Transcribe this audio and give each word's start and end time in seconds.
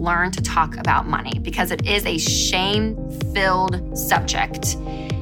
learn 0.00 0.30
to 0.30 0.42
talk 0.42 0.76
about 0.78 1.06
money 1.06 1.38
because 1.40 1.70
it 1.70 1.86
is 1.86 2.06
a 2.06 2.16
shame 2.16 2.96
filled 3.34 3.96
subject. 3.96 4.76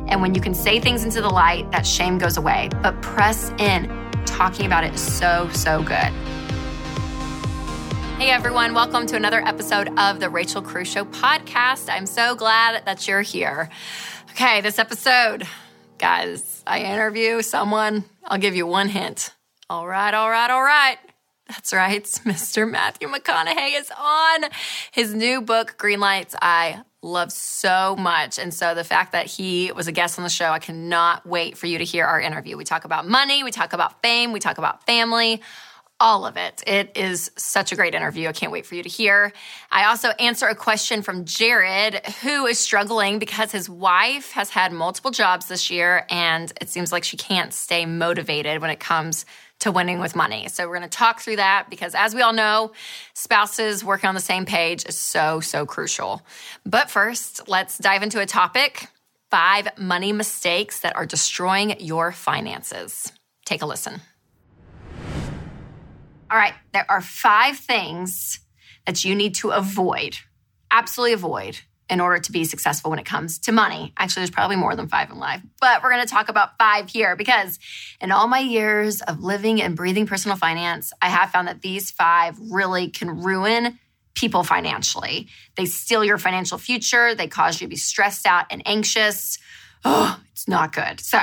And 0.07 0.23
when 0.23 0.35
you 0.35 0.41
can 0.41 0.55
say 0.55 0.79
things 0.79 1.05
into 1.05 1.21
the 1.21 1.29
light, 1.29 1.71
that 1.73 1.85
shame 1.85 2.17
goes 2.17 2.37
away. 2.37 2.71
But 2.83 3.01
press 3.03 3.51
in. 3.59 3.89
Talking 4.25 4.67
about 4.67 4.85
it 4.85 4.95
is 4.95 5.01
so, 5.01 5.49
so 5.53 5.83
good. 5.83 6.13
Hey 8.19 8.31
everyone, 8.31 8.75
welcome 8.75 9.07
to 9.07 9.17
another 9.17 9.41
episode 9.47 9.97
of 9.99 10.21
the 10.21 10.29
Rachel 10.29 10.63
Cruze 10.63 10.87
Show 10.87 11.05
podcast. 11.05 11.89
I'm 11.93 12.07
so 12.07 12.35
glad 12.35 12.85
that 12.85 13.07
you're 13.07 13.23
here. 13.23 13.71
Okay, 14.31 14.61
this 14.61 14.79
episode, 14.79 15.47
guys, 15.99 16.63
I 16.67 16.83
interview 16.83 17.43
someone. 17.43 18.05
I'll 18.25 18.39
give 18.39 18.55
you 18.55 18.67
one 18.67 18.89
hint. 18.89 19.35
All 19.71 19.87
right, 19.87 20.15
all 20.15 20.31
right, 20.31 20.51
all 20.51 20.63
right. 20.63 20.99
That's 21.49 21.73
right. 21.73 22.05
Mr. 22.25 22.71
Matthew 22.71 23.09
McConaughey 23.09 23.79
is 23.79 23.91
on 23.99 24.45
his 24.93 25.15
new 25.15 25.41
book, 25.41 25.77
Green 25.79 26.01
Lights. 26.01 26.37
I 26.41 26.83
love 27.01 27.33
so 27.33 27.97
much. 27.97 28.39
And 28.39 28.53
so 28.53 28.75
the 28.75 28.85
fact 28.85 29.13
that 29.13 29.27
he 29.27 29.73
was 29.73 29.87
a 29.87 29.93
guest 29.93 30.19
on 30.19 30.25
the 30.25 30.31
show, 30.31 30.51
I 30.51 30.59
cannot 30.59 31.27
wait 31.27 31.57
for 31.57 31.67
you 31.67 31.79
to 31.79 31.85
hear 31.85 32.05
our 32.05 32.21
interview. 32.21 32.57
We 32.57 32.65
talk 32.65 32.85
about 32.85 33.09
money, 33.09 33.45
we 33.45 33.51
talk 33.51 33.73
about 33.73 34.03
fame, 34.03 34.33
we 34.33 34.41
talk 34.41 34.59
about 34.59 34.85
family 34.85 35.41
all 36.01 36.27
of 36.27 36.37
it. 36.37 36.63
It 36.67 36.93
is 36.97 37.31
such 37.37 37.73
a 37.73 37.77
great 37.77 37.95
interview. 37.95 38.29
I 38.29 38.33
can't 38.33 38.53
wait 38.53 38.67
for 38.67 38.77
you 38.77 38.83
to 38.83 38.89
hear. 38.89 39.33
I 39.71 39.87
also 39.87 40.11
answer 40.11 40.47
a 40.47 40.55
question 40.55 41.03
from 41.03 41.25
Jared, 41.25 42.07
who 42.23 42.47
is 42.47 42.59
struggling 42.59 43.19
because 43.19 43.51
his 43.51 43.69
wife 43.69 44.31
has 44.33 44.51
had 44.51 44.73
multiple 44.73 45.11
jobs 45.11 45.47
this 45.47 45.71
year 45.71 46.07
and 46.09 46.53
it 46.61 46.69
seems 46.69 46.93
like 46.93 47.03
she 47.05 47.17
can't 47.17 47.53
stay 47.53 47.85
motivated 47.85 48.61
when 48.61 48.71
it 48.71 48.79
comes 48.79 49.27
to 49.61 49.73
winning 49.73 49.99
with 49.99 50.15
money. 50.15 50.49
So 50.49 50.69
we're 50.69 50.79
going 50.79 50.89
to 50.89 50.97
talk 50.97 51.21
through 51.21 51.37
that 51.37 51.69
because 51.69 51.95
as 51.95 52.15
we 52.15 52.23
all 52.23 52.33
know, 52.33 52.73
spouses 53.15 53.85
working 53.85 54.09
on 54.09 54.15
the 54.15 54.21
same 54.21 54.47
page 54.47 54.85
is 54.87 54.99
so, 54.99 55.41
so 55.41 55.67
crucial. 55.67 56.23
But 56.65 56.91
first, 56.91 57.49
let's 57.49 57.79
dive 57.79 58.03
into 58.03 58.21
a 58.21 58.27
topic 58.27 58.89
five 59.31 59.69
money 59.77 60.13
mistakes 60.13 60.81
that 60.81 60.97
are 60.97 61.05
destroying 61.05 61.79
your 61.81 62.13
finances. 62.13 63.13
Take 63.45 63.63
a 63.63 63.67
listen. 63.67 64.01
All 66.31 66.37
right, 66.37 66.55
there 66.73 66.87
are 66.91 67.01
five 67.01 67.57
things 67.57 68.41
that 68.87 69.05
you 69.05 69.15
need 69.15 69.35
to 69.37 69.51
avoid, 69.51 70.19
absolutely 70.71 71.15
avoid, 71.15 71.61
in 71.91 72.01
order 72.01 72.19
to 72.19 72.33
be 72.33 72.45
successful 72.45 72.91
when 72.91 72.99
it 72.99 73.07
comes 73.07 73.39
to 73.41 73.53
money. 73.53 73.93
Actually, 73.97 74.21
there's 74.21 74.31
probably 74.31 74.57
more 74.57 74.77
than 74.77 74.89
five 74.89 75.11
in 75.11 75.19
life, 75.19 75.43
but 75.61 75.83
we're 75.83 75.91
going 75.91 76.05
to 76.05 76.11
talk 76.11 76.29
about 76.29 76.59
five 76.59 76.89
here 76.89 77.17
because 77.17 77.59
in 78.01 78.13
all 78.13 78.29
my 78.29 78.41
years 78.41 79.01
of 79.03 79.23
living 79.23 79.63
and 79.63 79.77
breathing 79.77 80.07
personal 80.07 80.37
finance, 80.37 80.93
I 81.01 81.09
have 81.09 81.31
found 81.31 81.49
that 81.49 81.63
these 81.63 81.91
five 81.91 82.39
really 82.51 82.89
can 82.89 83.23
ruin 83.23 83.79
people 84.15 84.43
financially. 84.43 85.29
They 85.57 85.65
steal 85.65 86.05
your 86.05 86.19
financial 86.19 86.59
future, 86.59 87.15
they 87.15 87.29
cause 87.29 87.61
you 87.61 87.67
to 87.67 87.71
be 87.71 87.77
stressed 87.77 88.27
out 88.27 88.47
and 88.51 88.63
anxious. 88.67 89.39
Oh, 89.85 90.21
it's 90.33 90.49
not 90.49 90.73
good. 90.73 91.01
So, 91.01 91.21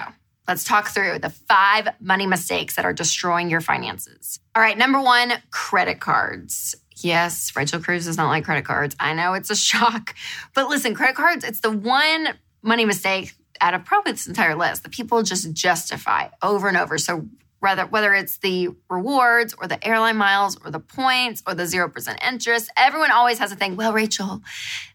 Let's 0.48 0.64
talk 0.64 0.90
through 0.90 1.20
the 1.20 1.32
five 1.32 1.90
money 2.00 2.28
mistakes 2.28 2.76
that 2.76 2.86
are 2.86 2.94
destroying 2.94 3.50
your 3.50 3.62
finances. 3.62 4.40
All 4.56 4.62
right, 4.62 4.78
number 4.78 5.02
one, 5.02 5.34
credit 5.50 6.00
cards. 6.00 6.76
Yes, 6.98 7.54
Rachel 7.56 7.80
Cruze 7.80 8.06
does 8.06 8.18
not 8.18 8.30
like 8.30 8.46
credit 8.46 8.66
cards. 8.66 8.96
I 9.00 9.14
know 9.14 9.34
it's 9.34 9.50
a 9.50 9.56
shock. 9.56 10.16
But 10.54 10.70
listen, 10.70 10.96
credit 10.96 11.16
cards, 11.16 11.44
it's 11.44 11.60
the 11.60 11.72
one 11.72 12.30
money 12.62 12.86
mistake 12.86 13.34
out 13.62 13.74
of 13.74 13.86
probably 13.86 14.14
this 14.14 14.28
entire 14.28 14.56
list 14.56 14.84
that 14.84 14.92
people 14.92 15.24
just 15.24 15.52
justify 15.54 16.28
over 16.42 16.68
and 16.68 16.78
over. 16.78 16.98
So 16.98 17.28
whether 17.60 17.86
whether 17.88 18.14
it's 18.14 18.38
the 18.40 18.70
rewards 18.90 19.56
or 19.58 19.68
the 19.68 19.82
airline 19.86 20.16
miles 20.18 20.58
or 20.64 20.70
the 20.70 20.80
points 20.80 21.42
or 21.48 21.56
the 21.56 21.64
0% 21.64 22.24
interest 22.24 22.70
everyone 22.78 23.10
always 23.12 23.40
has 23.40 23.52
a 23.52 23.56
thing 23.56 23.76
well 23.76 23.92
rachel 23.92 24.44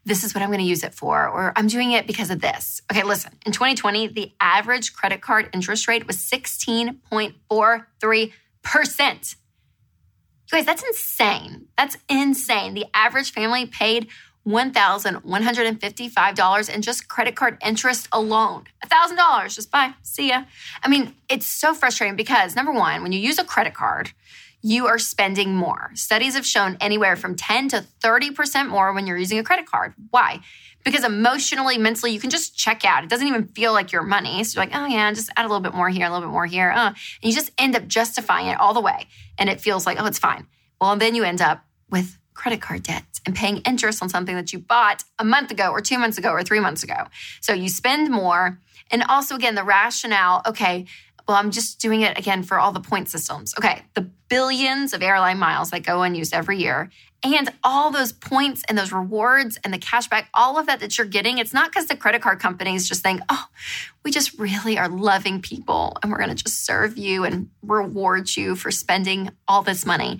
this 0.04 0.22
is 0.22 0.32
what 0.34 0.42
i'm 0.42 0.50
going 0.50 0.60
to 0.60 0.64
use 0.64 0.84
it 0.84 0.94
for 0.94 1.28
or 1.28 1.52
i'm 1.56 1.66
doing 1.66 1.90
it 1.90 2.06
because 2.06 2.30
of 2.30 2.40
this 2.40 2.80
okay 2.90 3.02
listen 3.02 3.32
in 3.44 3.50
2020 3.50 4.06
the 4.08 4.30
average 4.40 4.92
credit 4.92 5.20
card 5.20 5.50
interest 5.52 5.88
rate 5.88 6.06
was 6.06 6.16
16.43% 6.16 8.22
you 8.22 8.30
guys 10.50 10.66
that's 10.66 10.82
insane 10.82 11.66
that's 11.76 11.96
insane 12.08 12.74
the 12.74 12.86
average 12.94 13.32
family 13.32 13.66
paid 13.66 14.08
$1,155 14.46 16.74
in 16.74 16.82
just 16.82 17.08
credit 17.08 17.36
card 17.36 17.58
interest 17.64 18.08
alone. 18.10 18.64
$1,000, 18.86 19.54
just 19.54 19.70
bye, 19.70 19.92
see 20.02 20.30
ya. 20.30 20.44
I 20.82 20.88
mean, 20.88 21.14
it's 21.28 21.46
so 21.46 21.74
frustrating 21.74 22.16
because 22.16 22.56
number 22.56 22.72
one, 22.72 23.02
when 23.02 23.12
you 23.12 23.20
use 23.20 23.38
a 23.38 23.44
credit 23.44 23.74
card, 23.74 24.12
you 24.62 24.86
are 24.86 24.98
spending 24.98 25.54
more. 25.54 25.90
Studies 25.94 26.34
have 26.34 26.46
shown 26.46 26.76
anywhere 26.80 27.16
from 27.16 27.34
10 27.34 27.68
to 27.68 27.86
30% 28.02 28.68
more 28.68 28.92
when 28.92 29.06
you're 29.06 29.16
using 29.16 29.38
a 29.38 29.44
credit 29.44 29.66
card. 29.66 29.94
Why? 30.10 30.40
Because 30.84 31.04
emotionally, 31.04 31.76
mentally, 31.76 32.12
you 32.12 32.20
can 32.20 32.30
just 32.30 32.56
check 32.56 32.84
out. 32.84 33.04
It 33.04 33.10
doesn't 33.10 33.26
even 33.26 33.48
feel 33.48 33.72
like 33.72 33.92
your 33.92 34.02
money. 34.02 34.42
So 34.44 34.58
you're 34.60 34.66
like, 34.66 34.74
oh 34.74 34.86
yeah, 34.86 35.12
just 35.12 35.30
add 35.36 35.44
a 35.44 35.48
little 35.48 35.60
bit 35.60 35.74
more 35.74 35.88
here, 35.88 36.06
a 36.06 36.10
little 36.10 36.26
bit 36.26 36.32
more 36.32 36.46
here. 36.46 36.70
Uh, 36.70 36.88
and 36.88 36.96
you 37.22 37.32
just 37.32 37.50
end 37.58 37.76
up 37.76 37.86
justifying 37.86 38.46
it 38.46 38.58
all 38.58 38.72
the 38.72 38.80
way. 38.80 39.06
And 39.38 39.50
it 39.50 39.60
feels 39.60 39.84
like, 39.84 40.00
oh, 40.00 40.06
it's 40.06 40.18
fine. 40.18 40.46
Well, 40.80 40.96
then 40.96 41.14
you 41.14 41.24
end 41.24 41.42
up 41.42 41.64
with 41.90 42.16
credit 42.34 42.62
card 42.62 42.82
debt 42.82 43.04
and 43.26 43.36
paying 43.36 43.58
interest 43.58 44.02
on 44.02 44.08
something 44.08 44.34
that 44.34 44.52
you 44.52 44.58
bought 44.58 45.04
a 45.18 45.24
month 45.24 45.50
ago 45.50 45.70
or 45.70 45.80
two 45.80 45.98
months 45.98 46.16
ago 46.16 46.30
or 46.30 46.42
three 46.42 46.60
months 46.60 46.82
ago. 46.82 47.04
So 47.40 47.52
you 47.52 47.68
spend 47.68 48.10
more. 48.10 48.58
And 48.90 49.04
also, 49.08 49.36
again, 49.36 49.54
the 49.54 49.62
rationale 49.62 50.42
okay, 50.46 50.86
well, 51.30 51.38
I'm 51.38 51.52
just 51.52 51.78
doing 51.78 52.00
it 52.00 52.18
again 52.18 52.42
for 52.42 52.58
all 52.58 52.72
the 52.72 52.80
point 52.80 53.08
systems. 53.08 53.54
Okay, 53.56 53.82
the 53.94 54.00
billions 54.28 54.92
of 54.92 55.00
airline 55.00 55.38
miles 55.38 55.70
that 55.70 55.84
go 55.84 56.02
unused 56.02 56.34
every 56.34 56.58
year 56.58 56.90
and 57.22 57.52
all 57.62 57.92
those 57.92 58.10
points 58.10 58.64
and 58.68 58.76
those 58.76 58.90
rewards 58.90 59.56
and 59.62 59.72
the 59.72 59.78
cashback, 59.78 60.24
all 60.34 60.58
of 60.58 60.66
that 60.66 60.80
that 60.80 60.98
you're 60.98 61.06
getting, 61.06 61.38
it's 61.38 61.54
not 61.54 61.70
because 61.70 61.86
the 61.86 61.96
credit 61.96 62.20
card 62.20 62.40
companies 62.40 62.88
just 62.88 63.04
think, 63.04 63.20
oh, 63.28 63.46
we 64.04 64.10
just 64.10 64.40
really 64.40 64.76
are 64.76 64.88
loving 64.88 65.40
people 65.40 65.96
and 66.02 66.10
we're 66.10 66.18
going 66.18 66.30
to 66.30 66.34
just 66.34 66.66
serve 66.66 66.98
you 66.98 67.22
and 67.22 67.48
reward 67.62 68.36
you 68.36 68.56
for 68.56 68.72
spending 68.72 69.30
all 69.46 69.62
this 69.62 69.86
money 69.86 70.18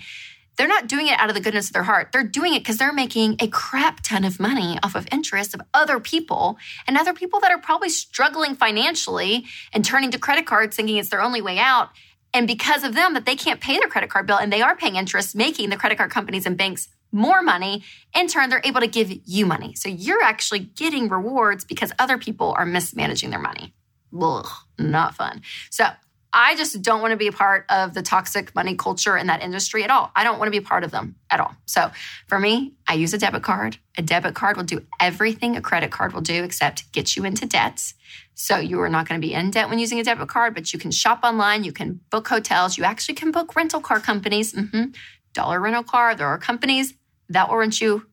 they're 0.61 0.69
not 0.69 0.89
doing 0.89 1.07
it 1.07 1.19
out 1.19 1.31
of 1.31 1.35
the 1.35 1.41
goodness 1.41 1.69
of 1.69 1.73
their 1.73 1.85
heart. 1.85 2.11
They're 2.13 2.23
doing 2.23 2.53
it 2.53 2.59
because 2.59 2.77
they're 2.77 2.93
making 2.93 3.37
a 3.41 3.49
crap 3.49 4.03
ton 4.03 4.25
of 4.25 4.39
money 4.39 4.79
off 4.83 4.95
of 4.95 5.09
interest 5.11 5.55
of 5.55 5.63
other 5.73 5.99
people 5.99 6.59
and 6.87 6.99
other 6.99 7.15
people 7.15 7.41
that 7.41 7.51
are 7.51 7.57
probably 7.57 7.89
struggling 7.89 8.55
financially 8.55 9.47
and 9.73 9.83
turning 9.83 10.11
to 10.11 10.19
credit 10.19 10.45
cards 10.45 10.77
thinking 10.77 10.99
it's 10.99 11.09
their 11.09 11.23
only 11.23 11.41
way 11.41 11.59
out. 11.59 11.89
And 12.35 12.47
because 12.47 12.85
of 12.85 12.95
them, 12.95 13.15
that 13.15 13.25
they 13.25 13.37
can't 13.37 13.59
pay 13.59 13.79
their 13.79 13.89
credit 13.89 14.11
card 14.11 14.27
bill 14.27 14.37
and 14.37 14.53
they 14.53 14.61
are 14.61 14.77
paying 14.77 14.97
interest, 14.97 15.35
making 15.35 15.71
the 15.71 15.79
credit 15.79 15.97
card 15.97 16.11
companies 16.11 16.45
and 16.45 16.59
banks 16.59 16.89
more 17.11 17.41
money. 17.41 17.83
In 18.15 18.29
turn, 18.29 18.51
they're 18.51 18.61
able 18.63 18.83
to 18.83 18.87
give 18.87 19.11
you 19.25 19.47
money. 19.47 19.75
So 19.77 19.89
you're 19.89 20.23
actually 20.23 20.59
getting 20.59 21.09
rewards 21.09 21.65
because 21.65 21.91
other 21.99 22.19
people 22.19 22.55
are 22.59 22.67
mismanaging 22.67 23.31
their 23.31 23.41
money. 23.41 23.73
Ugh, 24.21 24.47
not 24.79 25.15
fun. 25.15 25.41
So 25.71 25.87
I 26.33 26.55
just 26.55 26.81
don't 26.83 27.01
want 27.01 27.11
to 27.11 27.17
be 27.17 27.27
a 27.27 27.33
part 27.33 27.67
of 27.69 27.93
the 27.93 28.03
toxic 28.03 28.55
money 28.55 28.77
culture 28.77 29.17
in 29.17 29.27
that 29.27 29.43
industry 29.43 29.83
at 29.83 29.91
all. 29.91 30.13
I 30.15 30.23
don't 30.23 30.39
want 30.39 30.47
to 30.47 30.53
be 30.53 30.65
a 30.65 30.69
part 30.69 30.85
of 30.85 30.91
them 30.91 31.17
at 31.31 31.41
all. 31.41 31.57
So 31.67 31.91
for 32.29 32.39
me, 32.39 32.75
I 32.89 32.95
use 32.95 33.13
a 33.13 33.19
debit 33.19 33.43
card. 33.43 33.79
A 33.99 34.03
debit 34.03 34.35
card 34.35 34.57
will 34.57 34.65
do 34.65 34.87
everything 35.01 35.57
a 35.57 35.61
credit 35.61 35.91
card 35.91 36.13
will 36.13 36.21
do 36.21 36.45
except 36.45 36.93
get 36.93 37.17
you 37.17 37.25
into 37.25 37.47
debt. 37.47 37.93
So 38.35 38.59
you 38.59 38.81
are 38.81 38.89
not 38.89 39.09
going 39.09 39.21
to 39.21 39.27
be 39.27 39.35
in 39.35 39.51
debt 39.51 39.69
when 39.69 39.79
using 39.79 39.99
a 39.99 40.05
debit 40.05 40.29
card, 40.29 40.55
but 40.55 40.73
you 40.73 40.79
can 40.79 40.91
shop 40.91 41.21
online, 41.25 41.65
you 41.65 41.73
can 41.73 42.01
book 42.11 42.29
hotels, 42.29 42.79
you 42.79 42.85
actually 42.85 43.15
can 43.15 43.33
book 43.33 43.57
rental 43.57 43.81
car 43.81 44.01
companies. 44.01 44.53
Mm-hmm. 44.53 44.93
Dollar 45.33 45.61
rental 45.61 45.85
car. 45.85 46.15
There 46.15 46.27
are 46.27 46.39
companies 46.39 46.95
that 47.29 47.49
will 47.49 47.57
rent 47.57 47.81
you. 47.81 48.07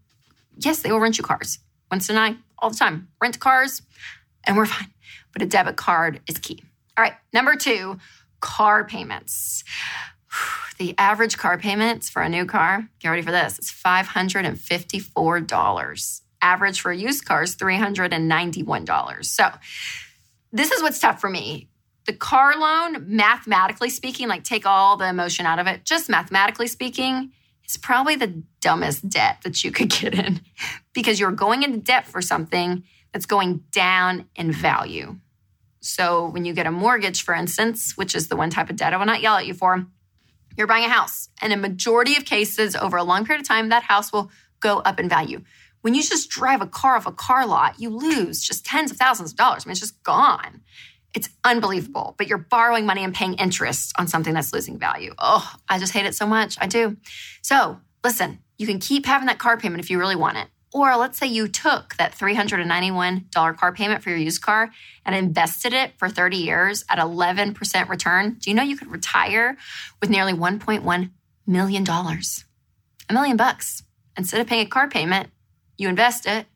Yes, 0.57 0.81
they 0.81 0.91
will 0.91 0.99
rent 0.99 1.17
you 1.17 1.23
cars. 1.23 1.59
Once 1.89 2.09
a 2.09 2.13
night, 2.13 2.37
all 2.59 2.69
the 2.69 2.77
time. 2.77 3.07
Rent 3.21 3.39
cars, 3.39 3.81
and 4.45 4.57
we're 4.57 4.65
fine. 4.65 4.91
But 5.33 5.41
a 5.41 5.45
debit 5.45 5.77
card 5.77 6.21
is 6.27 6.37
key. 6.37 6.63
All 6.97 7.03
right, 7.03 7.13
number 7.31 7.55
two, 7.55 7.99
car 8.41 8.83
payments. 8.85 9.63
The 10.79 10.93
average 10.99 11.39
car 11.39 11.57
payments 11.57 12.07
for 12.07 12.21
a 12.21 12.29
new 12.29 12.45
car, 12.45 12.87
get 12.99 13.09
ready 13.09 13.23
for 13.23 13.31
this, 13.31 13.57
it's 13.57 13.73
$554. 13.73 16.21
Average 16.39 16.81
for 16.81 16.91
a 16.91 16.95
used 16.95 17.25
car 17.25 17.41
is 17.41 17.55
$391. 17.55 19.25
So 19.25 19.49
this 20.51 20.71
is 20.71 20.83
what's 20.83 20.99
tough 20.99 21.19
for 21.19 21.31
me. 21.31 21.67
The 22.05 22.13
car 22.13 22.55
loan, 22.55 23.05
mathematically 23.07 23.89
speaking, 23.89 24.27
like 24.27 24.43
take 24.43 24.67
all 24.67 24.97
the 24.97 25.09
emotion 25.09 25.47
out 25.47 25.57
of 25.57 25.65
it, 25.65 25.83
just 25.83 26.09
mathematically 26.09 26.67
speaking, 26.67 27.31
is 27.67 27.75
probably 27.75 28.15
the 28.15 28.43
dumbest 28.61 29.09
debt 29.09 29.39
that 29.43 29.63
you 29.63 29.71
could 29.71 29.89
get 29.89 30.13
in 30.13 30.41
because 30.93 31.19
you're 31.19 31.31
going 31.31 31.63
into 31.63 31.79
debt 31.79 32.05
for 32.05 32.21
something 32.21 32.83
that's 33.13 33.25
going 33.25 33.63
down 33.71 34.27
in 34.35 34.51
value. 34.51 35.17
So 35.79 36.27
when 36.29 36.45
you 36.45 36.53
get 36.53 36.67
a 36.67 36.71
mortgage, 36.71 37.23
for 37.23 37.33
instance, 37.33 37.95
which 37.95 38.15
is 38.15 38.27
the 38.27 38.35
one 38.35 38.49
type 38.49 38.69
of 38.69 38.75
debt 38.75 38.93
I 38.93 38.97
will 38.97 39.05
not 39.05 39.21
yell 39.21 39.35
at 39.35 39.45
you 39.45 39.53
for, 39.53 39.85
you're 40.57 40.67
buying 40.67 40.85
a 40.85 40.89
house. 40.89 41.29
And 41.41 41.53
in 41.53 41.61
majority 41.61 42.15
of 42.15 42.25
cases, 42.25 42.75
over 42.75 42.97
a 42.97 43.03
long 43.03 43.25
period 43.25 43.41
of 43.41 43.47
time, 43.47 43.69
that 43.69 43.83
house 43.83 44.11
will 44.11 44.31
go 44.59 44.79
up 44.79 44.99
in 44.99 45.07
value. 45.07 45.43
When 45.81 45.93
you 45.93 46.01
just 46.01 46.29
drive 46.29 46.61
a 46.61 46.67
car 46.67 46.95
off 46.95 47.05
a 47.05 47.11
car 47.11 47.45
lot, 47.45 47.79
you 47.79 47.89
lose 47.89 48.41
just 48.41 48.65
tens 48.65 48.91
of 48.91 48.97
thousands 48.97 49.31
of 49.31 49.37
dollars. 49.37 49.63
I 49.65 49.67
mean, 49.67 49.73
it's 49.73 49.79
just 49.79 50.01
gone. 50.03 50.61
It's 51.13 51.29
unbelievable. 51.43 52.15
But 52.17 52.27
you're 52.27 52.39
borrowing 52.39 52.85
money 52.85 53.03
and 53.03 53.13
paying 53.13 53.35
interest 53.35 53.93
on 53.97 54.07
something 54.07 54.33
that's 54.33 54.51
losing 54.51 54.79
value. 54.79 55.13
Oh, 55.19 55.53
I 55.69 55.79
just 55.79 55.93
hate 55.93 56.05
it 56.05 56.15
so 56.15 56.25
much. 56.25 56.57
I 56.59 56.67
do. 56.67 56.97
So 57.41 57.79
listen, 58.03 58.39
you 58.57 58.65
can 58.65 58.79
keep 58.79 59.05
having 59.05 59.27
that 59.27 59.39
car 59.39 59.57
payment 59.57 59.81
if 59.81 59.89
you 59.89 59.99
really 59.99 60.15
want 60.15 60.37
it. 60.37 60.47
Or 60.73 60.95
let's 60.97 61.17
say 61.17 61.27
you 61.27 61.47
took 61.47 61.95
that 61.95 62.13
$391 62.13 63.57
car 63.57 63.71
payment 63.73 64.03
for 64.03 64.09
your 64.09 64.19
used 64.19 64.41
car 64.41 64.69
and 65.05 65.15
invested 65.15 65.73
it 65.73 65.93
for 65.97 66.09
30 66.09 66.37
years 66.37 66.83
at 66.89 66.99
11% 66.99 67.89
return. 67.89 68.37
Do 68.39 68.49
you 68.49 68.55
know 68.55 68.63
you 68.63 68.75
could 68.77 68.91
retire 68.91 69.57
with 70.01 70.09
nearly 70.09 70.33
$1.1 70.33 71.11
million? 71.47 71.89
A 71.89 73.13
million 73.13 73.37
bucks. 73.37 73.83
Instead 74.17 74.41
of 74.41 74.47
paying 74.47 74.65
a 74.65 74.69
car 74.69 74.89
payment, 74.89 75.29
you 75.77 75.87
invest 75.87 76.25
it 76.25 76.47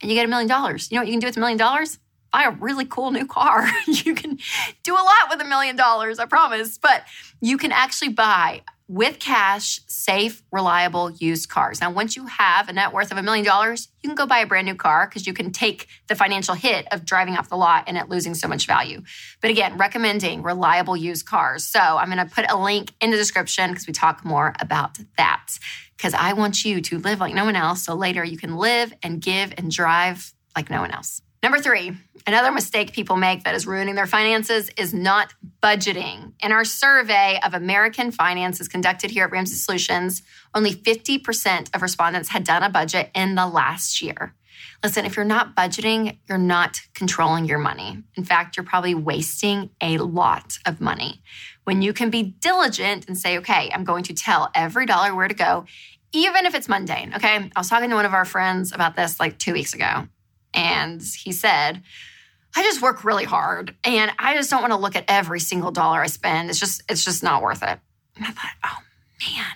and 0.00 0.10
you 0.10 0.16
get 0.16 0.26
a 0.26 0.28
million 0.28 0.48
dollars. 0.48 0.90
You 0.90 0.96
know 0.96 1.02
what 1.02 1.08
you 1.08 1.14
can 1.14 1.20
do 1.20 1.26
with 1.26 1.36
a 1.36 1.40
million 1.40 1.58
dollars? 1.58 1.98
Buy 2.32 2.44
a 2.44 2.50
really 2.50 2.84
cool 2.84 3.10
new 3.10 3.26
car. 3.26 3.68
you 3.86 4.14
can 4.14 4.38
do 4.84 4.94
a 4.94 5.02
lot 5.02 5.30
with 5.30 5.40
a 5.40 5.48
million 5.48 5.74
dollars, 5.74 6.18
I 6.18 6.26
promise. 6.26 6.78
But 6.78 7.04
you 7.40 7.56
can 7.56 7.72
actually 7.72 8.10
buy 8.10 8.62
with 8.88 9.18
cash, 9.18 9.80
safe, 9.86 10.42
reliable 10.50 11.10
used 11.10 11.50
cars. 11.50 11.80
Now, 11.80 11.90
once 11.90 12.16
you 12.16 12.24
have 12.26 12.70
a 12.70 12.72
net 12.72 12.92
worth 12.92 13.12
of 13.12 13.18
a 13.18 13.22
million 13.22 13.44
dollars, 13.44 13.88
you 14.02 14.08
can 14.08 14.16
go 14.16 14.26
buy 14.26 14.38
a 14.38 14.46
brand 14.46 14.66
new 14.66 14.74
car 14.74 15.06
because 15.06 15.26
you 15.26 15.34
can 15.34 15.52
take 15.52 15.88
the 16.06 16.14
financial 16.14 16.54
hit 16.54 16.86
of 16.90 17.04
driving 17.04 17.36
off 17.36 17.50
the 17.50 17.56
lot 17.56 17.84
and 17.86 17.98
it 17.98 18.08
losing 18.08 18.34
so 18.34 18.48
much 18.48 18.66
value. 18.66 19.02
But 19.42 19.50
again, 19.50 19.76
recommending 19.76 20.42
reliable 20.42 20.96
used 20.96 21.26
cars. 21.26 21.64
So 21.64 21.78
I'm 21.78 22.10
going 22.10 22.26
to 22.26 22.34
put 22.34 22.50
a 22.50 22.56
link 22.56 22.92
in 23.02 23.10
the 23.10 23.18
description 23.18 23.70
because 23.70 23.86
we 23.86 23.92
talk 23.92 24.24
more 24.24 24.54
about 24.58 24.98
that. 25.18 25.58
Because 25.96 26.14
I 26.14 26.32
want 26.32 26.64
you 26.64 26.80
to 26.80 26.98
live 26.98 27.20
like 27.20 27.34
no 27.34 27.44
one 27.44 27.56
else. 27.56 27.84
So 27.84 27.94
later 27.94 28.24
you 28.24 28.38
can 28.38 28.56
live 28.56 28.94
and 29.02 29.20
give 29.20 29.52
and 29.58 29.70
drive 29.70 30.32
like 30.56 30.70
no 30.70 30.80
one 30.80 30.92
else. 30.92 31.20
Number 31.42 31.58
three, 31.58 31.96
another 32.28 32.52
mistake 32.52 32.92
people 32.92 33.16
make 33.16 33.44
that 33.44 33.54
is 33.54 33.66
ruining 33.66 33.94
their 33.94 34.06
finances 34.06 34.70
is 34.76 34.92
not 34.92 35.32
budgeting. 35.62 36.34
In 36.40 36.52
our 36.52 36.64
survey 36.64 37.40
of 37.42 37.54
American 37.54 38.10
finances 38.10 38.68
conducted 38.68 39.10
here 39.10 39.24
at 39.24 39.32
Ramsey 39.32 39.56
Solutions, 39.56 40.22
only 40.54 40.74
50% 40.74 41.74
of 41.74 41.80
respondents 41.80 42.28
had 42.28 42.44
done 42.44 42.62
a 42.62 42.68
budget 42.68 43.10
in 43.14 43.34
the 43.34 43.46
last 43.46 44.02
year. 44.02 44.34
Listen, 44.84 45.06
if 45.06 45.16
you're 45.16 45.24
not 45.24 45.56
budgeting, 45.56 46.18
you're 46.28 46.36
not 46.36 46.82
controlling 46.92 47.46
your 47.46 47.58
money. 47.58 48.04
In 48.14 48.24
fact, 48.24 48.58
you're 48.58 48.64
probably 48.64 48.94
wasting 48.94 49.70
a 49.80 49.96
lot 49.96 50.58
of 50.66 50.82
money. 50.82 51.22
When 51.64 51.80
you 51.80 51.94
can 51.94 52.10
be 52.10 52.22
diligent 52.22 53.08
and 53.08 53.16
say, 53.16 53.38
okay, 53.38 53.70
I'm 53.72 53.84
going 53.84 54.04
to 54.04 54.14
tell 54.14 54.50
every 54.54 54.84
dollar 54.84 55.14
where 55.14 55.28
to 55.28 55.34
go, 55.34 55.64
even 56.12 56.44
if 56.44 56.54
it's 56.54 56.68
mundane. 56.68 57.14
Okay. 57.14 57.50
I 57.56 57.58
was 57.58 57.70
talking 57.70 57.88
to 57.88 57.96
one 57.96 58.04
of 58.04 58.12
our 58.12 58.26
friends 58.26 58.72
about 58.72 58.96
this 58.96 59.18
like 59.18 59.38
two 59.38 59.54
weeks 59.54 59.72
ago. 59.72 60.08
And 60.52 61.02
he 61.02 61.32
said, 61.32 61.82
I 62.58 62.62
just 62.64 62.82
work 62.82 63.04
really 63.04 63.22
hard 63.22 63.76
and 63.84 64.10
I 64.18 64.34
just 64.34 64.50
don't 64.50 64.62
want 64.62 64.72
to 64.72 64.78
look 64.78 64.96
at 64.96 65.04
every 65.06 65.38
single 65.38 65.70
dollar 65.70 66.00
I 66.00 66.08
spend. 66.08 66.50
It's 66.50 66.58
just, 66.58 66.82
it's 66.88 67.04
just 67.04 67.22
not 67.22 67.40
worth 67.40 67.62
it. 67.62 67.78
And 68.16 68.26
I 68.26 68.30
thought, 68.30 68.50
oh 68.64 68.78
man, 69.24 69.54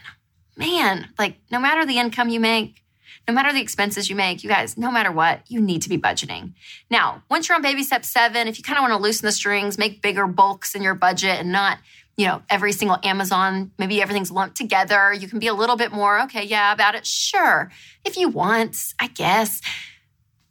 man, 0.56 1.08
like 1.18 1.38
no 1.50 1.58
matter 1.58 1.84
the 1.84 1.98
income 1.98 2.28
you 2.28 2.38
make, 2.38 2.80
no 3.26 3.34
matter 3.34 3.52
the 3.52 3.60
expenses 3.60 4.08
you 4.08 4.14
make, 4.14 4.44
you 4.44 4.48
guys, 4.48 4.78
no 4.78 4.92
matter 4.92 5.10
what, 5.10 5.40
you 5.48 5.60
need 5.60 5.82
to 5.82 5.88
be 5.88 5.98
budgeting. 5.98 6.52
Now, 6.90 7.24
once 7.28 7.48
you're 7.48 7.56
on 7.56 7.62
baby 7.62 7.82
step 7.82 8.04
seven, 8.04 8.46
if 8.46 8.56
you 8.56 8.62
kind 8.62 8.78
of 8.78 8.82
want 8.82 8.92
to 8.92 9.02
loosen 9.02 9.26
the 9.26 9.32
strings, 9.32 9.78
make 9.78 10.00
bigger 10.00 10.28
bulks 10.28 10.76
in 10.76 10.82
your 10.84 10.94
budget 10.94 11.40
and 11.40 11.50
not, 11.50 11.78
you 12.16 12.26
know, 12.26 12.40
every 12.48 12.70
single 12.70 12.98
Amazon, 13.02 13.72
maybe 13.78 14.00
everything's 14.00 14.30
lumped 14.30 14.56
together, 14.56 15.12
you 15.12 15.26
can 15.26 15.40
be 15.40 15.48
a 15.48 15.54
little 15.54 15.76
bit 15.76 15.90
more, 15.90 16.22
okay, 16.22 16.44
yeah, 16.44 16.72
about 16.72 16.94
it. 16.94 17.04
Sure. 17.04 17.72
If 18.04 18.16
you 18.16 18.28
want, 18.28 18.94
I 19.00 19.08
guess. 19.08 19.60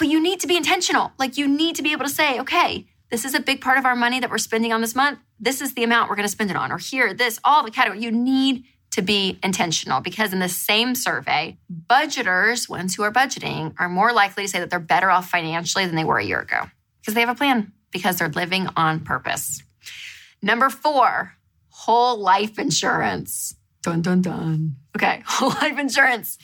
But 0.01 0.09
you 0.09 0.19
need 0.19 0.39
to 0.39 0.47
be 0.47 0.57
intentional. 0.57 1.11
Like 1.19 1.37
you 1.37 1.47
need 1.47 1.75
to 1.75 1.83
be 1.83 1.91
able 1.91 2.05
to 2.05 2.09
say, 2.09 2.39
okay, 2.39 2.87
this 3.11 3.23
is 3.23 3.35
a 3.35 3.39
big 3.39 3.61
part 3.61 3.77
of 3.77 3.85
our 3.85 3.95
money 3.95 4.19
that 4.19 4.31
we're 4.31 4.39
spending 4.39 4.73
on 4.73 4.81
this 4.81 4.95
month. 4.95 5.19
This 5.39 5.61
is 5.61 5.75
the 5.75 5.83
amount 5.83 6.09
we're 6.09 6.15
going 6.15 6.27
to 6.27 6.31
spend 6.31 6.49
it 6.49 6.55
on, 6.55 6.71
or 6.71 6.79
here, 6.79 7.13
this, 7.13 7.39
all 7.43 7.63
the 7.63 7.69
category. 7.69 8.03
You 8.03 8.09
need 8.09 8.63
to 8.93 9.03
be 9.03 9.37
intentional 9.43 10.01
because 10.01 10.33
in 10.33 10.39
the 10.39 10.49
same 10.49 10.95
survey, 10.95 11.59
budgeters, 11.85 12.67
ones 12.67 12.95
who 12.95 13.03
are 13.03 13.11
budgeting, 13.11 13.75
are 13.77 13.87
more 13.87 14.11
likely 14.11 14.45
to 14.45 14.49
say 14.49 14.57
that 14.57 14.71
they're 14.71 14.79
better 14.79 15.11
off 15.11 15.29
financially 15.29 15.85
than 15.85 15.95
they 15.95 16.03
were 16.03 16.17
a 16.17 16.25
year 16.25 16.39
ago 16.39 16.63
because 16.99 17.13
they 17.13 17.19
have 17.19 17.29
a 17.29 17.35
plan, 17.35 17.71
because 17.91 18.17
they're 18.17 18.29
living 18.29 18.69
on 18.75 19.01
purpose. 19.01 19.61
Number 20.41 20.71
four, 20.71 21.33
whole 21.69 22.17
life 22.17 22.57
insurance. 22.57 23.53
Dun, 23.83 24.01
dun, 24.01 24.21
dun. 24.21 24.75
Okay, 24.95 25.23
life 25.41 25.79
insurance 25.79 26.37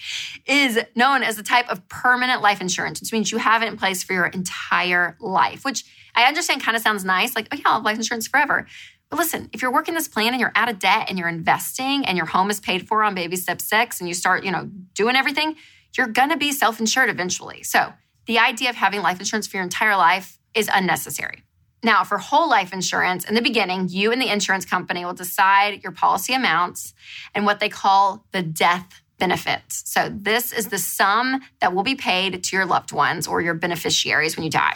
is 0.45 0.79
known 0.95 1.21
as 1.21 1.37
a 1.37 1.43
type 1.43 1.69
of 1.69 1.87
permanent 1.87 2.41
life 2.41 2.61
insurance, 2.61 2.99
which 2.99 3.13
means 3.13 3.31
you 3.31 3.37
have 3.37 3.61
it 3.61 3.67
in 3.67 3.77
place 3.77 4.03
for 4.03 4.13
your 4.13 4.25
entire 4.25 5.15
life, 5.19 5.63
which 5.63 5.85
I 6.15 6.23
understand 6.23 6.63
kind 6.63 6.75
of 6.75 6.81
sounds 6.81 7.05
nice, 7.05 7.35
like, 7.35 7.47
oh 7.51 7.55
yeah, 7.55 7.63
I'll 7.67 7.73
have 7.75 7.83
life 7.83 7.97
insurance 7.97 8.27
forever. 8.27 8.65
But 9.09 9.19
listen, 9.19 9.49
if 9.53 9.61
you're 9.61 9.71
working 9.71 9.93
this 9.93 10.07
plan 10.07 10.33
and 10.33 10.39
you're 10.39 10.51
out 10.55 10.69
of 10.69 10.79
debt 10.79 11.05
and 11.09 11.17
you're 11.19 11.29
investing 11.29 12.05
and 12.05 12.17
your 12.17 12.25
home 12.25 12.49
is 12.49 12.59
paid 12.59 12.87
for 12.87 13.03
on 13.03 13.13
baby 13.15 13.35
step 13.35 13.61
six 13.61 13.99
and 13.99 14.07
you 14.07 14.13
start, 14.13 14.43
you 14.43 14.51
know, 14.51 14.69
doing 14.95 15.15
everything, 15.15 15.55
you're 15.95 16.07
gonna 16.07 16.37
be 16.37 16.51
self-insured 16.51 17.09
eventually. 17.09 17.63
So 17.63 17.93
the 18.25 18.39
idea 18.39 18.69
of 18.69 18.75
having 18.75 19.01
life 19.01 19.19
insurance 19.19 19.47
for 19.47 19.57
your 19.57 19.63
entire 19.63 19.95
life 19.95 20.39
is 20.53 20.69
unnecessary. 20.73 21.43
Now, 21.83 22.03
for 22.03 22.17
whole 22.17 22.49
life 22.49 22.73
insurance, 22.73 23.23
in 23.25 23.35
the 23.35 23.41
beginning, 23.41 23.89
you 23.89 24.11
and 24.11 24.21
the 24.21 24.31
insurance 24.31 24.65
company 24.65 25.05
will 25.05 25.13
decide 25.13 25.83
your 25.83 25.91
policy 25.91 26.33
amounts 26.33 26.93
and 27.35 27.45
what 27.45 27.59
they 27.59 27.69
call 27.69 28.25
the 28.31 28.41
death 28.41 29.01
benefits. 29.19 29.83
So, 29.85 30.09
this 30.09 30.51
is 30.51 30.67
the 30.67 30.79
sum 30.79 31.41
that 31.61 31.73
will 31.73 31.83
be 31.83 31.95
paid 31.95 32.43
to 32.43 32.55
your 32.55 32.65
loved 32.65 32.91
ones 32.91 33.27
or 33.27 33.41
your 33.41 33.53
beneficiaries 33.53 34.35
when 34.35 34.43
you 34.43 34.49
die. 34.49 34.75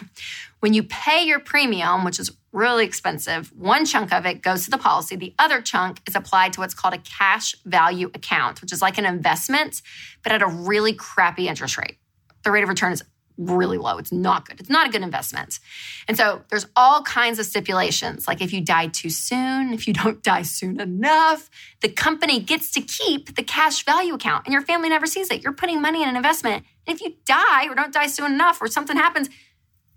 When 0.60 0.74
you 0.74 0.84
pay 0.84 1.24
your 1.24 1.40
premium, 1.40 2.04
which 2.04 2.20
is 2.20 2.30
really 2.52 2.84
expensive, 2.84 3.52
one 3.56 3.84
chunk 3.84 4.12
of 4.12 4.26
it 4.26 4.42
goes 4.42 4.64
to 4.64 4.70
the 4.70 4.78
policy. 4.78 5.16
The 5.16 5.34
other 5.38 5.60
chunk 5.60 6.00
is 6.06 6.14
applied 6.14 6.52
to 6.52 6.60
what's 6.60 6.74
called 6.74 6.94
a 6.94 6.98
cash 6.98 7.56
value 7.64 8.10
account, 8.14 8.60
which 8.60 8.72
is 8.72 8.80
like 8.80 8.96
an 8.96 9.04
investment, 9.04 9.82
but 10.22 10.30
at 10.30 10.40
a 10.40 10.46
really 10.46 10.92
crappy 10.92 11.48
interest 11.48 11.78
rate. 11.78 11.96
The 12.44 12.52
rate 12.52 12.62
of 12.62 12.68
return 12.68 12.92
is 12.92 13.02
really 13.36 13.78
low. 13.78 13.98
It's 13.98 14.12
not 14.12 14.48
good. 14.48 14.60
It's 14.60 14.68
not 14.68 14.88
a 14.88 14.90
good 14.90 15.02
investment. 15.02 15.60
And 16.08 16.16
so 16.16 16.42
there's 16.48 16.66
all 16.76 17.02
kinds 17.02 17.38
of 17.38 17.46
stipulations. 17.46 18.26
Like 18.28 18.40
if 18.40 18.52
you 18.52 18.60
die 18.60 18.88
too 18.88 19.10
soon, 19.10 19.72
if 19.72 19.86
you 19.86 19.92
don't 20.02 20.22
die 20.22 20.42
soon 20.42 20.80
enough, 20.80 21.50
the 21.80 21.88
company 21.88 22.40
gets 22.40 22.70
to 22.72 22.80
keep 22.80 23.36
the 23.36 23.42
cash 23.42 23.84
value 23.84 24.14
account 24.14 24.46
and 24.46 24.52
your 24.52 24.62
family 24.62 24.88
never 24.88 25.06
sees 25.06 25.30
it. 25.30 25.42
You're 25.42 25.52
putting 25.52 25.80
money 25.80 26.02
in 26.02 26.08
an 26.08 26.16
investment. 26.16 26.64
And 26.86 26.94
if 26.94 27.02
you 27.02 27.14
die 27.24 27.68
or 27.68 27.74
don't 27.74 27.92
die 27.92 28.06
soon 28.06 28.32
enough 28.32 28.60
or 28.60 28.68
something 28.68 28.96
happens, 28.96 29.28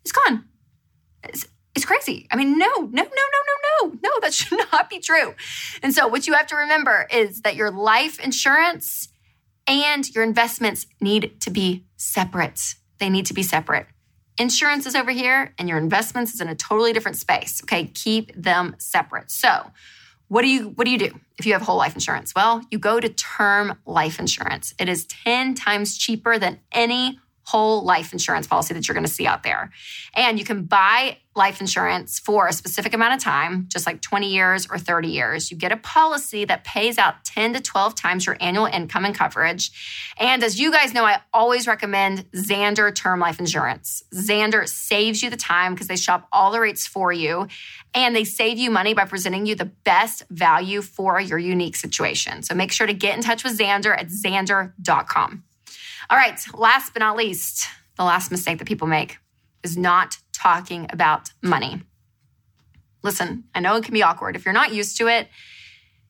it's 0.02 0.12
gone. 0.12 0.46
It's, 1.24 1.48
it's 1.76 1.86
crazy. 1.86 2.28
I 2.32 2.38
mean, 2.38 2.58
no, 2.58 2.68
no, 2.68 2.86
no, 2.86 3.04
no, 3.04 3.04
no, 3.04 3.90
no, 3.90 4.00
no, 4.02 4.20
that 4.22 4.34
should 4.34 4.58
not 4.72 4.90
be 4.90 5.00
true. 5.00 5.34
And 5.84 5.94
so 5.94 6.08
what 6.08 6.28
you 6.28 6.34
have 6.34 6.48
to 6.48 6.56
remember 6.56 7.08
is 7.12 7.42
that 7.42 7.56
your 7.56 7.72
life 7.72 8.20
insurance 8.20 9.10
and 9.68 10.08
your 10.14 10.24
investments 10.24 10.86
need 11.02 11.40
to 11.42 11.50
be 11.50 11.86
separate 11.98 12.76
they 13.00 13.10
need 13.10 13.26
to 13.28 13.34
be 13.34 13.44
separate. 13.44 13.88
Insurance 14.38 14.86
is 14.86 14.96
over 14.96 15.12
here 15.12 15.54
and 15.58 15.70
your 15.70 15.78
investments 15.78 16.34
is 16.34 16.42
in 16.42 16.50
a 16.50 16.56
totally 16.56 16.92
different 16.92 17.18
space. 17.18 17.62
Okay, 17.64 17.86
keep 17.86 18.32
them 18.36 18.76
separate. 18.80 19.32
So, 19.32 19.72
what 20.28 20.42
do 20.42 20.48
you 20.48 20.70
what 20.70 20.86
do 20.86 20.92
you 20.92 20.98
do 20.98 21.20
if 21.38 21.46
you 21.46 21.54
have 21.54 21.62
whole 21.62 21.78
life 21.78 21.94
insurance? 21.94 22.34
Well, 22.36 22.62
you 22.72 22.80
go 22.80 23.00
to 23.00 23.10
term 23.10 23.78
life 23.86 24.20
insurance. 24.20 24.74
It 24.80 24.90
is 24.90 25.06
10 25.06 25.56
times 25.56 25.98
cheaper 25.98 26.38
than 26.40 26.60
any 26.72 27.20
whole 27.46 27.84
life 27.84 28.12
insurance 28.12 28.48
policy 28.48 28.74
that 28.74 28.88
you're 28.88 28.94
going 28.94 29.06
to 29.06 29.12
see 29.12 29.28
out 29.28 29.44
there. 29.44 29.72
And 30.16 30.40
you 30.40 30.46
can 30.46 30.64
buy 30.64 31.18
life 31.36 31.60
insurance 31.60 32.18
for 32.18 32.48
a 32.48 32.54
specific 32.54 32.94
amount 32.94 33.14
of 33.14 33.22
time, 33.22 33.68
just 33.68 33.86
like 33.86 34.02
20 34.02 34.34
years 34.34 34.68
or 34.68 34.80
30 34.80 35.10
years. 35.10 35.52
You 35.52 35.58
get 35.58 35.72
a 35.72 35.78
policy 35.78 36.46
that 36.46 36.64
pays 36.64 36.98
out 36.98 37.24
10 37.26 37.54
to 37.54 37.62
12 37.62 37.94
times 37.94 38.26
your 38.26 38.38
annual 38.40 38.66
income 38.66 39.06
and 39.06 39.14
coverage. 39.14 39.72
And 40.18 40.44
as 40.44 40.60
you 40.60 40.72
guys 40.72 40.94
know, 40.94 41.06
I 41.06 41.22
always 41.34 41.68
recommend 41.68 42.26
Zander 42.32 42.94
Term 42.94 43.20
Life 43.20 43.40
Insurance. 43.40 44.04
Zander 44.14 44.68
saves 44.68 45.22
you 45.22 45.30
the 45.30 45.38
time 45.38 45.74
because 45.74 45.88
they 45.88 45.98
shop 45.98 46.28
all 46.32 46.52
the 46.52 46.60
rates 46.60 46.88
for 46.88 47.12
you 47.12 47.48
and 47.94 48.16
they 48.16 48.24
save 48.24 48.58
you 48.58 48.72
money 48.72 48.94
by 48.94 49.06
presenting 49.06 49.46
you 49.46 49.56
the 49.56 49.66
best 49.66 50.24
value 50.30 50.82
for 50.82 51.20
your 51.20 51.38
unique 51.38 51.76
situation. 51.76 52.44
So 52.44 52.56
make 52.56 52.72
sure 52.72 52.88
to 52.88 52.94
get 52.94 53.16
in 53.16 53.22
touch 53.22 53.44
with 53.44 53.58
Zander 53.58 53.96
at 53.96 54.08
zander.com. 54.08 55.44
All 56.10 56.18
right, 56.18 56.40
last 56.54 56.94
but 56.94 57.00
not 57.00 57.18
least, 57.18 57.68
the 57.98 58.04
last 58.04 58.32
mistake 58.32 58.60
that 58.60 58.68
people 58.68 58.88
make 58.88 59.18
is 59.64 59.76
not 59.76 60.18
talking 60.34 60.88
about 60.92 61.32
money. 61.42 61.82
Listen, 63.04 63.46
I 63.54 63.60
know 63.60 63.76
it 63.76 63.84
can 63.84 63.94
be 63.94 64.04
awkward. 64.04 64.36
If 64.36 64.46
you're 64.46 64.54
not 64.54 64.74
used 64.74 64.98
to 64.98 65.08
it, 65.08 65.28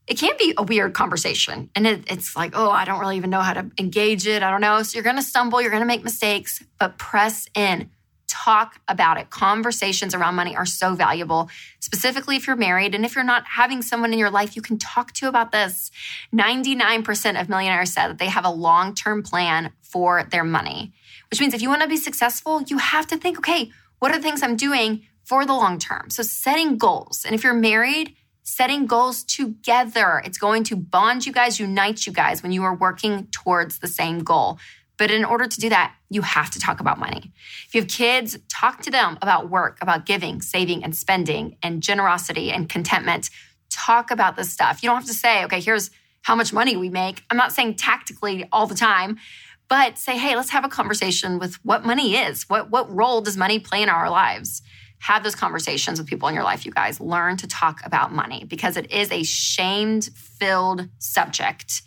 it 0.07 0.17
can 0.17 0.35
be 0.37 0.53
a 0.57 0.63
weird 0.63 0.93
conversation. 0.93 1.69
And 1.75 1.87
it, 1.87 2.03
it's 2.11 2.35
like, 2.35 2.51
oh, 2.55 2.69
I 2.69 2.85
don't 2.85 2.99
really 2.99 3.17
even 3.17 3.29
know 3.29 3.41
how 3.41 3.53
to 3.53 3.71
engage 3.77 4.27
it. 4.27 4.43
I 4.43 4.51
don't 4.51 4.61
know. 4.61 4.83
So 4.83 4.95
you're 4.95 5.03
going 5.03 5.15
to 5.15 5.23
stumble, 5.23 5.61
you're 5.61 5.71
going 5.71 5.81
to 5.81 5.87
make 5.87 6.03
mistakes, 6.03 6.63
but 6.79 6.97
press 6.97 7.47
in 7.55 7.89
talk 8.27 8.79
about 8.87 9.17
it. 9.17 9.29
Conversations 9.29 10.13
around 10.13 10.35
money 10.35 10.55
are 10.55 10.65
so 10.65 10.93
valuable, 10.95 11.49
specifically 11.79 12.35
if 12.35 12.47
you're 12.47 12.55
married 12.55 12.95
and 12.95 13.05
if 13.05 13.15
you're 13.15 13.23
not 13.23 13.45
having 13.45 13.81
someone 13.81 14.13
in 14.13 14.19
your 14.19 14.29
life 14.29 14.55
you 14.55 14.61
can 14.61 14.77
talk 14.77 15.13
to 15.13 15.27
about 15.27 15.51
this. 15.51 15.91
99% 16.33 17.39
of 17.39 17.49
millionaires 17.49 17.93
said 17.93 18.09
that 18.09 18.17
they 18.17 18.27
have 18.27 18.45
a 18.45 18.49
long 18.49 18.93
term 18.93 19.23
plan 19.23 19.71
for 19.95 20.27
their 20.29 20.43
money, 20.43 20.91
which 21.31 21.39
means 21.39 21.53
if 21.53 21.61
you 21.61 21.69
want 21.69 21.81
to 21.81 21.87
be 21.87 21.95
successful, 21.95 22.61
you 22.63 22.77
have 22.79 23.07
to 23.07 23.15
think, 23.15 23.37
okay, 23.37 23.71
what 23.99 24.11
are 24.11 24.17
the 24.17 24.21
things 24.21 24.43
I'm 24.43 24.57
doing 24.57 25.03
for 25.23 25.45
the 25.45 25.53
long 25.53 25.79
term? 25.79 26.09
So 26.09 26.21
setting 26.21 26.77
goals. 26.77 27.23
And 27.23 27.33
if 27.33 27.45
you're 27.45 27.53
married, 27.53 28.13
setting 28.43 28.87
goals 28.87 29.23
together. 29.23 30.21
It's 30.25 30.37
going 30.37 30.65
to 30.65 30.75
bond 30.75 31.25
you 31.25 31.31
guys, 31.31 31.61
unite 31.61 32.05
you 32.05 32.11
guys 32.11 32.43
when 32.43 32.51
you 32.51 32.65
are 32.65 32.75
working 32.75 33.27
towards 33.27 33.79
the 33.79 33.87
same 33.87 34.19
goal. 34.19 34.59
But 34.97 35.11
in 35.11 35.23
order 35.23 35.47
to 35.47 35.59
do 35.61 35.69
that, 35.69 35.95
you 36.09 36.23
have 36.23 36.51
to 36.51 36.59
talk 36.59 36.81
about 36.81 36.99
money. 36.99 37.31
If 37.65 37.73
you 37.73 37.79
have 37.79 37.89
kids, 37.89 38.37
talk 38.49 38.81
to 38.81 38.91
them 38.91 39.17
about 39.21 39.49
work, 39.49 39.77
about 39.81 40.05
giving, 40.05 40.41
saving, 40.41 40.83
and 40.83 40.93
spending, 40.93 41.55
and 41.63 41.81
generosity 41.81 42.51
and 42.51 42.67
contentment. 42.67 43.29
Talk 43.69 44.11
about 44.11 44.35
this 44.35 44.51
stuff. 44.51 44.83
You 44.83 44.89
don't 44.89 44.97
have 44.97 45.07
to 45.07 45.13
say, 45.13 45.45
okay, 45.45 45.61
here's 45.61 45.89
how 46.25 46.33
much 46.33 46.51
money 46.51 46.75
we 46.75 46.89
make. 46.89 47.23
I'm 47.29 47.37
not 47.37 47.51
saying 47.51 47.75
tactically 47.75 48.49
all 48.51 48.65
the 48.65 48.73
time, 48.73 49.19
but 49.67 49.97
say, 49.97 50.17
hey, 50.17 50.35
let's 50.35 50.51
have 50.51 50.65
a 50.65 50.69
conversation 50.69 51.39
with 51.39 51.55
what 51.63 51.85
money 51.85 52.15
is. 52.15 52.43
What, 52.49 52.69
what 52.69 52.93
role 52.93 53.21
does 53.21 53.37
money 53.37 53.59
play 53.59 53.81
in 53.81 53.89
our 53.89 54.09
lives? 54.09 54.61
Have 54.99 55.23
those 55.23 55.35
conversations 55.35 55.99
with 55.99 56.07
people 56.07 56.27
in 56.27 56.35
your 56.35 56.43
life, 56.43 56.65
you 56.65 56.71
guys. 56.71 56.99
Learn 56.99 57.37
to 57.37 57.47
talk 57.47 57.81
about 57.83 58.13
money 58.13 58.45
because 58.45 58.77
it 58.77 58.91
is 58.91 59.11
a 59.11 59.23
shamed 59.23 60.05
filled 60.15 60.87
subject. 60.99 61.81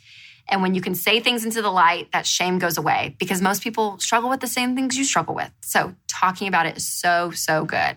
And 0.49 0.63
when 0.63 0.75
you 0.75 0.81
can 0.81 0.95
say 0.95 1.21
things 1.21 1.45
into 1.45 1.63
the 1.63 1.71
light, 1.71 2.11
that 2.13 2.27
shame 2.27 2.59
goes 2.59 2.79
away 2.79 3.15
because 3.19 3.43
most 3.43 3.63
people 3.63 3.99
struggle 3.99 4.31
with 4.31 4.41
the 4.41 4.47
same 4.47 4.75
things 4.75 4.97
you 4.97 5.05
struggle 5.05 5.35
with. 5.35 5.51
So, 5.61 5.95
talking 6.07 6.49
about 6.49 6.67
it 6.67 6.77
is 6.77 6.89
so, 6.89 7.31
so 7.31 7.65
good. 7.65 7.97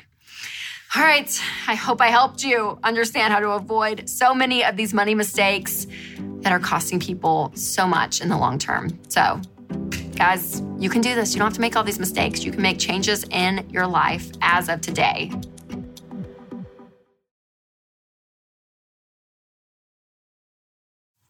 All 0.94 1.02
right, 1.02 1.42
I 1.68 1.76
hope 1.76 2.02
I 2.02 2.08
helped 2.08 2.44
you 2.44 2.78
understand 2.84 3.32
how 3.32 3.40
to 3.40 3.52
avoid 3.52 4.10
so 4.10 4.34
many 4.34 4.66
of 4.66 4.76
these 4.76 4.94
money 4.94 5.16
mistakes 5.16 5.88
that 6.42 6.52
are 6.52 6.60
costing 6.60 7.00
people 7.00 7.52
so 7.56 7.88
much 7.88 8.20
in 8.20 8.28
the 8.28 8.38
long 8.38 8.60
term. 8.60 9.00
So, 9.08 9.40
guys, 10.22 10.62
you 10.78 10.88
can 10.88 11.02
do 11.02 11.16
this. 11.16 11.34
You 11.34 11.40
don't 11.40 11.48
have 11.48 11.56
to 11.56 11.62
make 11.62 11.76
all 11.76 11.84
these 11.84 11.98
mistakes. 11.98 12.44
You 12.44 12.52
can 12.52 12.62
make 12.62 12.78
changes 12.78 13.24
in 13.32 13.68
your 13.72 13.88
life 13.88 14.30
as 14.44 14.70
of 14.70 14.80
today. 14.80 15.32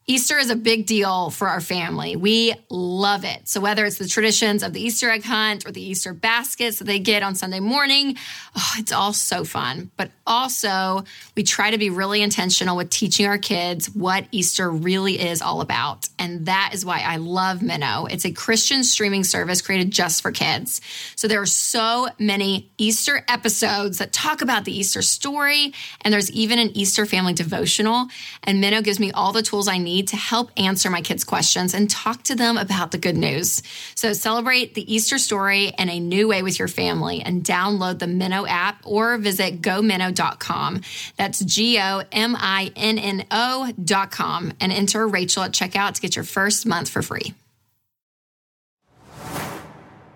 Easter 0.06 0.36
is 0.36 0.50
a 0.50 0.56
big 0.56 0.86
deal 0.86 1.30
for 1.30 1.48
our 1.48 1.60
family. 1.60 2.16
We 2.16 2.54
love 2.68 3.24
it. 3.24 3.46
So, 3.48 3.60
whether 3.60 3.84
it's 3.84 3.98
the 3.98 4.08
traditions 4.08 4.64
of 4.64 4.72
the 4.72 4.80
Easter 4.80 5.08
egg 5.08 5.22
hunt 5.22 5.64
or 5.64 5.70
the 5.70 5.80
Easter 5.80 6.12
baskets 6.12 6.80
that 6.80 6.86
they 6.86 6.98
get 6.98 7.22
on 7.22 7.36
Sunday 7.36 7.60
morning, 7.60 8.16
oh, 8.56 8.72
it's 8.78 8.90
all 8.90 9.12
so 9.12 9.44
fun. 9.44 9.92
But 9.96 10.10
also, 10.26 11.04
we 11.36 11.44
try 11.44 11.70
to 11.70 11.78
be 11.78 11.88
really 11.88 12.20
intentional 12.20 12.76
with 12.76 12.90
teaching 12.90 13.26
our 13.26 13.38
kids 13.38 13.94
what 13.94 14.26
Easter 14.32 14.68
really 14.68 15.20
is 15.20 15.40
all 15.40 15.60
about. 15.60 16.08
And 16.18 16.46
that 16.46 16.72
is 16.74 16.84
why 16.84 17.00
I 17.06 17.18
love 17.18 17.60
Minno. 17.60 18.10
It's 18.10 18.24
a 18.24 18.32
Christian 18.32 18.82
streaming 18.82 19.22
service 19.22 19.62
created 19.62 19.92
just 19.92 20.20
for 20.20 20.32
kids. 20.32 20.80
So, 21.14 21.28
there 21.28 21.40
are 21.40 21.46
so 21.46 22.08
many 22.18 22.72
Easter 22.76 23.24
episodes 23.28 23.98
that 23.98 24.12
talk 24.12 24.42
about 24.42 24.64
the 24.64 24.76
Easter 24.76 25.00
story. 25.00 25.72
And 26.00 26.12
there's 26.12 26.30
even 26.32 26.58
an 26.58 26.76
Easter 26.76 27.06
family 27.06 27.34
devotional. 27.34 28.08
And 28.42 28.62
Minno 28.62 28.82
gives 28.82 28.98
me 28.98 29.12
all 29.12 29.30
the 29.30 29.42
tools 29.42 29.68
I 29.68 29.78
need 29.78 29.91
to 30.00 30.16
help 30.16 30.50
answer 30.56 30.88
my 30.88 31.02
kids' 31.02 31.24
questions 31.24 31.74
and 31.74 31.90
talk 31.90 32.22
to 32.24 32.34
them 32.34 32.56
about 32.56 32.92
the 32.92 32.98
good 32.98 33.16
news. 33.16 33.62
So 33.94 34.12
celebrate 34.12 34.74
the 34.74 34.92
Easter 34.92 35.18
story 35.18 35.72
in 35.78 35.88
a 35.88 36.00
new 36.00 36.28
way 36.28 36.42
with 36.42 36.58
your 36.58 36.68
family 36.68 37.20
and 37.20 37.44
download 37.44 37.98
the 37.98 38.06
Minno 38.06 38.48
app 38.48 38.80
or 38.84 39.18
visit 39.18 39.60
gominno.com. 39.60 40.80
That's 41.16 41.40
G 41.40 41.78
O 41.80 42.02
M 42.12 42.36
I 42.38 42.70
N 42.76 42.98
N 42.98 43.26
O.com 43.30 44.52
and 44.60 44.72
enter 44.72 45.06
Rachel 45.06 45.42
at 45.42 45.52
checkout 45.52 45.94
to 45.94 46.00
get 46.00 46.16
your 46.16 46.24
first 46.24 46.64
month 46.64 46.88
for 46.88 47.02
free. 47.02 47.34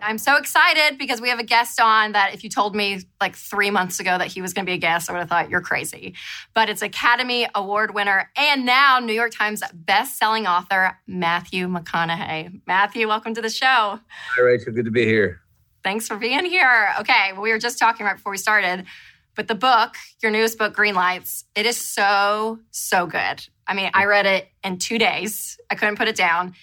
I'm 0.06 0.18
so 0.18 0.36
excited 0.36 0.98
because 0.98 1.20
we 1.20 1.30
have 1.30 1.40
a 1.40 1.44
guest 1.44 1.80
on 1.80 2.12
that 2.12 2.32
if 2.32 2.44
you 2.44 2.48
told 2.48 2.76
me 2.76 3.00
like 3.20 3.34
three 3.34 3.72
months 3.72 3.98
ago 3.98 4.16
that 4.16 4.28
he 4.28 4.40
was 4.40 4.52
going 4.52 4.64
to 4.64 4.70
be 4.70 4.74
a 4.74 4.78
guest, 4.78 5.10
I 5.10 5.12
would 5.12 5.18
have 5.18 5.28
thought 5.28 5.50
you're 5.50 5.60
crazy. 5.60 6.14
But 6.54 6.68
it's 6.68 6.80
Academy 6.80 7.48
Award 7.56 7.92
winner 7.92 8.30
and 8.36 8.64
now 8.64 9.00
New 9.00 9.12
York 9.12 9.32
Times 9.32 9.64
best-selling 9.74 10.46
author 10.46 10.96
Matthew 11.08 11.66
McConaughey. 11.66 12.60
Matthew, 12.68 13.08
welcome 13.08 13.34
to 13.34 13.42
the 13.42 13.50
show. 13.50 13.98
Hi, 14.36 14.40
Rachel. 14.40 14.72
Good 14.72 14.84
to 14.84 14.92
be 14.92 15.04
here. 15.04 15.40
Thanks 15.82 16.06
for 16.06 16.16
being 16.16 16.44
here. 16.44 16.94
Okay, 17.00 17.32
well, 17.32 17.42
we 17.42 17.50
were 17.50 17.58
just 17.58 17.76
talking 17.76 18.06
right 18.06 18.14
before 18.14 18.30
we 18.30 18.38
started, 18.38 18.86
but 19.34 19.48
the 19.48 19.56
book, 19.56 19.96
your 20.22 20.30
newest 20.30 20.56
book, 20.56 20.72
Green 20.72 20.94
Lights, 20.94 21.46
it 21.56 21.66
is 21.66 21.76
so, 21.76 22.60
so 22.70 23.06
good. 23.06 23.44
I 23.66 23.74
mean, 23.74 23.90
I 23.92 24.04
read 24.04 24.26
it 24.26 24.46
in 24.62 24.78
two 24.78 24.98
days. 24.98 25.58
I 25.68 25.74
couldn't 25.74 25.96
put 25.96 26.06
it 26.06 26.14
down. 26.14 26.54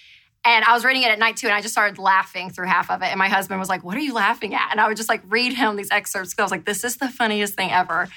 And 0.46 0.66
I 0.66 0.74
was 0.74 0.84
reading 0.84 1.04
it 1.04 1.10
at 1.10 1.20
night 1.20 1.38
too, 1.38 1.48
and 1.48 1.56
I 1.56 1.62
just 1.62 1.74
started 1.74 1.98
laughing 1.98 2.50
through 2.50 2.68
half 2.68 2.92
of 2.92 3.02
it. 3.02 3.06
And 3.06 3.18
my 3.18 3.30
husband 3.30 3.60
was 3.60 3.70
like, 3.70 3.84
What 3.84 3.96
are 3.96 4.02
you 4.02 4.14
laughing 4.14 4.54
at? 4.54 4.70
And 4.72 4.80
I 4.80 4.88
would 4.88 4.98
just 4.98 5.10
like 5.10 5.22
read 5.28 5.54
him 5.54 5.76
these 5.76 5.92
excerpts 5.92 6.34
because 6.34 6.42
I 6.42 6.46
was 6.46 6.52
like, 6.52 6.66
This 6.66 6.84
is 6.84 6.98
the 6.98 7.10
funniest 7.10 7.56
thing 7.56 7.72
ever. 7.72 8.10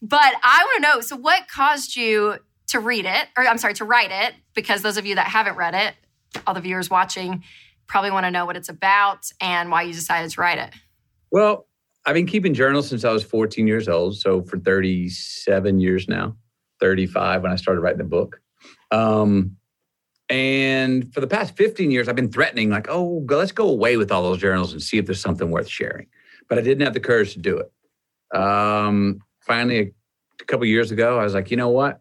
But 0.00 0.34
I 0.42 0.64
want 0.64 0.76
to 0.76 0.82
know 0.82 1.00
so, 1.00 1.16
what 1.16 1.48
caused 1.48 1.96
you 1.96 2.36
to 2.68 2.80
read 2.80 3.06
it, 3.06 3.28
or 3.36 3.46
I'm 3.46 3.58
sorry, 3.58 3.74
to 3.74 3.84
write 3.84 4.10
it? 4.10 4.34
Because 4.54 4.82
those 4.82 4.96
of 4.96 5.06
you 5.06 5.16
that 5.16 5.26
haven't 5.26 5.56
read 5.56 5.74
it, 5.74 5.94
all 6.46 6.54
the 6.54 6.60
viewers 6.60 6.90
watching 6.90 7.42
probably 7.86 8.10
want 8.10 8.24
to 8.24 8.30
know 8.30 8.46
what 8.46 8.56
it's 8.56 8.68
about 8.68 9.30
and 9.40 9.70
why 9.70 9.82
you 9.82 9.92
decided 9.92 10.30
to 10.30 10.40
write 10.40 10.58
it. 10.58 10.70
Well, 11.30 11.66
I've 12.06 12.14
been 12.14 12.26
keeping 12.26 12.54
journals 12.54 12.88
since 12.88 13.04
I 13.04 13.12
was 13.12 13.22
14 13.24 13.66
years 13.66 13.88
old. 13.88 14.16
So, 14.16 14.42
for 14.42 14.58
37 14.58 15.80
years 15.80 16.08
now, 16.08 16.36
35 16.80 17.42
when 17.42 17.50
I 17.52 17.56
started 17.56 17.80
writing 17.80 17.98
the 17.98 18.04
book. 18.04 18.40
Um, 18.90 19.56
and 20.34 21.14
for 21.14 21.20
the 21.20 21.28
past 21.28 21.56
15 21.56 21.92
years, 21.92 22.08
I've 22.08 22.16
been 22.16 22.32
threatening, 22.32 22.68
like, 22.68 22.88
oh, 22.88 23.24
let's 23.28 23.52
go 23.52 23.68
away 23.68 23.96
with 23.96 24.10
all 24.10 24.24
those 24.24 24.38
journals 24.38 24.72
and 24.72 24.82
see 24.82 24.98
if 24.98 25.06
there's 25.06 25.20
something 25.20 25.48
worth 25.48 25.68
sharing. 25.68 26.08
But 26.48 26.58
I 26.58 26.60
didn't 26.62 26.84
have 26.84 26.92
the 26.92 26.98
courage 26.98 27.34
to 27.34 27.38
do 27.38 27.58
it. 27.58 28.36
Um, 28.36 29.20
finally, 29.38 29.78
a, 29.78 29.92
a 30.40 30.44
couple 30.44 30.66
years 30.66 30.90
ago, 30.90 31.20
I 31.20 31.22
was 31.22 31.34
like, 31.34 31.52
you 31.52 31.56
know 31.56 31.68
what? 31.68 32.00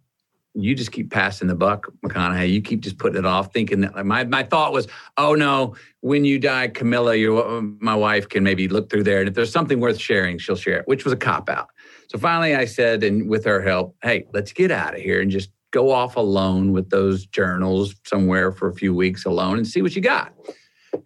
You 0.55 0.73
just 0.73 0.91
keep 0.91 1.11
passing 1.11 1.47
the 1.47 1.53
buck, 1.53 1.85
McConaughey. 2.03 2.51
You 2.51 2.61
keep 2.61 2.81
just 2.81 2.97
putting 2.97 3.19
it 3.19 3.25
off, 3.25 3.53
thinking 3.53 3.81
that 3.81 4.03
my, 4.03 4.23
my 4.23 4.41
thought 4.41 4.73
was, 4.73 4.87
oh 5.17 5.35
no, 5.35 5.75
when 6.01 6.25
you 6.25 6.39
die, 6.39 6.69
Camilla, 6.69 7.15
your 7.15 7.61
my 7.61 7.95
wife 7.95 8.29
can 8.29 8.43
maybe 8.43 8.67
look 8.67 8.89
through 8.89 9.03
there, 9.03 9.19
and 9.19 9.29
if 9.29 9.35
there's 9.35 9.51
something 9.51 9.79
worth 9.79 9.99
sharing, 9.99 10.39
she'll 10.39 10.55
share 10.55 10.79
it, 10.79 10.87
which 10.87 11.05
was 11.05 11.13
a 11.13 11.17
cop 11.17 11.49
out. 11.49 11.69
So 12.07 12.17
finally, 12.17 12.55
I 12.55 12.65
said, 12.65 13.03
and 13.03 13.29
with 13.29 13.45
her 13.45 13.61
help, 13.61 13.95
hey, 14.03 14.25
let's 14.33 14.53
get 14.53 14.71
out 14.71 14.95
of 14.95 15.01
here 15.01 15.21
and 15.21 15.31
just 15.31 15.49
go 15.73 15.91
off 15.91 16.15
alone 16.15 16.71
with 16.71 16.89
those 16.91 17.25
journals 17.25 17.95
somewhere 18.05 18.51
for 18.51 18.69
a 18.69 18.73
few 18.73 18.93
weeks 18.93 19.25
alone 19.25 19.57
and 19.57 19.67
see 19.67 19.81
what 19.81 19.95
you 19.95 20.01
got. 20.01 20.31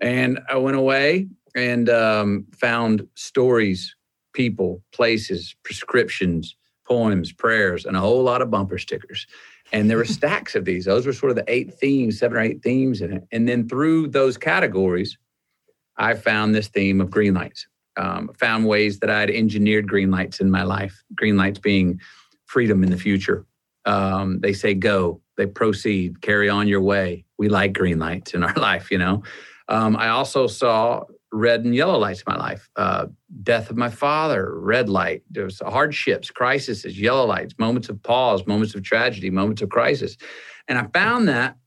And 0.01 0.39
I 0.49 0.57
went 0.57 0.75
away 0.75 1.27
and 1.55 1.89
um, 1.89 2.45
found 2.53 3.07
stories, 3.15 3.95
people, 4.33 4.83
places, 4.91 5.55
prescriptions, 5.63 6.55
poems, 6.85 7.31
prayers, 7.31 7.85
and 7.85 7.95
a 7.95 7.99
whole 8.01 8.21
lot 8.21 8.41
of 8.41 8.51
bumper 8.51 8.77
stickers. 8.77 9.25
And 9.71 9.89
there 9.89 9.97
were 9.97 10.05
stacks 10.19 10.53
of 10.53 10.65
these. 10.65 10.85
Those 10.85 11.07
were 11.07 11.13
sort 11.13 11.31
of 11.31 11.37
the 11.37 11.45
eight 11.51 11.73
themes, 11.73 12.19
seven 12.19 12.37
or 12.37 12.41
eight 12.41 12.61
themes 12.61 13.01
in 13.01 13.13
it. 13.13 13.23
And 13.31 13.47
then 13.47 13.67
through 13.67 14.09
those 14.09 14.37
categories, 14.37 15.17
I 15.95 16.13
found 16.13 16.53
this 16.53 16.67
theme 16.67 17.01
of 17.01 17.09
green 17.09 17.33
lights. 17.33 17.67
Um, 17.95 18.29
found 18.37 18.67
ways 18.67 18.99
that 18.99 19.09
I'd 19.09 19.31
engineered 19.31 19.87
green 19.87 20.11
lights 20.11 20.39
in 20.39 20.51
my 20.51 20.61
life. 20.61 21.01
Green 21.15 21.35
lights 21.35 21.57
being 21.57 21.99
freedom 22.45 22.83
in 22.83 22.91
the 22.91 22.97
future, 22.97 23.43
um, 23.87 24.39
they 24.41 24.53
say 24.53 24.73
go, 24.73 25.21
they 25.37 25.47
proceed, 25.47 26.21
carry 26.21 26.49
on 26.49 26.67
your 26.67 26.81
way. 26.81 27.25
We 27.37 27.49
like 27.49 27.73
green 27.73 27.97
lights 27.97 28.33
in 28.33 28.43
our 28.47 28.53
life, 28.53 28.91
you 28.91 28.97
know. 28.99 29.23
Um, 29.69 29.95
I 29.95 30.09
also 30.09 30.47
saw 30.47 31.03
red 31.31 31.65
and 31.65 31.75
yellow 31.75 31.97
lights 31.97 32.23
in 32.25 32.33
my 32.33 32.37
life. 32.37 32.69
Uh, 32.75 33.07
death 33.43 33.69
of 33.69 33.77
my 33.77 33.89
father, 33.89 34.59
red 34.59 34.89
light. 34.89 35.23
There's 35.29 35.59
hardships, 35.59 36.29
crises, 36.29 36.85
yellow 36.85 37.25
lights, 37.25 37.55
moments 37.57 37.89
of 37.89 38.01
pause, 38.03 38.45
moments 38.45 38.75
of 38.75 38.83
tragedy, 38.83 39.29
moments 39.29 39.61
of 39.61 39.69
crisis. 39.69 40.17
And 40.67 40.77
I 40.77 40.87
found 40.93 41.27
that 41.27 41.57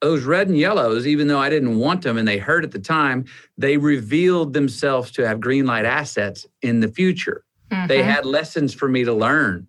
those 0.00 0.24
red 0.24 0.48
and 0.48 0.56
yellows, 0.56 1.06
even 1.06 1.28
though 1.28 1.38
I 1.38 1.50
didn't 1.50 1.78
want 1.78 2.02
them 2.02 2.16
and 2.16 2.26
they 2.26 2.38
hurt 2.38 2.64
at 2.64 2.70
the 2.70 2.78
time, 2.78 3.26
they 3.58 3.76
revealed 3.76 4.52
themselves 4.52 5.10
to 5.12 5.26
have 5.26 5.40
green 5.40 5.66
light 5.66 5.84
assets 5.84 6.46
in 6.62 6.80
the 6.80 6.88
future. 6.88 7.44
Mm-hmm. 7.70 7.86
They 7.86 8.02
had 8.02 8.24
lessons 8.24 8.72
for 8.72 8.88
me 8.88 9.04
to 9.04 9.12
learn 9.12 9.66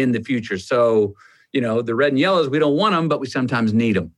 in 0.00 0.12
the 0.12 0.22
future. 0.22 0.58
So, 0.58 1.14
you 1.52 1.60
know, 1.60 1.82
the 1.82 1.94
red 1.94 2.12
and 2.12 2.18
yellows, 2.18 2.48
we 2.48 2.58
don't 2.58 2.76
want 2.76 2.94
them, 2.94 3.08
but 3.08 3.20
we 3.20 3.26
sometimes 3.26 3.72
need 3.72 3.96
them. 3.96 4.12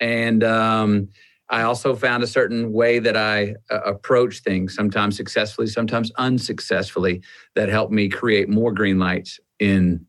And 0.00 0.42
um, 0.44 1.08
I 1.48 1.62
also 1.62 1.94
found 1.94 2.22
a 2.22 2.26
certain 2.26 2.72
way 2.72 2.98
that 2.98 3.16
I 3.16 3.54
uh, 3.70 3.80
approach 3.84 4.40
things, 4.40 4.74
sometimes 4.74 5.16
successfully, 5.16 5.66
sometimes 5.66 6.10
unsuccessfully, 6.16 7.22
that 7.54 7.68
helped 7.68 7.92
me 7.92 8.08
create 8.08 8.48
more 8.48 8.72
green 8.72 8.98
lights 8.98 9.38
in 9.58 10.06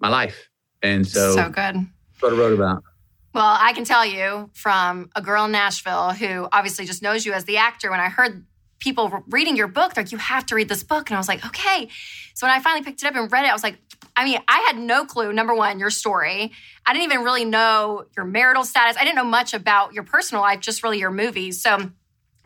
my 0.00 0.08
life. 0.08 0.48
And 0.82 1.06
so, 1.06 1.34
so 1.34 1.48
good. 1.48 1.86
what 2.20 2.32
I 2.32 2.36
wrote 2.36 2.54
about. 2.54 2.82
Well, 3.34 3.58
I 3.60 3.74
can 3.74 3.84
tell 3.84 4.06
you 4.06 4.50
from 4.54 5.10
a 5.14 5.20
girl 5.20 5.44
in 5.44 5.52
Nashville 5.52 6.12
who 6.12 6.48
obviously 6.52 6.86
just 6.86 7.02
knows 7.02 7.26
you 7.26 7.34
as 7.34 7.44
the 7.44 7.58
actor. 7.58 7.90
When 7.90 8.00
I 8.00 8.08
heard 8.08 8.46
people 8.78 9.24
reading 9.28 9.56
your 9.56 9.68
book, 9.68 9.94
they're 9.94 10.04
like, 10.04 10.12
you 10.12 10.18
have 10.18 10.46
to 10.46 10.54
read 10.54 10.68
this 10.68 10.82
book. 10.82 11.08
And 11.10 11.16
I 11.16 11.20
was 11.20 11.28
like, 11.28 11.44
okay. 11.46 11.88
So 12.34 12.46
when 12.46 12.54
I 12.54 12.60
finally 12.60 12.84
picked 12.84 13.02
it 13.02 13.06
up 13.06 13.16
and 13.16 13.30
read 13.30 13.44
it, 13.44 13.48
I 13.48 13.52
was 13.52 13.62
like, 13.62 13.78
I 14.16 14.24
mean, 14.24 14.38
I 14.48 14.64
had 14.66 14.78
no 14.78 15.04
clue, 15.04 15.32
number 15.32 15.54
one, 15.54 15.78
your 15.78 15.90
story. 15.90 16.52
I 16.84 16.92
didn't 16.92 17.04
even 17.04 17.24
really 17.24 17.44
know 17.44 18.04
your 18.16 18.26
marital 18.26 18.64
status. 18.64 18.96
I 18.96 19.04
didn't 19.04 19.16
know 19.16 19.24
much 19.24 19.54
about 19.54 19.92
your 19.94 20.04
personal 20.04 20.42
life, 20.42 20.60
just 20.60 20.82
really 20.82 20.98
your 20.98 21.10
movies. 21.10 21.60
So 21.60 21.90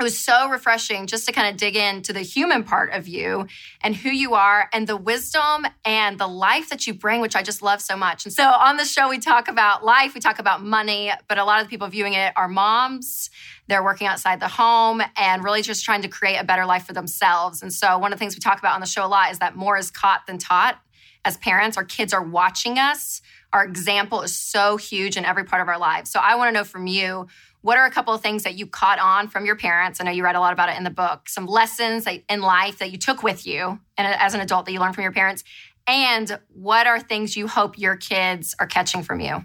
it 0.01 0.05
was 0.05 0.19
so 0.19 0.49
refreshing 0.49 1.07
just 1.07 1.27
to 1.27 1.33
kind 1.33 1.49
of 1.49 1.57
dig 1.59 1.77
into 1.77 2.13
the 2.13 2.23
human 2.23 2.65
part 2.65 2.93
of 2.93 3.07
you 3.07 3.47
and 3.83 3.95
who 3.95 4.09
you 4.09 4.35
are 4.35 4.69
and 4.73 4.87
the 4.87 4.97
wisdom 4.97 5.67
and 5.85 6.19
the 6.19 6.27
life 6.27 6.71
that 6.71 6.87
you 6.87 6.95
bring, 6.95 7.21
which 7.21 7.37
I 7.37 7.43
just 7.43 7.61
love 7.61 7.83
so 7.83 7.97
much. 7.97 8.25
And 8.25 8.33
so 8.33 8.45
on 8.45 8.77
the 8.79 8.85
show, 8.85 9.09
we 9.09 9.19
talk 9.19 9.49
about 9.49 9.85
life, 9.85 10.15
we 10.15 10.21
talk 10.21 10.39
about 10.39 10.63
money, 10.63 11.13
but 11.29 11.39
a 11.39 11.45
lot 11.45 11.61
of 11.61 11.67
the 11.67 11.71
people 11.71 11.89
viewing 11.89 12.15
it 12.15 12.33
are 12.37 12.49
moms. 12.49 13.31
They're 13.69 13.85
working 13.85 14.07
outside 14.07 14.41
the 14.41 14.49
home 14.49 15.03
and 15.17 15.45
really 15.45 15.63
just 15.63 15.85
trying 15.85 16.03
to 16.03 16.09
create 16.09 16.37
a 16.37 16.45
better 16.45 16.65
life 16.65 16.87
for 16.87 16.93
themselves. 16.93 17.63
And 17.63 17.73
so 17.73 17.99
one 17.99 18.13
of 18.13 18.19
the 18.19 18.21
things 18.21 18.35
we 18.35 18.41
talk 18.41 18.59
about 18.59 18.75
on 18.75 18.81
the 18.81 18.87
show 18.87 19.05
a 19.05 19.07
lot 19.07 19.31
is 19.31 19.39
that 19.41 19.55
more 19.55 19.77
is 19.77 19.91
caught 19.91 20.27
than 20.27 20.39
taught. 20.39 20.81
As 21.25 21.37
parents, 21.37 21.77
our 21.77 21.85
kids 21.85 22.15
are 22.15 22.23
watching 22.23 22.79
us. 22.79 23.21
Our 23.53 23.65
example 23.65 24.23
is 24.23 24.37
so 24.37 24.77
huge 24.77 25.17
in 25.17 25.25
every 25.25 25.45
part 25.45 25.61
of 25.61 25.69
our 25.69 25.79
lives. 25.79 26.11
So 26.11 26.21
I 26.21 26.37
want 26.37 26.49
to 26.49 26.53
know 26.53 26.65
from 26.65 26.87
you 26.87 27.27
what 27.63 27.77
are 27.77 27.85
a 27.85 27.91
couple 27.91 28.15
of 28.15 28.23
things 28.23 28.45
that 28.45 28.55
you 28.55 28.67
caught 28.67 28.99
on 28.99 29.29
from 29.29 29.45
your 29.45 29.57
parents? 29.57 30.01
I 30.01 30.05
know 30.05 30.11
you 30.11 30.25
read 30.25 30.37
a 30.37 30.41
lot 30.41 30.53
about 30.53 30.71
it 30.71 30.77
in 30.77 30.85
the 30.85 30.91
book. 30.91 31.29
Some 31.29 31.47
lessons 31.47 32.07
in 32.07 32.41
life 32.41 32.79
that 32.79 32.91
you 32.91 32.99
took 32.99 33.23
with 33.23 33.47
you 33.47 33.79
and 33.97 34.07
as 34.07 34.35
an 34.35 34.41
adult 34.41 34.67
that 34.67 34.73
you 34.73 34.81
learned 34.81 34.95
from 34.95 35.03
your 35.03 35.13
parents. 35.13 35.45
And 35.87 36.39
what 36.49 36.87
are 36.87 37.01
things 37.01 37.37
you 37.37 37.49
hope 37.49 37.79
your 37.79 37.97
kids 37.97 38.55
are 38.59 38.67
catching 38.67 39.03
from 39.03 39.21
you? 39.21 39.45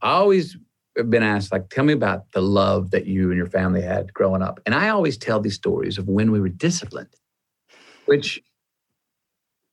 I 0.00 0.12
always 0.12 0.56
have 0.96 1.10
been 1.10 1.22
asked, 1.22 1.52
like, 1.52 1.68
tell 1.70 1.84
me 1.84 1.92
about 1.92 2.32
the 2.32 2.42
love 2.42 2.90
that 2.90 3.06
you 3.06 3.30
and 3.30 3.36
your 3.36 3.46
family 3.46 3.82
had 3.82 4.12
growing 4.12 4.42
up. 4.42 4.60
And 4.66 4.74
I 4.74 4.88
always 4.88 5.16
tell 5.16 5.40
these 5.40 5.54
stories 5.54 5.98
of 5.98 6.08
when 6.08 6.32
we 6.32 6.40
were 6.40 6.48
disciplined, 6.48 7.14
which 8.06 8.42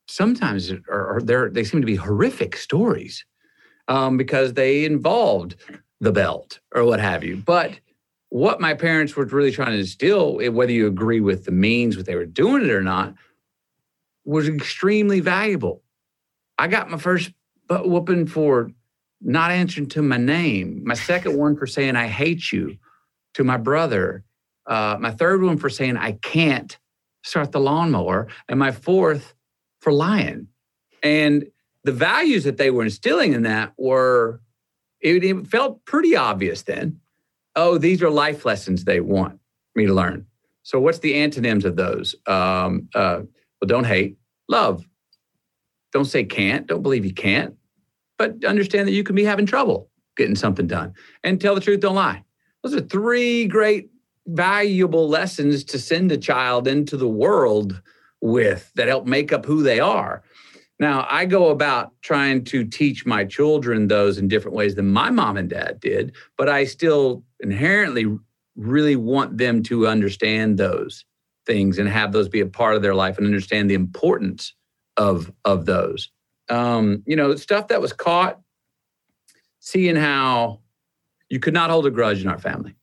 sometimes 0.08 0.72
are, 0.72 1.18
are 1.18 1.50
they 1.50 1.64
seem 1.64 1.82
to 1.82 1.88
be 1.88 1.96
horrific 1.96 2.58
stories 2.58 3.26
um, 3.88 4.18
because 4.18 4.54
they 4.54 4.86
involved 4.86 5.56
the 6.00 6.12
belt 6.12 6.60
or 6.74 6.84
what 6.84 7.00
have 7.00 7.24
you. 7.24 7.38
But 7.38 7.80
what 8.30 8.62
my 8.62 8.74
parents 8.74 9.16
were 9.16 9.26
really 9.26 9.52
trying 9.52 9.72
to 9.72 9.80
instill, 9.80 10.40
eh, 10.42 10.50
whether 10.50 10.72
you 10.72 10.88
agree 10.88 11.20
with 11.20 11.46
the 11.46 11.52
means, 11.52 11.98
what 11.98 12.06
they 12.06 12.16
were 12.16 12.26
doing 12.26 12.64
it 12.64 12.72
or 12.72 12.84
not, 12.84 13.16
was 14.24 14.48
extremely 14.48 15.20
valuable. 15.20 15.82
I 16.58 16.68
got 16.68 16.90
my 16.90 16.98
first 16.98 17.32
butt 17.68 17.90
whooping 17.90 18.28
for 18.28 18.72
not 19.22 19.52
answering 19.52 19.88
to 19.90 20.02
my 20.02 20.18
name. 20.18 20.84
My 20.86 20.94
second 20.94 21.38
one 21.38 21.58
for 21.58 21.68
saying 21.68 21.96
I 21.96 22.08
hate 22.08 22.52
you 22.52 22.78
to 23.34 23.44
my 23.44 23.58
brother. 23.58 24.24
Uh, 24.66 24.98
my 25.00 25.12
third 25.12 25.42
one 25.42 25.58
for 25.58 25.70
saying 25.70 25.98
I 25.98 26.14
can't 26.14 26.78
start 27.24 27.52
the 27.52 27.60
lawnmower, 27.60 28.28
and 28.48 28.60
my 28.60 28.72
fourth 28.72 29.34
for 29.82 29.92
lying. 29.92 30.48
And 31.04 31.48
the 31.84 31.92
values 31.92 32.44
that 32.44 32.58
they 32.58 32.72
were 32.72 32.84
instilling 32.84 33.34
in 33.34 33.44
that 33.44 33.74
were 33.78 34.42
it, 35.02 35.24
it 35.24 35.48
felt 35.48 35.84
pretty 35.86 36.16
obvious 36.16 36.64
then. 36.64 37.00
Oh, 37.56 37.78
these 37.78 38.02
are 38.02 38.10
life 38.10 38.46
lessons 38.46 38.84
they 38.84 39.00
want 39.00 39.40
me 39.76 39.86
to 39.86 39.94
learn. 39.94 40.26
So, 40.64 40.80
what's 40.80 41.00
the 41.00 41.16
antonyms 41.16 41.66
of 41.66 41.76
those? 41.76 42.16
Um, 42.28 42.90
uh, 42.94 43.22
well, 43.62 43.68
don't 43.68 43.86
hate, 43.86 44.18
love. 44.48 44.86
Don't 45.92 46.06
say 46.06 46.24
can't. 46.24 46.68
Don't 46.68 46.84
believe 46.84 47.06
you 47.06 47.14
can't. 47.14 47.56
But 48.18 48.46
understand 48.46 48.88
that 48.88 48.94
you 48.94 49.04
can 49.04 49.16
be 49.16 49.24
having 49.24 49.46
trouble 49.46 49.90
getting 50.20 50.36
something 50.36 50.68
done. 50.68 50.94
And 51.24 51.42
tell 51.42 51.56
the 51.56 51.62
truth, 51.62 51.80
don't 51.80 51.96
lie. 51.96 52.24
Those 52.62 52.76
are 52.76 52.82
three 52.82 53.48
great, 53.48 53.90
valuable 54.28 55.08
lessons 55.08 55.64
to 55.64 55.80
send 55.80 56.12
a 56.12 56.18
child 56.18 56.68
into 56.68 56.98
the 56.98 57.08
world 57.08 57.82
with 58.22 58.72
that 58.76 58.90
help 58.90 59.08
make 59.08 59.32
up 59.32 59.46
who 59.46 59.64
they 59.64 59.80
are. 59.80 60.22
Now, 60.80 61.06
I 61.10 61.26
go 61.26 61.50
about 61.50 61.92
trying 62.02 62.46
to 62.46 62.64
teach 62.64 63.06
my 63.06 63.26
children 63.26 63.88
those 63.88 64.18
in 64.18 64.30
different 64.30 64.56
ways 64.56 64.76
than 64.76 64.90
my 64.90 65.10
mom 65.10 65.36
and 65.36 65.50
dad 65.50 65.80
did, 65.82 66.16
but 66.38 66.48
I 66.48 66.64
still 66.64 67.24
inherently 67.42 68.06
really 68.56 68.96
want 68.96 69.38
them 69.38 69.62
to 69.64 69.88
understand 69.88 70.58
those 70.58 71.04
things 71.46 71.80
and 71.80 71.90
have 71.90 72.14
those 72.14 72.30
be 72.30 72.40
a 72.40 72.46
part 72.46 72.76
of 72.76 72.82
their 72.82 72.96
life 72.96 73.18
and 73.18 73.26
understand 73.26 73.70
the 73.70 73.76
importance 73.76 74.54
of 74.96 75.32
of 75.44 75.66
those. 75.66 76.10
Um, 76.50 77.04
you 77.06 77.16
know, 77.16 77.36
stuff 77.36 77.68
that 77.68 77.82
was 77.82 77.94
caught, 77.94 78.40
seeing 79.60 79.96
how 79.96 80.62
you 81.30 81.40
could 81.40 81.54
not 81.54 81.70
hold 81.70 81.86
a 81.86 81.92
grudge 81.92 82.22
in 82.22 82.30
our 82.30 82.40
family. 82.40 82.76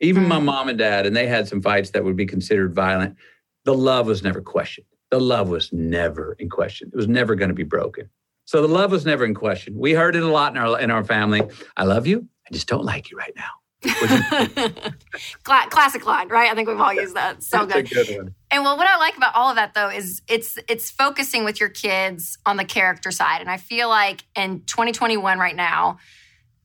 Even 0.00 0.24
mm. 0.24 0.28
my 0.28 0.38
mom 0.38 0.68
and 0.68 0.78
dad, 0.78 1.06
and 1.06 1.16
they 1.16 1.26
had 1.26 1.48
some 1.48 1.62
fights 1.62 1.90
that 1.90 2.04
would 2.04 2.16
be 2.16 2.26
considered 2.26 2.74
violent. 2.74 3.16
The 3.64 3.74
love 3.74 4.06
was 4.06 4.22
never 4.22 4.40
questioned 4.40 4.86
the 5.10 5.20
love 5.20 5.48
was 5.48 5.72
never 5.72 6.34
in 6.38 6.48
question. 6.48 6.90
It 6.92 6.96
was 6.96 7.08
never 7.08 7.34
going 7.34 7.48
to 7.48 7.54
be 7.54 7.64
broken. 7.64 8.10
So 8.44 8.62
the 8.62 8.68
love 8.68 8.92
was 8.92 9.04
never 9.04 9.24
in 9.24 9.34
question. 9.34 9.78
We 9.78 9.92
heard 9.92 10.16
it 10.16 10.22
a 10.22 10.28
lot 10.28 10.52
in 10.52 10.58
our 10.58 10.80
in 10.80 10.90
our 10.90 11.04
family. 11.04 11.42
I 11.76 11.84
love 11.84 12.06
you. 12.06 12.26
I 12.48 12.54
just 12.54 12.66
don't 12.66 12.84
like 12.84 13.10
you 13.10 13.18
right 13.18 13.34
now. 13.36 13.50
Classic 15.44 16.04
line, 16.04 16.28
right? 16.28 16.50
I 16.50 16.54
think 16.54 16.68
we've 16.68 16.80
all 16.80 16.92
used 16.92 17.14
that. 17.14 17.42
So 17.44 17.64
good. 17.64 17.88
good 17.88 18.34
and 18.50 18.64
well, 18.64 18.76
what 18.76 18.88
I 18.88 18.96
like 18.96 19.16
about 19.16 19.34
all 19.34 19.50
of 19.50 19.56
that 19.56 19.74
though 19.74 19.90
is 19.90 20.22
it's 20.28 20.58
it's 20.68 20.90
focusing 20.90 21.44
with 21.44 21.60
your 21.60 21.68
kids 21.68 22.38
on 22.46 22.56
the 22.56 22.64
character 22.64 23.10
side. 23.10 23.40
And 23.40 23.50
I 23.50 23.58
feel 23.58 23.88
like 23.88 24.24
in 24.34 24.62
2021 24.62 25.38
right 25.38 25.54
now, 25.54 25.98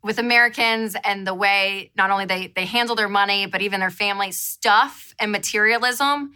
with 0.02 0.20
Americans 0.20 0.96
and 1.04 1.28
the 1.28 1.34
way 1.34 1.92
not 1.96 2.12
only 2.12 2.26
they 2.26 2.48
they 2.48 2.66
handle 2.66 2.96
their 2.96 3.10
money, 3.10 3.46
but 3.46 3.62
even 3.62 3.80
their 3.80 3.92
family 3.92 4.32
stuff 4.32 5.14
and 5.20 5.32
materialism 5.32 6.34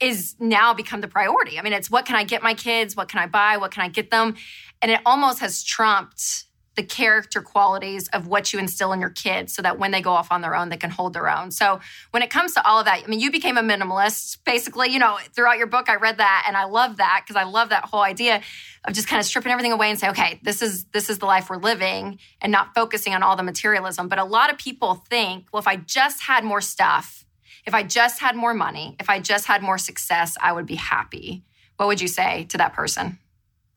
is 0.00 0.34
now 0.38 0.74
become 0.74 1.00
the 1.00 1.08
priority. 1.08 1.58
I 1.58 1.62
mean, 1.62 1.72
it's 1.72 1.90
what 1.90 2.06
can 2.06 2.16
I 2.16 2.24
get 2.24 2.42
my 2.42 2.54
kids? 2.54 2.96
What 2.96 3.08
can 3.08 3.20
I 3.20 3.26
buy? 3.26 3.58
What 3.58 3.70
can 3.70 3.82
I 3.82 3.88
get 3.88 4.10
them? 4.10 4.36
And 4.82 4.90
it 4.90 5.00
almost 5.04 5.40
has 5.40 5.62
trumped 5.62 6.44
the 6.76 6.82
character 6.82 7.42
qualities 7.42 8.08
of 8.08 8.26
what 8.26 8.52
you 8.52 8.58
instill 8.58 8.92
in 8.92 9.00
your 9.00 9.10
kids 9.10 9.52
so 9.52 9.60
that 9.60 9.78
when 9.78 9.90
they 9.90 10.00
go 10.00 10.12
off 10.12 10.30
on 10.30 10.40
their 10.40 10.54
own, 10.54 10.68
they 10.68 10.76
can 10.76 10.88
hold 10.88 11.12
their 11.12 11.28
own. 11.28 11.50
So 11.50 11.80
when 12.12 12.22
it 12.22 12.30
comes 12.30 12.54
to 12.54 12.66
all 12.66 12.78
of 12.78 12.86
that, 12.86 13.02
I 13.04 13.06
mean, 13.06 13.20
you 13.20 13.30
became 13.30 13.58
a 13.58 13.62
minimalist 13.62 14.38
basically, 14.44 14.88
you 14.90 14.98
know, 14.98 15.18
throughout 15.34 15.58
your 15.58 15.66
book, 15.66 15.90
I 15.90 15.96
read 15.96 16.18
that 16.18 16.44
and 16.46 16.56
I 16.56 16.64
love 16.64 16.98
that 16.98 17.24
because 17.24 17.36
I 17.36 17.44
love 17.44 17.70
that 17.70 17.86
whole 17.86 18.02
idea 18.02 18.40
of 18.84 18.94
just 18.94 19.08
kind 19.08 19.20
of 19.20 19.26
stripping 19.26 19.52
everything 19.52 19.72
away 19.72 19.90
and 19.90 19.98
say, 19.98 20.08
okay, 20.10 20.40
this 20.42 20.62
is, 20.62 20.84
this 20.92 21.10
is 21.10 21.18
the 21.18 21.26
life 21.26 21.50
we're 21.50 21.56
living 21.56 22.18
and 22.40 22.52
not 22.52 22.72
focusing 22.74 23.14
on 23.14 23.22
all 23.22 23.36
the 23.36 23.42
materialism. 23.42 24.08
But 24.08 24.18
a 24.18 24.24
lot 24.24 24.50
of 24.50 24.56
people 24.56 24.94
think, 24.94 25.48
well, 25.52 25.60
if 25.60 25.66
I 25.66 25.76
just 25.76 26.22
had 26.22 26.44
more 26.44 26.60
stuff, 26.60 27.26
if 27.66 27.74
I 27.74 27.82
just 27.82 28.20
had 28.20 28.36
more 28.36 28.54
money, 28.54 28.96
if 29.00 29.10
I 29.10 29.20
just 29.20 29.46
had 29.46 29.62
more 29.62 29.78
success, 29.78 30.36
I 30.40 30.52
would 30.52 30.66
be 30.66 30.76
happy. 30.76 31.44
What 31.76 31.86
would 31.86 32.00
you 32.00 32.08
say 32.08 32.44
to 32.50 32.58
that 32.58 32.72
person? 32.72 33.18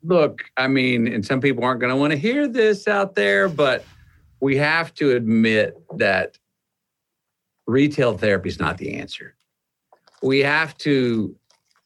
Look, 0.04 0.44
I 0.58 0.68
mean, 0.68 1.08
and 1.08 1.26
some 1.26 1.40
people 1.40 1.64
aren't 1.64 1.80
going 1.80 1.92
to 1.92 1.96
want 1.96 2.12
to 2.12 2.18
hear 2.18 2.48
this 2.48 2.88
out 2.88 3.16
there, 3.16 3.48
but 3.48 3.86
we 4.42 4.58
have 4.58 4.94
to 4.96 5.12
admit 5.12 5.82
that 5.98 6.38
retail 7.66 8.18
therapy 8.18 8.50
is 8.50 8.60
not 8.60 8.78
the 8.78 8.96
answer. 8.96 9.36
We 10.22 10.40
have 10.40 10.78
to 10.80 11.36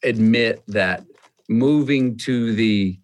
admit 0.02 0.62
that 0.68 1.04
moving 1.48 2.16
to 2.18 2.54
the 2.54 2.98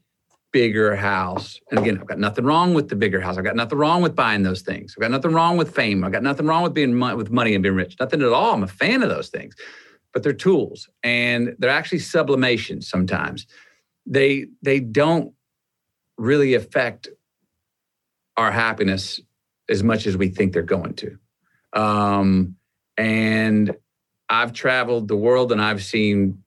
bigger 0.55 0.95
house. 0.95 1.61
And 1.69 1.81
again, 1.81 1.99
I've 1.99 2.07
got 2.07 2.21
nothing 2.21 2.45
wrong 2.45 2.75
with 2.75 2.89
the 2.89 2.95
bigger 2.95 3.21
house. 3.21 3.37
I've 3.37 3.43
got 3.43 3.57
nothing 3.57 3.77
wrong 3.77 4.03
with 4.03 4.15
buying 4.15 4.45
those 4.45 4.63
things. 4.63 4.95
I've 4.97 5.03
got 5.03 5.11
nothing 5.11 5.33
wrong 5.33 5.57
with 5.57 5.75
fame. 5.75 6.05
I've 6.05 6.13
got 6.13 6.23
nothing 6.23 6.47
wrong 6.47 6.63
with 6.63 6.73
being 6.73 6.97
with 7.01 7.33
money 7.33 7.55
and 7.55 7.63
being 7.65 7.75
rich. 7.75 7.97
Nothing 7.99 8.23
at 8.23 8.29
all. 8.29 8.55
I'm 8.55 8.63
a 8.63 8.69
fan 8.69 9.03
of 9.03 9.09
those 9.09 9.31
things, 9.31 9.57
but 10.13 10.23
they're 10.23 10.33
tools 10.33 10.89
and 11.03 11.57
they're 11.59 11.71
actually 11.71 11.99
sublimations 11.99 12.89
sometimes. 12.89 13.49
They 14.07 14.47
they 14.63 14.79
don't 14.79 15.35
really 16.17 16.55
affect 16.55 17.09
our 18.37 18.53
happiness 18.53 19.21
as 19.69 19.83
much 19.83 20.07
as 20.07 20.17
we 20.17 20.29
think 20.29 20.53
they're 20.53 20.63
going 20.63 20.95
to. 20.95 21.19
Um, 21.73 22.55
and 22.97 23.75
I've 24.29 24.53
traveled 24.53 25.09
the 25.09 25.17
world 25.17 25.51
and 25.51 25.61
I've 25.61 25.83
seen 25.83 26.44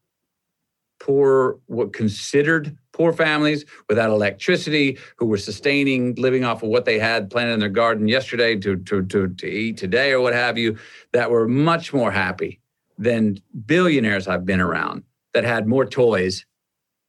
poor, 1.08 1.58
what 1.68 1.94
considered 1.94 2.78
poor 2.92 3.14
families 3.14 3.64
without 3.88 4.10
electricity 4.10 4.98
who 5.16 5.26
were 5.26 5.38
sustaining 5.38 6.14
living 6.16 6.44
off 6.44 6.64
of 6.64 6.70
what 6.70 6.84
they 6.84 7.00
had 7.00 7.30
planted 7.30 7.54
in 7.54 7.60
their 7.62 7.70
garden 7.70 8.10
yesterday 8.10 8.58
to, 8.58 8.76
to, 8.76 9.06
to, 9.06 9.30
to 9.30 9.48
eat 9.48 9.78
today 9.78 10.12
or 10.12 10.20
what 10.20 10.34
have 10.34 10.58
you 10.58 10.78
that 11.14 11.32
were 11.32 11.48
much 11.48 11.94
more 11.94 12.12
happy 12.12 12.60
than 12.98 13.38
billionaires 13.66 14.28
I've 14.28 14.46
been 14.46 14.60
around 14.60 15.04
that 15.34 15.46
had 15.46 15.66
more 15.66 15.86
toys 15.86 16.46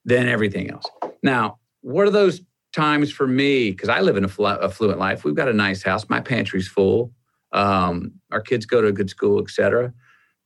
than 0.05 0.29
everything 0.29 0.71
else. 0.71 0.87
Now, 1.25 1.59
what 1.81 2.07
are 2.07 2.11
those 2.11 2.43
times 2.73 3.11
for 3.11 3.27
me? 3.27 3.71
Because 3.71 3.89
I 3.89 4.01
live 4.01 4.17
in 4.17 4.25
a 4.25 4.43
affluent 4.63 5.01
life. 5.01 5.25
We've 5.25 5.35
got 5.35 5.49
a 5.49 5.53
nice 5.53 5.83
house. 5.83 6.09
My 6.09 6.21
pantry's 6.21 6.69
full. 6.69 7.13
Um, 7.53 8.13
our 8.31 8.43
kids 8.43 8.65
go 8.65 8.81
to 8.81 8.89
a 8.89 8.93
good 8.93 9.11
school, 9.11 9.41
et 9.41 9.51
cetera. 9.51 9.93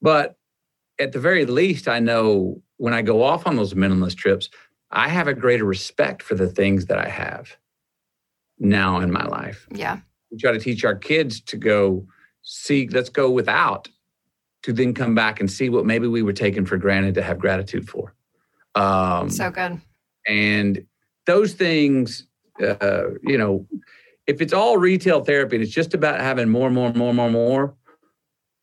But 0.01 0.37
at 0.99 1.13
the 1.13 1.21
very 1.21 1.45
least, 1.45 1.89
I 1.89 1.99
know 1.99 2.63
when 2.83 2.93
I 2.93 3.01
go 3.01 3.23
off 3.23 3.47
on 3.47 3.55
those 3.55 3.75
minimalist 3.75 4.17
trips, 4.17 4.49
I 4.91 5.09
have 5.09 5.29
a 5.29 5.35
greater 5.35 5.65
respect 5.65 6.21
for 6.21 6.35
the 6.35 6.49
things 6.49 6.87
that 6.87 6.99
I 6.99 7.09
have 7.09 7.57
now 8.59 8.99
in 8.99 9.13
my 9.13 9.25
life. 9.25 9.69
Yeah. 9.71 10.01
We 10.33 10.39
try 10.39 10.51
to 10.51 10.59
teach 10.59 10.85
our 10.85 10.97
kids 10.97 11.41
to 11.43 11.57
go 11.57 12.05
see, 12.43 12.89
let's 12.89 13.09
go 13.09 13.31
without, 13.31 13.89
to 14.65 14.73
then 14.73 14.95
come 14.95 15.15
back 15.15 15.39
and 15.39 15.49
see 15.49 15.69
what 15.69 15.87
maybe 15.87 16.09
we 16.09 16.23
were 16.25 16.33
taken 16.33 16.67
for 16.67 16.77
granted 16.77 17.15
to 17.15 17.23
have 17.23 17.39
gratitude 17.39 17.89
for. 17.89 18.17
Um, 18.75 19.31
so 19.31 19.49
good. 19.53 19.81
And 20.27 20.85
those 21.27 21.53
things, 21.53 22.27
uh, 22.61 23.11
you 23.23 23.39
know, 23.39 23.65
if 24.27 24.41
it's 24.41 24.53
all 24.53 24.77
retail 24.77 25.23
therapy 25.23 25.55
and 25.55 25.65
it's 25.65 25.73
just 25.73 25.95
about 25.95 26.19
having 26.19 26.49
more, 26.49 26.67
and 26.67 26.75
more, 26.75 26.93
more, 26.95 27.15
more, 27.15 27.31
more, 27.31 27.77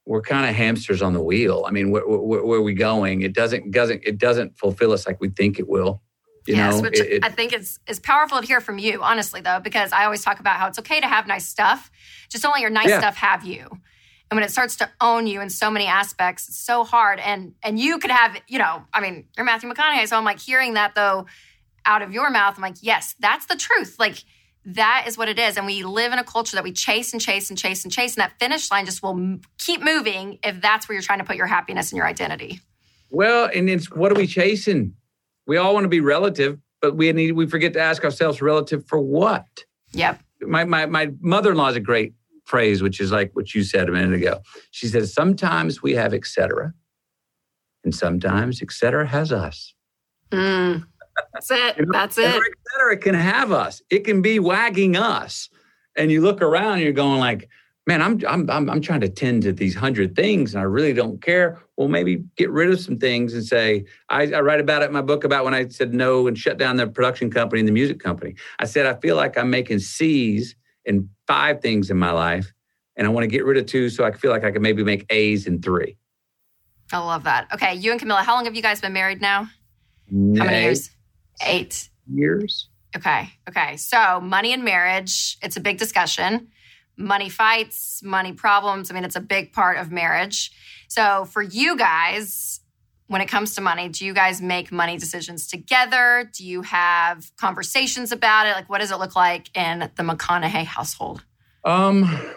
we're 0.10 0.24
kind 0.24 0.50
of 0.50 0.56
hamsters 0.56 1.04
on 1.04 1.14
the 1.14 1.22
wheel. 1.22 1.66
I 1.68 1.72
mean, 1.72 1.92
where, 1.92 2.02
where, 2.02 2.44
where, 2.44 2.58
are 2.58 2.64
we 2.64 2.74
going? 2.74 3.22
It 3.22 3.34
doesn't 3.34 3.70
doesn't 3.70 4.02
it 4.04 4.18
doesn't 4.18 4.58
fulfill 4.58 4.92
us 4.92 5.06
like 5.06 5.22
we 5.22 5.30
think 5.30 5.60
it 5.60 5.70
will. 5.70 6.02
You 6.48 6.56
yes, 6.56 6.78
know, 6.78 6.82
which 6.82 7.00
it, 7.00 7.12
it, 7.12 7.24
I 7.24 7.30
think 7.30 7.54
is 7.54 7.78
is 7.88 8.00
powerful 8.00 8.42
to 8.42 8.48
hear 8.48 8.60
from 8.60 8.80
you, 8.80 9.04
honestly, 9.04 9.40
though, 9.40 9.60
because 9.60 9.92
I 9.92 10.06
always 10.06 10.24
talk 10.24 10.40
about 10.40 10.56
how 10.56 10.68
it's 10.68 10.80
okay 10.80 11.00
to 11.00 11.06
have 11.06 11.28
nice 11.28 11.48
stuff, 11.48 11.92
just 12.28 12.42
don't 12.42 12.54
let 12.54 12.62
your 12.62 12.72
nice 12.72 12.88
yeah. 12.90 12.98
stuff 12.98 13.18
have 13.18 13.46
you. 13.46 13.68
And 14.32 14.38
when 14.38 14.44
it 14.44 14.50
starts 14.50 14.78
to 14.78 14.90
own 15.00 15.28
you 15.28 15.42
in 15.42 15.52
so 15.52 15.70
many 15.70 15.86
aspects, 15.86 16.50
it's 16.50 16.58
so 16.58 16.84
hard. 16.84 17.20
And 17.20 17.54
and 17.62 17.80
you 17.80 18.00
could 18.00 18.10
have, 18.10 18.36
you 18.48 18.58
know, 18.58 18.82
I 18.92 19.02
mean, 19.02 19.28
you're 19.38 19.46
Matthew 19.46 19.72
McConaughey, 19.72 20.08
so 20.08 20.18
I'm 20.18 20.26
like 20.26 20.40
hearing 20.40 20.74
that 20.74 20.96
though 20.96 21.28
out 21.86 22.02
of 22.02 22.12
your 22.12 22.32
mouth. 22.32 22.56
I'm 22.58 22.64
like, 22.64 22.78
yes, 22.82 23.14
that's 23.20 23.46
the 23.46 23.56
truth. 23.56 23.98
Like 24.00 24.24
that 24.76 25.06
is 25.08 25.18
what 25.18 25.30
it 25.30 25.40
is. 25.40 25.58
And 25.58 25.66
we 25.66 25.84
live 25.84 26.14
in 26.14 26.20
a 26.20 26.24
culture 26.24 26.56
that 26.56 26.64
we 26.64 26.72
chase 26.72 27.14
and 27.14 27.22
chase 27.22 27.50
and 27.50 27.58
chase 27.58 27.84
and 27.84 27.92
chase. 27.92 28.16
And 28.16 28.22
that 28.22 28.34
finish 28.40 28.70
line 28.72 28.86
just 28.86 29.02
will 29.02 29.12
m- 29.12 29.42
keep 29.58 29.82
moving 29.82 30.40
if 30.44 30.62
that's 30.62 30.88
where 30.88 30.94
you're 30.94 31.04
trying 31.04 31.20
to 31.20 31.26
put 31.26 31.36
your 31.36 31.48
happiness 31.48 31.92
and 31.92 31.98
your 31.98 32.08
identity. 32.08 32.62
Well, 33.10 33.50
and 33.54 33.70
it's 33.70 33.90
what 33.92 34.12
are 34.12 34.16
we 34.16 34.28
chasing? 34.28 34.94
We 35.48 35.58
all 35.58 35.74
want 35.74 35.86
to 35.86 35.90
be 35.90 36.02
relative, 36.02 36.60
but 36.82 36.96
we 36.96 37.12
need 37.12 37.32
we 37.32 37.48
forget 37.48 37.74
to 37.74 37.80
ask 37.80 38.04
ourselves 38.04 38.42
relative 38.42 38.86
for 38.86 39.00
what? 39.00 39.46
Yep. 39.94 40.22
My 40.42 40.64
my 40.64 40.86
my 40.86 41.12
mother-in-law 41.20 41.70
is 41.70 41.76
a 41.76 41.82
great 41.82 42.14
phrase, 42.46 42.82
which 42.82 43.00
is 43.00 43.12
like 43.12 43.36
what 43.36 43.54
you 43.54 43.64
said 43.64 43.90
a 43.90 43.92
minute 43.92 44.14
ago. 44.14 44.42
She 44.72 44.88
says, 44.88 45.14
sometimes 45.14 45.82
we 45.82 45.94
have 45.94 46.14
etc. 46.14 46.74
And 47.84 47.94
sometimes 47.94 48.62
etc. 48.62 49.08
has 49.08 49.32
us. 49.32 49.74
Mm. 50.32 50.86
That's 51.34 51.52
it. 51.52 51.78
you 51.78 51.86
know, 51.86 51.92
That's 51.92 52.18
it. 52.18 52.26
Et 52.26 52.42
cetera 52.74 52.98
can 52.98 53.16
have 53.16 53.52
us. 53.52 53.82
It 53.90 54.04
can 54.04 54.22
be 54.22 54.40
wagging 54.40 54.96
us. 54.96 55.50
And 55.96 56.12
you 56.12 56.22
look 56.22 56.42
around 56.42 56.74
and 56.74 56.82
you're 56.82 56.94
going 56.94 57.20
like, 57.20 57.50
man, 57.88 58.02
I'm, 58.02 58.22
I'm, 58.28 58.50
I'm, 58.50 58.70
I'm 58.70 58.82
trying 58.82 59.02
to 59.02 59.10
tend 59.10 59.44
to 59.44 59.52
these 59.52 59.76
hundred 59.76 60.16
things 60.16 60.54
and 60.54 60.62
I 60.62 60.64
really 60.64 60.94
don't 60.94 61.22
care. 61.22 61.60
Well, 61.76 61.88
maybe 61.88 62.24
get 62.36 62.52
rid 62.52 62.70
of 62.70 62.80
some 62.80 62.98
things 62.98 63.34
and 63.34 63.44
say, 63.44 63.86
I, 64.10 64.32
I 64.32 64.42
write 64.42 64.60
about 64.60 64.84
it 64.84 64.86
in 64.86 64.94
my 64.94 65.02
book 65.02 65.24
about 65.24 65.44
when 65.44 65.54
I 65.54 65.68
said 65.70 65.94
no 65.94 66.28
and 66.28 66.38
shut 66.38 66.58
down 66.58 66.76
the 66.76 66.88
production 66.88 67.32
company 67.32 67.62
and 67.62 67.68
the 67.68 67.74
music 67.74 68.00
company. 68.00 68.36
I 68.60 68.66
said, 68.66 68.86
I 68.86 68.94
feel 69.00 69.16
like 69.16 69.38
I'm 69.38 69.50
making 69.50 69.80
C's 69.80 70.56
in 70.86 71.10
five 71.26 71.62
things 71.62 71.90
in 71.90 71.98
my 71.98 72.12
life 72.12 72.54
and 72.96 73.08
I 73.08 73.10
want 73.10 73.24
to 73.24 73.28
get 73.28 73.44
rid 73.46 73.58
of 73.58 73.66
two 73.66 73.90
so 73.90 74.04
I 74.04 74.12
feel 74.12 74.30
like 74.30 74.44
I 74.44 74.52
can 74.52 74.62
maybe 74.62 74.84
make 74.84 75.06
A's 75.10 75.48
in 75.48 75.62
three. 75.62 75.98
I 76.92 77.00
love 77.00 77.24
that. 77.24 77.48
Okay, 77.54 77.76
you 77.76 77.92
and 77.92 78.00
Camilla, 78.00 78.24
how 78.24 78.36
long 78.36 78.46
have 78.46 78.56
you 78.56 78.62
guys 78.62 78.82
been 78.82 78.94
married 78.94 79.22
now? 79.22 79.44
How 80.12 80.46
many 80.46 80.62
years? 80.64 80.90
Eight 81.42 81.90
years. 82.12 82.70
Okay. 82.96 83.30
Okay. 83.48 83.78
So, 83.78 84.20
money 84.20 84.54
and 84.54 84.64
marriage, 84.64 85.38
it's 85.42 85.58
a 85.58 85.60
big 85.60 85.78
discussion. 85.78 86.50
Money 86.98 87.30
fights, 87.30 88.02
money 88.04 88.34
problems. 88.34 88.92
I 88.92 88.94
mean, 88.94 89.06
it's 89.06 89.16
a 89.16 89.22
big 89.22 89.54
part 89.54 89.78
of 89.78 89.92
marriage. 89.92 90.52
So, 90.88 91.26
for 91.26 91.42
you 91.42 91.78
guys, 91.78 92.60
when 93.08 93.22
it 93.22 93.28
comes 93.28 93.56
to 93.56 93.62
money, 93.62 93.90
do 93.90 94.06
you 94.06 94.14
guys 94.14 94.42
make 94.42 94.72
money 94.72 94.98
decisions 94.98 95.48
together? 95.48 96.30
Do 96.32 96.46
you 96.46 96.62
have 96.62 97.32
conversations 97.38 98.12
about 98.12 98.48
it? 98.48 98.52
Like, 98.52 98.70
what 98.70 98.80
does 98.82 98.92
it 98.92 99.00
look 99.00 99.16
like 99.16 99.56
in 99.58 99.80
the 99.80 100.04
McConaughey 100.04 100.66
household? 100.66 101.24
Um, 101.64 102.36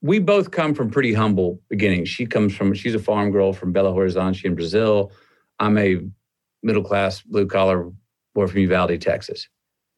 we 0.00 0.18
both 0.18 0.50
come 0.50 0.74
from 0.74 0.90
pretty 0.90 1.12
humble 1.12 1.60
beginnings. 1.68 2.08
She 2.08 2.26
comes 2.26 2.54
from, 2.54 2.74
she's 2.74 2.94
a 2.94 2.98
farm 2.98 3.30
girl 3.30 3.52
from 3.52 3.72
Belo 3.72 3.94
Horizonte 3.94 4.44
in 4.44 4.54
Brazil. 4.54 5.12
I'm 5.58 5.76
a 5.78 6.00
middle 6.62 6.84
class, 6.84 7.22
blue 7.22 7.46
collar 7.46 7.90
boy 8.34 8.46
from 8.46 8.58
Uvalde, 8.58 9.00
Texas. 9.00 9.48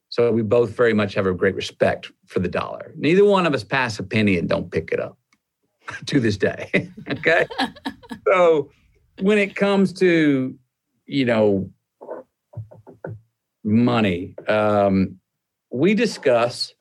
So 0.09 0.31
we 0.31 0.43
both 0.43 0.71
very 0.71 0.93
much 0.93 1.13
have 1.15 1.25
a 1.25 1.33
great 1.33 1.55
respect 1.55 2.11
for 2.25 2.39
the 2.39 2.47
dollar. 2.47 2.93
Neither 2.95 3.25
one 3.25 3.45
of 3.45 3.53
us 3.53 3.63
pass 3.63 3.99
a 3.99 4.03
penny 4.03 4.37
and 4.37 4.47
don't 4.47 4.71
pick 4.71 4.91
it 4.91 4.99
up 4.99 5.17
to 6.05 6.19
this 6.19 6.37
day. 6.37 6.89
okay. 7.09 7.45
so 8.27 8.69
when 9.21 9.37
it 9.37 9.55
comes 9.55 9.93
to, 9.93 10.57
you 11.05 11.25
know, 11.25 11.69
money, 13.63 14.35
um, 14.47 15.19
we 15.71 15.93
discuss 15.93 16.73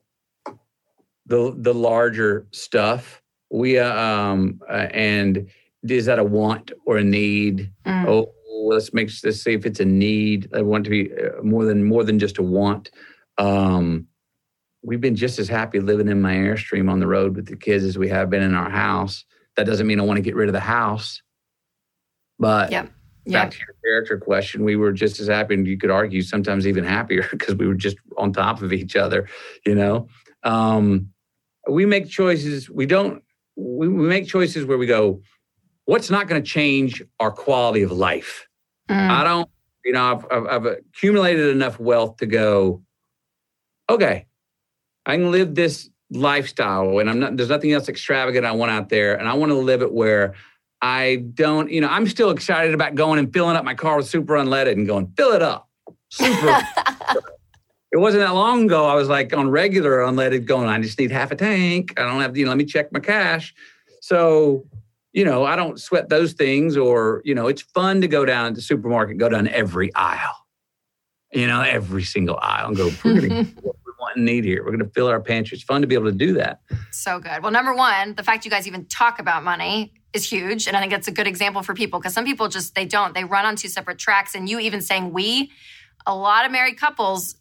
the 1.26 1.54
the 1.56 1.74
larger 1.74 2.46
stuff. 2.52 3.22
We 3.50 3.78
uh, 3.78 3.92
um, 3.92 4.60
uh, 4.68 4.88
and 4.92 5.48
is 5.82 6.06
that 6.06 6.18
a 6.18 6.24
want 6.24 6.70
or 6.86 6.98
a 6.98 7.04
need? 7.04 7.72
Mm. 7.86 8.06
Oh, 8.06 8.32
let's 8.54 8.92
make 8.92 9.10
let's 9.24 9.42
see 9.42 9.52
if 9.52 9.66
it's 9.66 9.80
a 9.80 9.84
need. 9.84 10.48
I 10.54 10.62
want 10.62 10.84
to 10.84 10.90
be 10.90 11.10
uh, 11.12 11.42
more 11.42 11.64
than 11.64 11.84
more 11.84 12.04
than 12.04 12.18
just 12.18 12.38
a 12.38 12.42
want. 12.42 12.90
Um, 13.38 14.06
we've 14.82 15.00
been 15.00 15.16
just 15.16 15.38
as 15.38 15.48
happy 15.48 15.80
living 15.80 16.08
in 16.08 16.20
my 16.20 16.34
airstream 16.34 16.90
on 16.90 17.00
the 17.00 17.06
road 17.06 17.36
with 17.36 17.46
the 17.46 17.56
kids 17.56 17.84
as 17.84 17.98
we 17.98 18.08
have 18.08 18.30
been 18.30 18.42
in 18.42 18.54
our 18.54 18.70
house. 18.70 19.24
That 19.56 19.66
doesn't 19.66 19.86
mean 19.86 20.00
I 20.00 20.04
want 20.04 20.18
to 20.18 20.22
get 20.22 20.34
rid 20.34 20.48
of 20.48 20.52
the 20.52 20.60
house, 20.60 21.22
but 22.38 22.70
yep. 22.70 22.90
Yep. 23.26 23.32
back 23.32 23.50
to 23.52 23.58
your 23.58 23.76
character 23.84 24.18
question, 24.18 24.64
we 24.64 24.76
were 24.76 24.92
just 24.92 25.18
as 25.20 25.28
happy, 25.28 25.54
and 25.54 25.66
you 25.66 25.78
could 25.78 25.90
argue 25.90 26.22
sometimes 26.22 26.66
even 26.66 26.84
happier 26.84 27.26
because 27.30 27.54
we 27.54 27.66
were 27.66 27.74
just 27.74 27.96
on 28.18 28.32
top 28.32 28.62
of 28.62 28.72
each 28.72 28.96
other. 28.96 29.28
You 29.64 29.74
know, 29.74 30.08
um, 30.42 31.08
we 31.68 31.86
make 31.86 32.08
choices. 32.08 32.68
We 32.68 32.86
don't. 32.86 33.22
We, 33.56 33.88
we 33.88 34.06
make 34.08 34.26
choices 34.26 34.66
where 34.66 34.78
we 34.78 34.86
go. 34.86 35.22
What's 35.86 36.10
not 36.10 36.28
going 36.28 36.42
to 36.42 36.48
change 36.48 37.02
our 37.20 37.30
quality 37.30 37.82
of 37.82 37.92
life? 37.92 38.48
Mm. 38.88 39.10
I 39.10 39.24
don't, 39.24 39.48
you 39.84 39.92
know, 39.92 40.02
I've, 40.02 40.26
I've, 40.30 40.46
I've 40.46 40.66
accumulated 40.66 41.48
enough 41.48 41.78
wealth 41.78 42.18
to 42.18 42.26
go, 42.26 42.82
okay, 43.88 44.26
I 45.06 45.16
can 45.16 45.30
live 45.30 45.54
this 45.54 45.90
lifestyle 46.10 46.98
and 46.98 47.10
I'm 47.10 47.20
not, 47.20 47.36
there's 47.36 47.50
nothing 47.50 47.72
else 47.72 47.88
extravagant 47.88 48.46
I 48.46 48.52
want 48.52 48.70
out 48.72 48.88
there. 48.88 49.14
And 49.18 49.28
I 49.28 49.34
want 49.34 49.50
to 49.50 49.58
live 49.58 49.82
it 49.82 49.92
where 49.92 50.34
I 50.80 51.16
don't, 51.34 51.70
you 51.70 51.80
know, 51.80 51.88
I'm 51.88 52.06
still 52.06 52.30
excited 52.30 52.74
about 52.74 52.94
going 52.94 53.18
and 53.18 53.32
filling 53.32 53.56
up 53.56 53.64
my 53.64 53.74
car 53.74 53.96
with 53.96 54.06
super 54.06 54.34
unleaded 54.34 54.72
and 54.72 54.86
going, 54.86 55.12
fill 55.16 55.32
it 55.32 55.42
up. 55.42 55.68
Super. 56.10 56.60
it 57.92 57.98
wasn't 57.98 58.22
that 58.22 58.34
long 58.34 58.64
ago. 58.64 58.86
I 58.86 58.94
was 58.94 59.08
like 59.08 59.34
on 59.34 59.48
regular 59.48 59.98
unleaded 59.98 60.46
going, 60.46 60.68
I 60.68 60.80
just 60.80 60.98
need 60.98 61.10
half 61.10 61.30
a 61.30 61.36
tank. 61.36 61.94
I 61.98 62.02
don't 62.02 62.20
have, 62.20 62.36
you 62.36 62.44
know, 62.44 62.50
let 62.50 62.58
me 62.58 62.64
check 62.64 62.92
my 62.92 63.00
cash. 63.00 63.54
So 64.00 64.66
you 65.14 65.24
know, 65.24 65.44
I 65.44 65.54
don't 65.54 65.80
sweat 65.80 66.08
those 66.08 66.32
things 66.32 66.76
or, 66.76 67.22
you 67.24 67.36
know, 67.36 67.46
it's 67.46 67.62
fun 67.62 68.00
to 68.00 68.08
go 68.08 68.24
down 68.24 68.50
to 68.50 68.56
the 68.56 68.60
supermarket, 68.60 69.16
go 69.16 69.28
down 69.28 69.46
every 69.46 69.94
aisle, 69.94 70.36
you 71.32 71.46
know, 71.46 71.60
every 71.60 72.02
single 72.02 72.36
aisle 72.42 72.68
and 72.68 72.76
go, 72.76 72.90
we're 73.04 73.20
going 73.20 73.28
to 73.30 73.44
what 73.62 73.76
we 73.86 73.92
want 74.00 74.16
and 74.16 74.24
need 74.24 74.44
here. 74.44 74.64
We're 74.64 74.72
going 74.72 74.84
to 74.84 74.90
fill 74.90 75.06
our 75.06 75.20
pantry. 75.20 75.54
It's 75.54 75.64
fun 75.64 75.82
to 75.82 75.86
be 75.86 75.94
able 75.94 76.10
to 76.10 76.16
do 76.16 76.34
that. 76.34 76.62
So 76.90 77.20
good. 77.20 77.44
Well, 77.44 77.52
number 77.52 77.72
one, 77.72 78.16
the 78.16 78.24
fact 78.24 78.44
you 78.44 78.50
guys 78.50 78.66
even 78.66 78.86
talk 78.86 79.20
about 79.20 79.44
money 79.44 79.94
is 80.12 80.28
huge. 80.28 80.66
And 80.66 80.76
I 80.76 80.80
think 80.80 80.90
that's 80.90 81.08
a 81.08 81.12
good 81.12 81.28
example 81.28 81.62
for 81.62 81.74
people 81.74 82.00
because 82.00 82.12
some 82.12 82.24
people 82.24 82.48
just, 82.48 82.74
they 82.74 82.84
don't. 82.84 83.14
They 83.14 83.22
run 83.22 83.46
on 83.46 83.54
two 83.54 83.68
separate 83.68 83.98
tracks. 83.98 84.34
And 84.34 84.48
you 84.48 84.58
even 84.58 84.80
saying 84.80 85.12
we, 85.12 85.52
a 86.06 86.14
lot 86.14 86.44
of 86.44 86.50
married 86.50 86.76
couples 86.76 87.36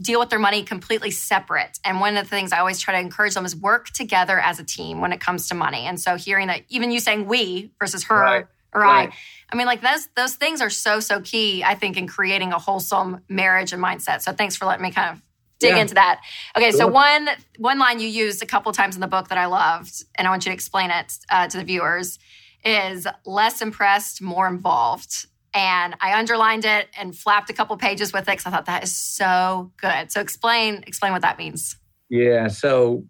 deal 0.00 0.20
with 0.20 0.30
their 0.30 0.38
money 0.38 0.62
completely 0.62 1.10
separate. 1.10 1.78
And 1.84 2.00
one 2.00 2.16
of 2.16 2.24
the 2.24 2.30
things 2.30 2.52
I 2.52 2.58
always 2.58 2.80
try 2.80 2.94
to 2.94 3.00
encourage 3.00 3.34
them 3.34 3.44
is 3.44 3.56
work 3.56 3.90
together 3.90 4.38
as 4.38 4.58
a 4.58 4.64
team 4.64 5.00
when 5.00 5.12
it 5.12 5.20
comes 5.20 5.48
to 5.48 5.54
money. 5.54 5.86
And 5.86 6.00
so 6.00 6.16
hearing 6.16 6.48
that 6.48 6.62
even 6.68 6.90
you 6.90 7.00
saying 7.00 7.26
we 7.26 7.70
versus 7.78 8.04
her 8.04 8.20
right. 8.20 8.46
or 8.72 8.82
right. 8.82 9.08
I, 9.10 9.14
I 9.52 9.56
mean, 9.56 9.66
like 9.66 9.82
those 9.82 10.08
those 10.16 10.34
things 10.34 10.60
are 10.60 10.70
so 10.70 11.00
so 11.00 11.20
key. 11.20 11.64
I 11.64 11.74
think 11.74 11.96
in 11.96 12.06
creating 12.06 12.52
a 12.52 12.58
wholesome 12.58 13.22
marriage 13.28 13.72
and 13.72 13.82
mindset. 13.82 14.22
So 14.22 14.32
thanks 14.32 14.56
for 14.56 14.66
letting 14.66 14.82
me 14.82 14.90
kind 14.90 15.12
of 15.12 15.22
dig 15.58 15.70
yeah. 15.70 15.80
into 15.80 15.94
that. 15.94 16.20
Okay, 16.56 16.70
sure. 16.70 16.80
so 16.80 16.86
one 16.86 17.28
one 17.58 17.78
line 17.78 18.00
you 18.00 18.08
used 18.08 18.42
a 18.42 18.46
couple 18.46 18.72
times 18.72 18.94
in 18.94 19.00
the 19.00 19.06
book 19.06 19.28
that 19.28 19.38
I 19.38 19.46
loved, 19.46 20.04
and 20.16 20.26
I 20.26 20.30
want 20.30 20.44
you 20.44 20.50
to 20.50 20.54
explain 20.54 20.90
it 20.90 21.18
uh, 21.30 21.48
to 21.48 21.58
the 21.58 21.64
viewers, 21.64 22.18
is 22.64 23.06
less 23.24 23.62
impressed, 23.62 24.20
more 24.20 24.48
involved 24.48 25.26
and 25.54 25.94
I 26.00 26.18
underlined 26.18 26.64
it 26.64 26.88
and 26.98 27.16
flapped 27.16 27.48
a 27.48 27.52
couple 27.52 27.76
pages 27.76 28.12
with 28.12 28.22
it 28.22 28.32
because 28.32 28.46
I 28.46 28.50
thought 28.50 28.66
that 28.66 28.82
is 28.82 28.94
so 28.94 29.72
good. 29.76 30.10
So 30.10 30.20
explain 30.20 30.84
explain 30.86 31.12
what 31.12 31.22
that 31.22 31.38
means. 31.38 31.78
Yeah, 32.10 32.48
so 32.48 33.04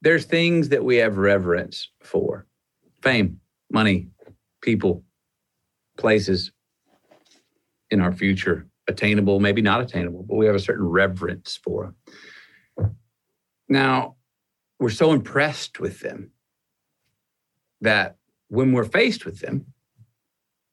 there's 0.00 0.24
things 0.24 0.70
that 0.70 0.84
we 0.84 0.96
have 0.96 1.18
reverence 1.18 1.88
for: 2.00 2.46
fame, 3.02 3.40
money, 3.70 4.08
people, 4.62 5.04
places 5.98 6.52
in 7.90 8.00
our 8.00 8.12
future, 8.12 8.68
attainable, 8.86 9.40
maybe 9.40 9.60
not 9.60 9.80
attainable, 9.80 10.22
but 10.22 10.36
we 10.36 10.46
have 10.46 10.54
a 10.54 10.60
certain 10.60 10.86
reverence 10.86 11.58
for. 11.62 11.94
Now, 13.68 14.16
we're 14.78 14.90
so 14.90 15.12
impressed 15.12 15.80
with 15.80 16.00
them 16.00 16.30
that 17.80 18.16
when 18.48 18.72
we're 18.72 18.84
faced 18.84 19.24
with 19.24 19.40
them, 19.40 19.66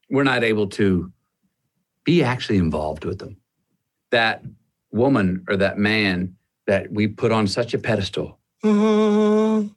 we're 0.10 0.24
not 0.24 0.44
able 0.44 0.68
to 0.68 1.12
be 2.04 2.24
actually 2.24 2.58
involved 2.58 3.06
with 3.06 3.20
them. 3.20 3.38
That 4.12 4.44
woman 4.92 5.46
or 5.50 5.58
that 5.58 5.78
man 5.78 6.36
that 6.66 6.92
we 6.92 7.08
put 7.08 7.32
on 7.32 7.48
such 7.48 7.74
a 7.74 7.78
pedestal. 7.78 8.40
Mm-hmm. 8.64 9.68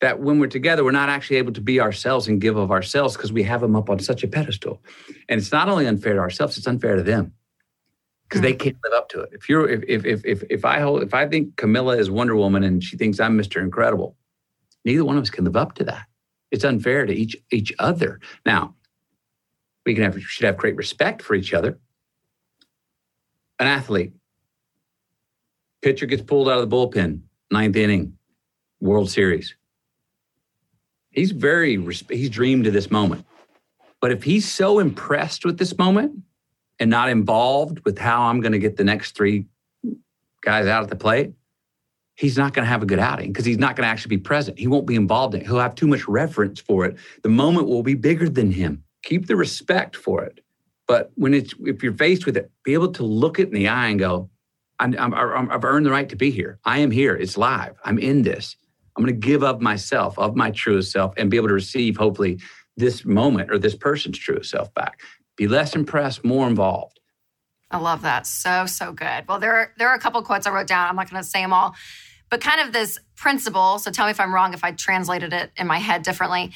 That 0.00 0.20
when 0.20 0.38
we're 0.38 0.46
together, 0.46 0.82
we're 0.82 0.92
not 0.92 1.10
actually 1.10 1.36
able 1.36 1.52
to 1.52 1.60
be 1.60 1.80
ourselves 1.80 2.26
and 2.26 2.40
give 2.40 2.56
of 2.56 2.70
ourselves 2.70 3.16
because 3.16 3.32
we 3.32 3.42
have 3.42 3.60
them 3.60 3.76
up 3.76 3.90
on 3.90 3.98
such 3.98 4.22
a 4.22 4.28
pedestal. 4.28 4.82
And 5.28 5.38
it's 5.38 5.52
not 5.52 5.68
only 5.68 5.86
unfair 5.86 6.14
to 6.14 6.20
ourselves, 6.20 6.56
it's 6.56 6.66
unfair 6.66 6.96
to 6.96 7.02
them 7.02 7.34
because 8.30 8.40
they 8.40 8.54
mm. 8.54 8.58
can't 8.58 8.76
live 8.84 8.94
up 8.94 9.08
to 9.10 9.20
it. 9.20 9.30
If 9.32 9.48
you're 9.48 9.68
if 9.68 9.82
if 9.86 10.06
if 10.06 10.24
if, 10.24 10.42
if 10.48 10.64
I 10.64 10.80
hold 10.80 11.02
if 11.02 11.12
I 11.12 11.28
think 11.28 11.56
Camilla 11.56 11.98
is 11.98 12.10
Wonder 12.10 12.36
Woman 12.36 12.62
and 12.62 12.82
she 12.82 12.96
thinks 12.96 13.20
I'm 13.20 13.36
Mr. 13.36 13.60
Incredible, 13.60 14.16
neither 14.84 15.04
one 15.04 15.18
of 15.18 15.22
us 15.22 15.30
can 15.30 15.44
live 15.44 15.56
up 15.56 15.74
to 15.74 15.84
that. 15.84 16.06
It's 16.50 16.64
unfair 16.64 17.06
to 17.06 17.12
each 17.12 17.36
each 17.50 17.72
other. 17.78 18.20
Now, 18.44 18.74
we 19.86 19.94
can 19.94 20.04
have 20.04 20.20
should 20.22 20.46
have 20.46 20.56
great 20.56 20.76
respect 20.76 21.22
for 21.22 21.34
each 21.34 21.54
other. 21.54 21.78
An 23.58 23.66
athlete, 23.66 24.12
pitcher 25.82 26.06
gets 26.06 26.22
pulled 26.22 26.48
out 26.48 26.60
of 26.60 26.68
the 26.68 26.76
bullpen, 26.76 27.20
ninth 27.50 27.76
inning, 27.76 28.16
World 28.80 29.10
Series. 29.10 29.54
He's 31.10 31.32
very 31.32 31.78
he's 32.08 32.30
dreamed 32.30 32.66
of 32.66 32.72
this 32.72 32.90
moment. 32.90 33.26
But 34.00 34.12
if 34.12 34.22
he's 34.22 34.50
so 34.50 34.78
impressed 34.78 35.44
with 35.44 35.58
this 35.58 35.76
moment 35.76 36.22
and 36.78 36.88
not 36.88 37.10
involved 37.10 37.80
with 37.84 37.98
how 37.98 38.22
I'm 38.22 38.40
going 38.40 38.52
to 38.52 38.58
get 38.58 38.76
the 38.76 38.84
next 38.84 39.14
three 39.14 39.46
guys 40.42 40.66
out 40.66 40.82
at 40.82 40.88
the 40.88 40.96
plate, 40.96 41.32
he's 42.20 42.36
not 42.36 42.52
going 42.52 42.64
to 42.64 42.68
have 42.68 42.82
a 42.82 42.86
good 42.86 42.98
outing 42.98 43.32
because 43.32 43.46
he's 43.46 43.58
not 43.58 43.76
going 43.76 43.86
to 43.86 43.90
actually 43.90 44.14
be 44.14 44.22
present. 44.22 44.58
He 44.58 44.66
won't 44.66 44.86
be 44.86 44.94
involved 44.94 45.34
in 45.34 45.40
it. 45.40 45.46
He'll 45.46 45.58
have 45.58 45.74
too 45.74 45.86
much 45.86 46.06
reference 46.06 46.60
for 46.60 46.84
it. 46.84 46.98
The 47.22 47.30
moment 47.30 47.66
will 47.66 47.82
be 47.82 47.94
bigger 47.94 48.28
than 48.28 48.52
him. 48.52 48.84
Keep 49.02 49.26
the 49.26 49.36
respect 49.36 49.96
for 49.96 50.22
it. 50.22 50.40
But 50.86 51.12
when 51.14 51.32
it's 51.32 51.54
if 51.60 51.82
you're 51.82 51.94
faced 51.94 52.26
with 52.26 52.36
it, 52.36 52.50
be 52.62 52.74
able 52.74 52.92
to 52.92 53.04
look 53.04 53.38
it 53.38 53.48
in 53.48 53.54
the 53.54 53.68
eye 53.68 53.88
and 53.88 53.98
go, 53.98 54.28
I'm, 54.78 54.94
I'm, 54.98 55.50
I've 55.50 55.64
earned 55.64 55.86
the 55.86 55.90
right 55.90 56.08
to 56.10 56.16
be 56.16 56.30
here. 56.30 56.58
I 56.64 56.80
am 56.80 56.90
here. 56.90 57.16
It's 57.16 57.38
live. 57.38 57.78
I'm 57.84 57.98
in 57.98 58.22
this. 58.22 58.54
I'm 58.96 59.04
going 59.04 59.18
to 59.18 59.26
give 59.26 59.42
of 59.42 59.62
myself, 59.62 60.18
of 60.18 60.36
my 60.36 60.50
truest 60.50 60.92
self, 60.92 61.14
and 61.16 61.30
be 61.30 61.38
able 61.38 61.48
to 61.48 61.54
receive, 61.54 61.96
hopefully, 61.96 62.38
this 62.76 63.04
moment 63.06 63.50
or 63.50 63.58
this 63.58 63.74
person's 63.74 64.18
truest 64.18 64.50
self 64.50 64.74
back. 64.74 65.00
Be 65.36 65.48
less 65.48 65.74
impressed, 65.74 66.22
more 66.22 66.46
involved. 66.46 67.00
I 67.70 67.78
love 67.78 68.02
that. 68.02 68.26
So, 68.26 68.66
so 68.66 68.92
good. 68.92 69.24
Well, 69.28 69.38
there 69.38 69.54
are, 69.54 69.72
there 69.78 69.88
are 69.88 69.94
a 69.94 69.98
couple 70.00 70.20
quotes 70.22 70.46
I 70.46 70.50
wrote 70.50 70.66
down. 70.66 70.88
I'm 70.88 70.96
not 70.96 71.08
going 71.08 71.22
to 71.22 71.28
say 71.28 71.40
them 71.40 71.52
all, 71.52 71.74
but 72.30 72.40
kind 72.40 72.60
of 72.60 72.72
this 72.72 72.98
principle. 73.16 73.78
So 73.78 73.90
tell 73.90 74.06
me 74.06 74.12
if 74.12 74.20
I'm 74.20 74.32
wrong 74.32 74.54
if 74.54 74.64
I 74.64 74.72
translated 74.72 75.32
it 75.32 75.50
in 75.56 75.66
my 75.66 75.78
head 75.78 76.02
differently. 76.02 76.52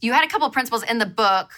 You 0.00 0.12
had 0.12 0.24
a 0.24 0.28
couple 0.28 0.46
of 0.46 0.52
principles 0.52 0.82
in 0.82 0.98
the 0.98 1.06
book 1.06 1.50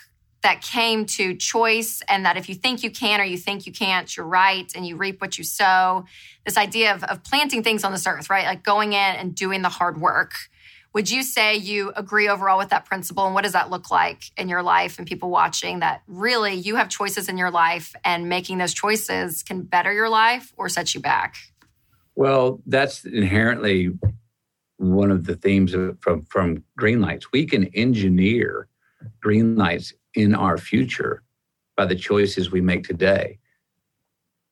that 0.43 0.63
came 0.63 1.05
to 1.05 1.35
choice 1.37 2.03
and 2.09 2.25
that 2.25 2.37
if 2.37 2.49
you 2.49 2.55
think 2.55 2.83
you 2.83 2.91
can 2.91 3.21
or 3.21 3.25
you 3.25 3.37
think 3.37 3.67
you 3.67 3.73
can't, 3.73 4.15
you're 4.17 4.27
right 4.27 4.73
and 4.75 4.87
you 4.87 4.97
reap 4.97 5.21
what 5.21 5.37
you 5.37 5.45
sow. 5.45 6.07
This 6.47 6.57
idea 6.57 6.95
of, 6.95 7.05
of 7.05 7.23
planting 7.23 7.63
things 7.63 7.85
on 7.85 7.93
this 7.93 8.07
earth, 8.07 8.31
right? 8.31 8.47
Like 8.47 8.65
going 8.65 8.93
in 8.93 8.99
and 8.99 9.35
doing 9.35 9.63
the 9.63 9.69
hard 9.69 10.01
work. 10.01 10.33
Would 10.93 11.11
you 11.11 11.23
say 11.23 11.57
you 11.57 11.93
agree 11.95 12.29
overall 12.29 12.59
with 12.59 12.71
that 12.71 12.85
principle? 12.85 13.25
And 13.27 13.35
what 13.35 13.45
does 13.45 13.53
that 13.53 13.71
look 13.71 13.91
like 13.91 14.23
in 14.37 14.49
your 14.49 14.63
life 14.63 14.99
and 14.99 15.07
people 15.07 15.31
watching 15.31 15.81
that 15.81 16.03
really 16.09 16.55
you 16.55 16.77
have 16.77 16.89
choices 16.89 17.29
in 17.29 17.37
your 17.39 17.51
life 17.51 17.95
and 18.03 18.29
making 18.29 18.59
those 18.59 18.75
choices 18.75 19.43
can 19.43 19.63
better 19.63 19.93
your 19.93 20.09
life 20.09 20.53
or 20.57 20.69
set 20.69 20.95
you 20.95 21.01
back? 21.01 21.37
Well, 22.17 22.61
that's 22.67 23.05
inherently 23.05 23.91
one 24.77 25.11
of 25.11 25.27
the 25.27 25.37
themes 25.37 25.75
of, 25.75 25.99
from, 26.01 26.25
from 26.25 26.65
green 26.77 27.01
lights. 27.01 27.33
We 27.33 27.47
can 27.47 27.67
engineer 27.75 28.69
green 29.21 29.57
lights 29.57 29.93
in 30.15 30.35
our 30.35 30.59
future 30.59 31.23
by 31.77 31.87
the 31.87 31.95
choices 31.95 32.51
we 32.51 32.61
make 32.61 32.85
today. 32.85 33.39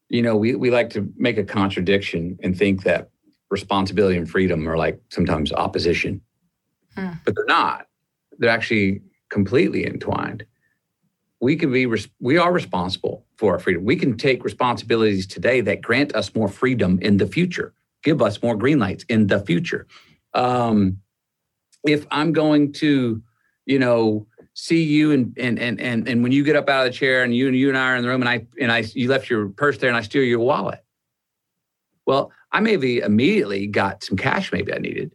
You 0.09 0.23
know, 0.23 0.37
we, 0.37 0.55
we 0.55 0.71
like 0.71 0.91
to 0.91 1.13
make 1.17 1.39
a 1.39 1.45
contradiction 1.45 2.39
and 2.43 2.57
think 2.57 2.85
that 2.85 3.11
responsibility 3.51 4.17
and 4.17 4.29
freedom 4.29 4.69
are 4.69 4.77
like 4.77 5.01
sometimes 5.11 5.53
opposition, 5.53 6.21
hmm. 6.95 7.11
but 7.25 7.35
they're 7.35 7.45
not. 7.47 7.87
They're 8.39 8.51
actually 8.51 9.03
completely 9.31 9.87
entwined. 9.87 10.45
We 11.41 11.57
can 11.57 11.73
be, 11.73 11.87
we 12.21 12.39
are 12.39 12.53
responsible 12.53 13.25
for 13.39 13.53
our 13.53 13.59
freedom. 13.59 13.85
We 13.85 13.97
can 13.97 14.17
take 14.17 14.45
responsibilities 14.45 15.27
today 15.27 15.61
that 15.63 15.81
grant 15.81 16.15
us 16.15 16.35
more 16.35 16.49
freedom 16.49 16.99
in 17.01 17.17
the 17.17 17.27
future, 17.27 17.73
give 18.03 18.21
us 18.21 18.43
more 18.43 18.57
green 18.57 18.81
lights 18.81 19.05
in 19.09 19.29
the 19.29 19.41
future. 19.41 19.87
Um, 20.35 20.99
if 21.87 22.05
I'm 22.11 22.33
going 22.33 22.73
to, 22.75 23.23
you 23.65 23.79
know, 23.79 24.27
see 24.55 24.83
you 24.83 25.13
and 25.13 25.33
and 25.39 25.57
and 25.61 25.81
and 25.81 26.09
and 26.09 26.23
when 26.25 26.33
you 26.33 26.43
get 26.43 26.57
up 26.57 26.69
out 26.69 26.85
of 26.85 26.93
the 26.93 26.99
chair 26.99 27.23
and 27.23 27.35
you 27.35 27.47
and 27.47 27.57
you 27.57 27.69
and 27.69 27.79
I 27.79 27.93
are 27.93 27.97
in 27.97 28.03
the 28.03 28.09
room 28.09 28.23
and 28.23 28.29
I 28.29 28.45
and 28.61 28.73
I 28.73 28.85
you 28.93 29.09
left 29.09 29.31
your 29.31 29.49
purse 29.51 29.79
there 29.79 29.89
and 29.89 29.97
I 29.97 30.03
steal 30.03 30.25
your 30.25 30.41
wallet. 30.41 30.85
Well, 32.07 32.33
I 32.51 32.59
maybe 32.59 32.99
immediately 32.99 33.69
got 33.69 34.03
some 34.03 34.17
cash 34.17 34.53
maybe 34.53 34.75
I 34.75 34.79
needed, 34.79 35.15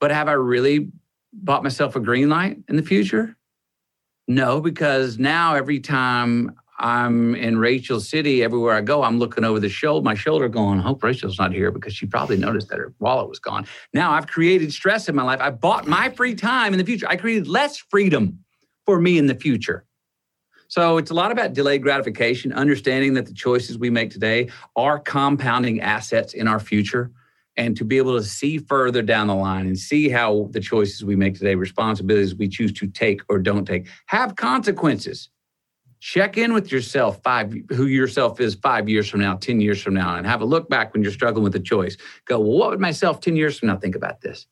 but 0.00 0.10
have 0.10 0.26
I 0.26 0.32
really 0.32 0.90
bought 1.32 1.62
myself 1.62 1.94
a 1.94 2.00
green 2.00 2.28
light 2.28 2.58
in 2.68 2.74
the 2.74 2.82
future? 2.82 3.36
No, 4.26 4.60
because 4.60 5.18
now 5.18 5.54
every 5.54 5.78
time 5.78 6.56
I'm 6.78 7.34
in 7.34 7.58
Rachel 7.58 8.00
City, 8.00 8.42
everywhere 8.44 8.74
I 8.74 8.80
go, 8.80 9.02
I'm 9.02 9.18
looking 9.18 9.44
over 9.44 9.58
the 9.58 9.68
shoulder, 9.68 10.04
my 10.04 10.14
shoulder, 10.14 10.48
going, 10.48 10.78
I 10.78 10.82
hope 10.82 11.02
Rachel's 11.02 11.38
not 11.38 11.52
here 11.52 11.70
because 11.72 11.92
she 11.92 12.06
probably 12.06 12.36
noticed 12.36 12.68
that 12.68 12.78
her 12.78 12.94
wallet 13.00 13.28
was 13.28 13.40
gone. 13.40 13.66
Now 13.92 14.12
I've 14.12 14.28
created 14.28 14.72
stress 14.72 15.08
in 15.08 15.16
my 15.16 15.24
life. 15.24 15.40
I 15.40 15.50
bought 15.50 15.86
my 15.88 16.10
free 16.10 16.34
time 16.34 16.72
in 16.72 16.78
the 16.78 16.84
future. 16.84 17.08
I 17.08 17.16
created 17.16 17.48
less 17.48 17.78
freedom 17.78 18.44
for 18.86 19.00
me 19.00 19.18
in 19.18 19.26
the 19.26 19.34
future. 19.34 19.84
So 20.68 20.98
it's 20.98 21.10
a 21.10 21.14
lot 21.14 21.32
about 21.32 21.54
delayed 21.54 21.82
gratification, 21.82 22.52
understanding 22.52 23.14
that 23.14 23.26
the 23.26 23.32
choices 23.32 23.78
we 23.78 23.90
make 23.90 24.10
today 24.10 24.48
are 24.76 24.98
compounding 24.98 25.80
assets 25.80 26.34
in 26.34 26.46
our 26.46 26.60
future. 26.60 27.10
And 27.56 27.76
to 27.76 27.84
be 27.84 27.96
able 27.96 28.16
to 28.16 28.22
see 28.22 28.58
further 28.58 29.02
down 29.02 29.26
the 29.26 29.34
line 29.34 29.66
and 29.66 29.76
see 29.76 30.08
how 30.08 30.48
the 30.52 30.60
choices 30.60 31.04
we 31.04 31.16
make 31.16 31.34
today, 31.34 31.56
responsibilities 31.56 32.36
we 32.36 32.46
choose 32.48 32.72
to 32.74 32.86
take 32.86 33.20
or 33.28 33.40
don't 33.40 33.64
take, 33.64 33.88
have 34.06 34.36
consequences. 34.36 35.28
Check 36.00 36.38
in 36.38 36.52
with 36.52 36.70
yourself, 36.70 37.20
five, 37.22 37.52
who 37.70 37.86
yourself 37.86 38.40
is 38.40 38.54
five 38.54 38.88
years 38.88 39.08
from 39.08 39.20
now, 39.20 39.34
10 39.34 39.60
years 39.60 39.82
from 39.82 39.94
now, 39.94 40.16
and 40.16 40.26
have 40.26 40.40
a 40.40 40.44
look 40.44 40.68
back 40.68 40.92
when 40.92 41.02
you're 41.02 41.12
struggling 41.12 41.44
with 41.44 41.54
a 41.56 41.60
choice. 41.60 41.96
Go, 42.26 42.38
well, 42.38 42.58
what 42.58 42.70
would 42.70 42.80
myself 42.80 43.20
10 43.20 43.36
years 43.36 43.58
from 43.58 43.68
now 43.68 43.76
think 43.76 43.96
about 43.96 44.20
this? 44.20 44.46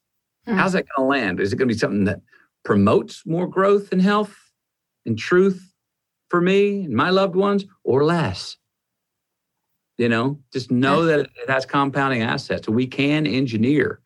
Mm-hmm. 0.47 0.59
How's 0.59 0.73
that 0.73 0.87
going 0.97 1.07
to 1.07 1.09
land? 1.09 1.41
Is 1.41 1.53
it 1.53 1.57
going 1.57 1.69
to 1.69 1.75
be 1.75 1.79
something 1.79 2.05
that 2.05 2.21
promotes 2.67 3.25
more 3.25 3.47
growth 3.47 3.93
and 3.93 4.03
health 4.03 4.37
and 5.07 5.17
truth 5.17 5.73
for 6.29 6.41
me 6.41 6.85
and 6.85 6.95
my 6.95 7.11
loved 7.11 7.37
ones 7.37 7.65
or 7.85 8.05
less. 8.05 8.57
You 9.97 10.11
know, 10.11 10.41
just 10.53 10.71
know 10.71 11.07
that 11.07 11.21
it 11.21 11.49
has 11.49 11.65
compounding 11.65 12.21
assets. 12.21 12.69
We 12.69 12.87
can 12.87 13.27
engineer 13.27 14.01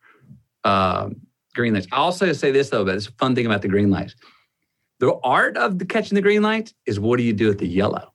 um, 0.63 1.17
green 1.53 1.73
lights. 1.73 1.87
I'll 1.91 2.05
also 2.05 2.31
say 2.31 2.51
this 2.51 2.69
though, 2.69 2.85
but 2.85 2.95
it's 2.95 3.07
a 3.07 3.11
fun 3.13 3.35
thing 3.35 3.45
about 3.45 3.61
the 3.61 3.67
green 3.67 3.89
lights. 3.89 4.15
The 5.01 5.19
art 5.23 5.57
of 5.57 5.77
the 5.77 5.85
catching 5.85 6.15
the 6.15 6.21
green 6.21 6.41
light 6.41 6.73
is 6.85 6.97
what 6.97 7.17
do 7.17 7.23
you 7.23 7.33
do 7.33 7.47
with 7.47 7.59
the 7.59 7.67
yellow? 7.67 8.13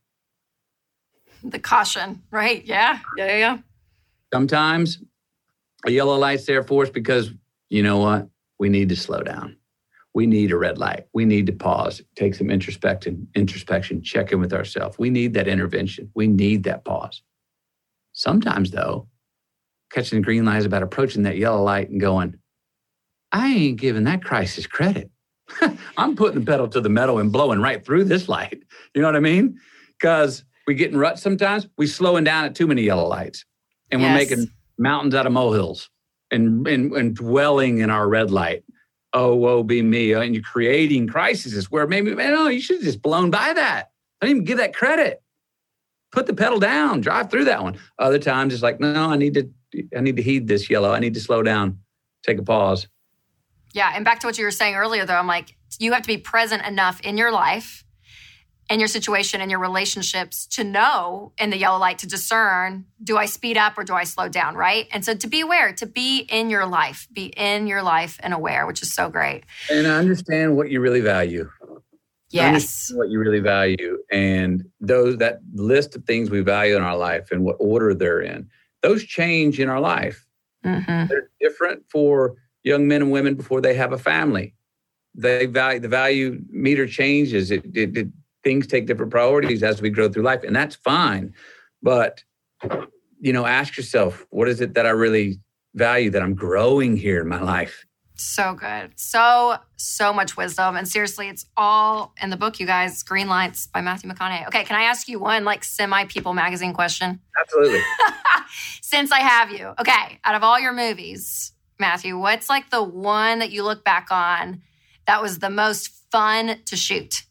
The 1.44 1.58
caution, 1.58 2.22
right? 2.30 2.64
Yeah, 2.64 3.00
yeah, 3.18 3.36
yeah. 3.36 3.58
Sometimes 4.32 5.02
a 5.84 5.90
yellow 5.90 6.16
light's 6.16 6.46
there 6.46 6.62
for 6.62 6.84
us 6.84 6.88
because 6.90 7.30
you 7.68 7.82
know 7.82 7.98
what? 7.98 8.28
We 8.58 8.70
need 8.70 8.88
to 8.88 8.96
slow 8.96 9.20
down 9.20 9.58
we 10.16 10.26
need 10.26 10.50
a 10.50 10.56
red 10.56 10.78
light. 10.78 11.04
We 11.12 11.26
need 11.26 11.44
to 11.44 11.52
pause, 11.52 12.00
take 12.14 12.34
some 12.34 12.50
introspection, 12.50 13.28
introspection, 13.34 14.02
check 14.02 14.32
in 14.32 14.40
with 14.40 14.54
ourselves. 14.54 14.98
We 14.98 15.10
need 15.10 15.34
that 15.34 15.46
intervention. 15.46 16.10
We 16.14 16.26
need 16.26 16.64
that 16.64 16.86
pause. 16.86 17.20
Sometimes, 18.14 18.70
though, 18.70 19.08
catching 19.92 20.18
the 20.18 20.24
green 20.24 20.46
light 20.46 20.56
is 20.56 20.64
about 20.64 20.82
approaching 20.82 21.24
that 21.24 21.36
yellow 21.36 21.62
light 21.62 21.90
and 21.90 22.00
going, 22.00 22.38
I 23.30 23.48
ain't 23.48 23.78
giving 23.78 24.04
that 24.04 24.24
crisis 24.24 24.66
credit. 24.66 25.10
I'm 25.96 26.16
putting 26.16 26.40
the 26.40 26.46
pedal 26.46 26.68
to 26.68 26.80
the 26.80 26.88
metal 26.88 27.18
and 27.18 27.32
blowing 27.32 27.60
right 27.60 27.84
through 27.84 28.04
this 28.04 28.28
light. 28.28 28.62
You 28.94 29.02
know 29.02 29.08
what 29.08 29.16
I 29.16 29.20
mean? 29.20 29.58
Because 29.98 30.44
we 30.66 30.74
get 30.74 30.90
in 30.90 30.98
ruts 30.98 31.22
sometimes. 31.22 31.66
We 31.76 31.86
slowing 31.86 32.24
down 32.24 32.44
at 32.44 32.54
too 32.54 32.66
many 32.66 32.82
yellow 32.82 33.06
lights, 33.06 33.44
and 33.90 34.00
yes. 34.00 34.08
we're 34.08 34.14
making 34.14 34.50
mountains 34.78 35.14
out 35.14 35.26
of 35.26 35.32
molehills 35.32 35.88
and, 36.30 36.66
and 36.66 36.92
and 36.92 37.14
dwelling 37.14 37.78
in 37.78 37.90
our 37.90 38.08
red 38.08 38.30
light 38.30 38.64
oh, 39.16 39.34
woe 39.34 39.62
be 39.62 39.82
me. 39.82 40.14
Uh, 40.14 40.20
and 40.20 40.34
you're 40.34 40.44
creating 40.44 41.08
crises 41.08 41.70
where 41.70 41.86
maybe, 41.86 42.14
man, 42.14 42.32
no, 42.32 42.48
you 42.48 42.60
should 42.60 42.76
have 42.76 42.84
just 42.84 43.02
blown 43.02 43.30
by 43.30 43.52
that. 43.52 43.90
I 44.20 44.26
didn't 44.26 44.36
even 44.36 44.44
give 44.44 44.58
that 44.58 44.74
credit. 44.74 45.22
Put 46.12 46.26
the 46.26 46.34
pedal 46.34 46.60
down, 46.60 47.00
drive 47.00 47.30
through 47.30 47.46
that 47.46 47.62
one. 47.62 47.78
Other 47.98 48.18
times 48.18 48.54
it's 48.54 48.62
like, 48.62 48.78
no, 48.78 49.10
I 49.10 49.16
need 49.16 49.34
to, 49.34 49.50
I 49.96 50.00
need 50.00 50.16
to 50.16 50.22
heed 50.22 50.46
this 50.46 50.70
yellow. 50.70 50.92
I 50.92 51.00
need 51.00 51.14
to 51.14 51.20
slow 51.20 51.42
down, 51.42 51.78
take 52.24 52.38
a 52.38 52.42
pause. 52.42 52.86
Yeah. 53.76 53.92
And 53.94 54.06
back 54.06 54.20
to 54.20 54.26
what 54.26 54.38
you 54.38 54.44
were 54.44 54.50
saying 54.50 54.74
earlier, 54.74 55.04
though, 55.04 55.16
I'm 55.16 55.26
like, 55.26 55.54
you 55.78 55.92
have 55.92 56.00
to 56.00 56.08
be 56.08 56.16
present 56.16 56.64
enough 56.64 56.98
in 57.02 57.18
your 57.18 57.30
life 57.30 57.84
and 58.70 58.80
your 58.80 58.88
situation 58.88 59.42
and 59.42 59.50
your 59.50 59.60
relationships 59.60 60.46
to 60.46 60.64
know 60.64 61.32
in 61.38 61.50
the 61.50 61.58
yellow 61.58 61.78
light 61.78 61.98
to 61.98 62.06
discern 62.06 62.86
do 63.04 63.18
I 63.18 63.26
speed 63.26 63.58
up 63.58 63.76
or 63.76 63.84
do 63.84 63.92
I 63.92 64.04
slow 64.04 64.28
down, 64.28 64.56
right? 64.56 64.88
And 64.92 65.04
so 65.04 65.14
to 65.14 65.26
be 65.28 65.42
aware, 65.42 65.74
to 65.74 65.84
be 65.84 66.20
in 66.20 66.48
your 66.48 66.64
life, 66.64 67.06
be 67.12 67.26
in 67.26 67.66
your 67.66 67.82
life 67.82 68.18
and 68.22 68.32
aware, 68.32 68.66
which 68.66 68.80
is 68.80 68.94
so 68.94 69.10
great. 69.10 69.44
And 69.70 69.86
I 69.86 69.98
understand 69.98 70.56
what 70.56 70.70
you 70.70 70.80
really 70.80 71.02
value. 71.02 71.50
Yes. 72.30 72.90
what 72.94 73.10
you 73.10 73.18
really 73.18 73.40
value 73.40 73.98
and 74.10 74.64
those 74.80 75.18
that 75.18 75.40
list 75.54 75.94
of 75.96 76.04
things 76.04 76.28
we 76.28 76.40
value 76.40 76.76
in 76.76 76.82
our 76.82 76.96
life 76.96 77.30
and 77.30 77.44
what 77.44 77.56
order 77.60 77.94
they're 77.94 78.20
in. 78.20 78.48
Those 78.82 79.04
change 79.04 79.60
in 79.60 79.68
our 79.68 79.80
life. 79.80 80.26
Mm-hmm. 80.64 81.06
They're 81.06 81.30
different 81.40 81.84
for 81.88 82.36
young 82.66 82.88
men 82.88 83.00
and 83.00 83.12
women 83.12 83.36
before 83.36 83.60
they 83.60 83.74
have 83.74 83.92
a 83.92 83.98
family. 83.98 84.52
They 85.14 85.46
value 85.46 85.80
the 85.80 85.88
value 85.88 86.42
meter 86.50 86.86
changes. 86.86 87.50
It, 87.50 87.64
it, 87.74 87.96
it 87.96 88.08
things 88.44 88.66
take 88.66 88.86
different 88.86 89.10
priorities 89.10 89.62
as 89.62 89.80
we 89.80 89.88
grow 89.88 90.10
through 90.10 90.24
life, 90.24 90.42
and 90.42 90.54
that's 90.54 90.76
fine. 90.76 91.32
But 91.80 92.22
you 93.20 93.32
know, 93.32 93.46
ask 93.46 93.76
yourself, 93.76 94.26
what 94.30 94.48
is 94.48 94.60
it 94.60 94.74
that 94.74 94.84
I 94.84 94.90
really 94.90 95.40
value 95.74 96.10
that 96.10 96.22
I'm 96.22 96.34
growing 96.34 96.96
here 96.96 97.22
in 97.22 97.28
my 97.28 97.40
life? 97.40 97.86
So 98.18 98.54
good. 98.54 98.92
So, 98.96 99.56
so 99.76 100.12
much 100.12 100.38
wisdom. 100.38 100.74
And 100.76 100.88
seriously, 100.88 101.28
it's 101.28 101.44
all 101.56 102.14
in 102.20 102.30
the 102.30 102.36
book, 102.36 102.58
you 102.58 102.66
guys. 102.66 103.02
Green 103.02 103.28
Lights 103.28 103.66
by 103.66 103.82
Matthew 103.82 104.10
McConaughey. 104.10 104.46
Okay, 104.48 104.64
can 104.64 104.76
I 104.76 104.84
ask 104.84 105.06
you 105.06 105.18
one 105.18 105.44
like 105.44 105.64
semi 105.64 106.04
People 106.06 106.32
magazine 106.32 106.72
question? 106.72 107.20
Absolutely. 107.38 107.80
Since 108.80 109.12
I 109.12 109.20
have 109.20 109.50
you. 109.50 109.74
Okay, 109.78 110.18
out 110.24 110.34
of 110.34 110.42
all 110.42 110.58
your 110.58 110.72
movies, 110.72 111.52
Matthew, 111.78 112.18
what's 112.18 112.48
like 112.48 112.70
the 112.70 112.82
one 112.82 113.38
that 113.40 113.50
you 113.50 113.62
look 113.62 113.84
back 113.84 114.08
on 114.10 114.62
that 115.06 115.22
was 115.22 115.38
the 115.38 115.50
most 115.50 115.88
fun 116.10 116.58
to 116.66 116.76
shoot? 116.76 117.24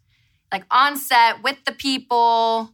Like 0.51 0.63
on 0.71 0.97
set 0.97 1.43
with 1.43 1.63
the 1.65 1.71
people, 1.71 2.71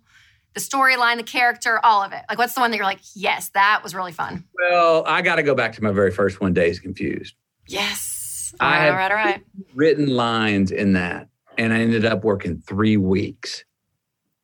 the 0.53 0.60
storyline, 0.60 1.17
the 1.17 1.23
character, 1.23 1.79
all 1.84 2.03
of 2.03 2.12
it. 2.12 2.21
Like, 2.29 2.38
what's 2.38 2.53
the 2.53 2.60
one 2.60 2.71
that 2.71 2.77
you're 2.77 2.86
like, 2.86 2.99
yes, 3.15 3.49
that 3.49 3.81
was 3.84 3.95
really 3.95 4.12
fun? 4.12 4.43
Well, 4.53 5.03
I 5.07 5.21
got 5.21 5.36
to 5.38 5.43
go 5.43 5.55
back 5.55 5.73
to 5.73 5.84
my 5.84 5.91
very 5.91 6.12
first 6.12 6.41
one, 6.41 6.53
Days 6.53 6.79
Confused. 6.79 7.36
Yes. 7.67 8.53
I 8.60 8.65
All 8.65 8.71
right, 8.71 8.89
all 8.89 8.95
right, 8.95 9.12
all 9.12 9.17
right. 9.17 9.43
written 9.73 10.07
lines 10.07 10.71
in 10.71 10.93
that, 10.93 11.29
and 11.57 11.73
I 11.73 11.79
ended 11.79 12.03
up 12.03 12.23
working 12.25 12.57
three 12.57 12.97
weeks. 12.97 13.63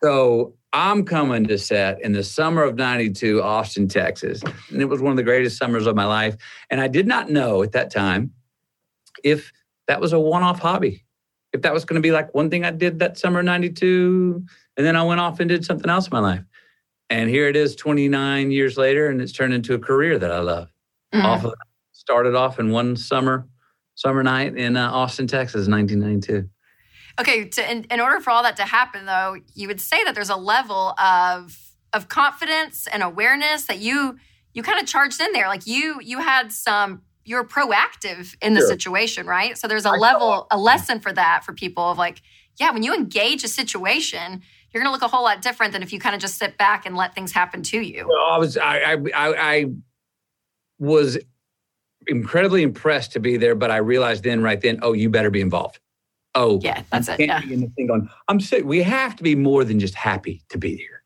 So 0.02 0.54
I'm 0.78 1.06
coming 1.06 1.48
to 1.48 1.58
set 1.58 2.00
in 2.04 2.12
the 2.12 2.24
summer 2.24 2.62
of 2.62 2.76
92, 2.76 3.42
Austin, 3.42 3.88
Texas. 3.88 4.44
And 4.70 4.80
it 4.80 4.86
was 4.86 5.02
one 5.02 5.10
of 5.10 5.18
the 5.18 5.24
greatest 5.24 5.58
summers 5.58 5.88
of 5.88 5.96
my 5.96 6.06
life. 6.06 6.38
And 6.70 6.80
I 6.80 6.88
did 6.88 7.08
not 7.08 7.32
know 7.32 7.64
at 7.64 7.72
that 7.72 7.90
time 7.90 8.32
if 9.24 9.52
that 9.88 10.00
was 10.00 10.14
a 10.14 10.20
one 10.20 10.44
off 10.44 10.60
hobby, 10.60 11.04
if 11.52 11.64
that 11.64 11.74
was 11.74 11.84
going 11.84 12.00
to 12.00 12.06
be 12.06 12.12
like 12.12 12.32
one 12.36 12.52
thing 12.52 12.64
I 12.64 12.70
did 12.70 13.00
that 13.00 13.18
summer 13.18 13.40
of 13.40 13.46
92. 13.46 14.46
And 14.78 14.86
then 14.86 14.96
I 14.96 15.02
went 15.02 15.20
off 15.20 15.40
and 15.40 15.50
did 15.50 15.66
something 15.66 15.90
else 15.90 16.06
in 16.06 16.12
my 16.12 16.20
life. 16.20 16.44
And 17.10 17.28
here 17.28 17.48
it 17.48 17.56
is 17.56 17.76
29 17.76 18.52
years 18.52 18.78
later, 18.78 19.08
and 19.08 19.20
it's 19.20 19.32
turned 19.32 19.56
into 19.56 19.74
a 19.74 19.80
career 19.80 20.20
that 20.20 20.32
I 20.32 20.40
love. 20.40 20.70
Mhm. 21.12 21.24
Off 21.24 21.44
of 21.44 21.56
started 21.92 22.36
off 22.36 22.60
in 22.60 22.70
one 22.70 22.96
summer 22.96 23.48
summer 23.96 24.22
night 24.22 24.56
in 24.56 24.78
uh, 24.78 24.92
Austin, 24.92 25.26
Texas, 25.26 25.68
1992. 25.68 26.48
Okay, 27.20 27.46
to, 27.50 27.72
in, 27.72 27.84
in 27.86 28.00
order 28.00 28.20
for 28.20 28.30
all 28.30 28.44
that 28.44 28.58
to 28.58 28.64
happen, 28.64 29.06
though, 29.06 29.38
you 29.56 29.68
would 29.68 29.82
say 29.82 30.04
that 30.04 30.14
there's 30.14 30.30
a 30.30 30.36
level 30.36 30.94
of 31.00 31.58
of 31.94 32.10
confidence 32.10 32.86
and 32.92 33.02
awareness 33.02 33.66
that 33.66 33.80
you 33.80 34.18
you 34.54 34.62
kind 34.62 34.80
of 34.80 34.86
charged 34.88 35.22
in 35.22 35.32
there. 35.32 35.48
Like 35.48 35.66
you 35.66 36.00
you 36.02 36.20
had 36.20 36.52
some 36.52 37.02
you 37.26 37.36
were 37.36 37.44
proactive 37.44 38.36
in 38.42 38.54
the 38.54 38.62
Sure. 38.62 38.70
situation, 38.70 39.26
right? 39.28 39.58
So 39.58 39.68
there's 39.68 39.86
a 39.86 39.90
I 39.90 39.98
level 39.98 40.48
a 40.52 40.58
lesson 40.58 41.00
for 41.00 41.12
that 41.14 41.44
for 41.44 41.54
people 41.54 41.84
of 41.92 41.98
like, 41.98 42.22
yeah, 42.60 42.72
when 42.72 42.84
you 42.84 42.94
engage 42.94 43.44
a 43.44 43.48
situation, 43.48 44.42
you're 44.72 44.82
going 44.84 44.88
to 44.88 44.92
look 44.92 45.02
a 45.02 45.08
whole 45.14 45.24
lot 45.24 45.42
different 45.42 45.74
than 45.74 45.82
if 45.84 45.92
you 45.92 46.00
kind 46.00 46.16
of 46.16 46.22
just 46.22 46.38
sit 46.38 46.58
back 46.58 46.86
and 46.86 46.96
let 46.96 47.16
things 47.16 47.32
happen 47.32 47.64
to 47.64 47.80
you. 47.80 48.08
Well, 48.08 48.26
I 48.30 48.38
was 48.38 48.58
I, 48.58 48.78
I 48.78 48.94
I 49.16 49.54
I 49.54 49.66
was 50.80 51.18
incredibly 52.08 52.64
impressed 52.64 53.12
to 53.14 53.20
be 53.20 53.38
there, 53.38 53.56
but 53.56 53.72
I 53.72 53.78
realized 53.78 54.24
then 54.24 54.42
right 54.42 54.60
then, 54.62 54.80
oh, 54.82 54.94
you 54.94 55.10
better 55.10 55.30
be 55.30 55.42
involved. 55.42 55.80
Oh, 56.38 56.60
Yeah, 56.62 56.84
that's 56.92 57.10
it. 57.10 57.20
Yeah. 57.20 57.42
in 57.42 57.62
the 57.62 57.68
thing 57.76 57.88
going. 57.88 58.08
I'm 58.28 58.40
sick. 58.40 58.64
We 58.64 58.84
have 58.84 59.16
to 59.16 59.24
be 59.24 59.36
more 59.36 59.64
than 59.64 59.80
just 59.80 59.96
happy 59.96 60.44
to 60.50 60.58
be 60.58 60.76
here. 60.78 61.04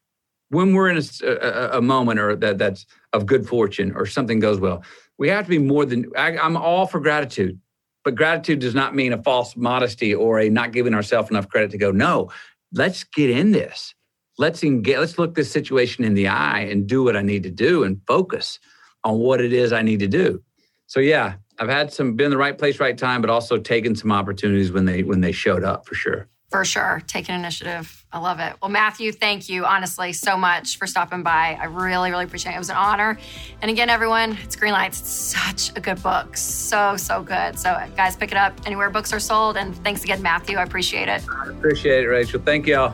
When 0.50 0.74
we're 0.74 0.90
in 0.90 1.02
a 1.24 1.82
moment 1.82 2.20
or 2.20 2.36
that 2.36 2.58
that's 2.58 2.86
of 3.14 3.26
good 3.26 3.48
fortune 3.48 3.94
or 3.96 4.06
something 4.06 4.40
goes 4.40 4.60
well, 4.60 4.84
we 5.18 5.30
have 5.30 5.46
to 5.46 5.50
be 5.50 5.58
more 5.58 5.86
than. 5.86 6.12
I, 6.18 6.38
I'm 6.38 6.58
all 6.58 6.86
for 6.86 7.00
gratitude, 7.00 7.58
but 8.04 8.16
gratitude 8.16 8.60
does 8.60 8.76
not 8.76 8.94
mean 8.94 9.14
a 9.14 9.24
false 9.24 9.56
modesty 9.56 10.14
or 10.14 10.42
a 10.42 10.50
not 10.50 10.74
giving 10.74 10.94
ourselves 10.94 11.30
enough 11.30 11.48
credit 11.48 11.72
to 11.72 11.78
go. 11.78 11.92
No, 11.92 12.30
let's 12.74 13.06
get 13.06 13.30
in 13.30 13.54
this. 13.54 13.96
Let's 14.38 14.62
engage. 14.64 14.98
Let's 14.98 15.18
look 15.18 15.36
this 15.36 15.50
situation 15.50 16.04
in 16.04 16.16
the 16.16 16.28
eye 16.28 16.62
and 16.62 16.86
do 16.86 17.04
what 17.04 17.16
I 17.16 17.22
need 17.22 17.44
to 17.44 17.52
do 17.52 17.86
and 17.86 18.02
focus 18.06 18.60
on 19.06 19.20
what 19.20 19.40
it 19.40 19.54
is 19.54 19.72
I 19.72 19.82
need 19.84 20.00
to 20.02 20.08
do. 20.08 20.44
So 20.88 21.00
yeah, 21.00 21.36
I've 21.62 21.70
had 21.70 21.94
some 21.94 22.16
been 22.16 22.26
in 22.26 22.32
the 22.32 22.38
right 22.38 22.58
place, 22.58 22.80
right 22.80 22.98
time, 22.98 23.22
but 23.22 23.30
also 23.30 23.60
taken 23.60 23.96
some 23.96 24.12
opportunities 24.12 24.72
when 24.72 24.86
they 24.86 25.04
when 25.04 25.22
they 25.22 25.32
showed 25.32 25.64
up 25.64 25.86
for 25.86 25.94
sure. 25.94 26.28
For 26.50 26.66
sure. 26.66 27.04
Taking 27.06 27.36
initiative. 27.36 28.04
I 28.12 28.18
love 28.18 28.40
it. 28.40 28.56
Well, 28.62 28.72
Matthew, 28.72 29.12
thank 29.12 29.48
you 29.48 29.64
honestly 29.64 30.12
so 30.12 30.36
much 30.36 30.80
for 30.80 30.88
stopping 30.88 31.22
by. 31.22 31.58
I 31.62 31.66
really, 31.66 32.10
really 32.10 32.26
appreciate 32.26 32.54
it. 32.54 32.56
It 32.56 32.60
was 32.60 32.72
an 32.72 32.78
honor. 32.78 33.18
And 33.62 33.70
again, 33.70 33.90
everyone, 33.90 34.38
it's 34.44 34.56
Green 34.56 34.74
Lights. 34.74 35.00
It's 35.00 35.10
such 35.12 35.78
a 35.78 35.80
good 35.80 36.02
book. 36.02 36.36
So, 36.36 36.98
so 36.98 37.22
good. 37.22 37.58
So, 37.58 37.82
guys, 37.96 38.18
pick 38.18 38.32
it 38.32 38.38
up 38.38 38.60
anywhere 38.66 38.90
books 38.90 39.14
are 39.14 39.20
sold. 39.20 39.56
And 39.56 39.74
thanks 39.84 40.04
again, 40.04 40.22
Matthew. 40.22 40.58
I 40.58 40.64
appreciate 40.64 41.08
it. 41.08 41.24
I 41.30 41.52
appreciate 41.52 42.04
it, 42.04 42.08
Rachel. 42.08 42.42
Thank 42.44 42.68
y'all. 42.68 42.94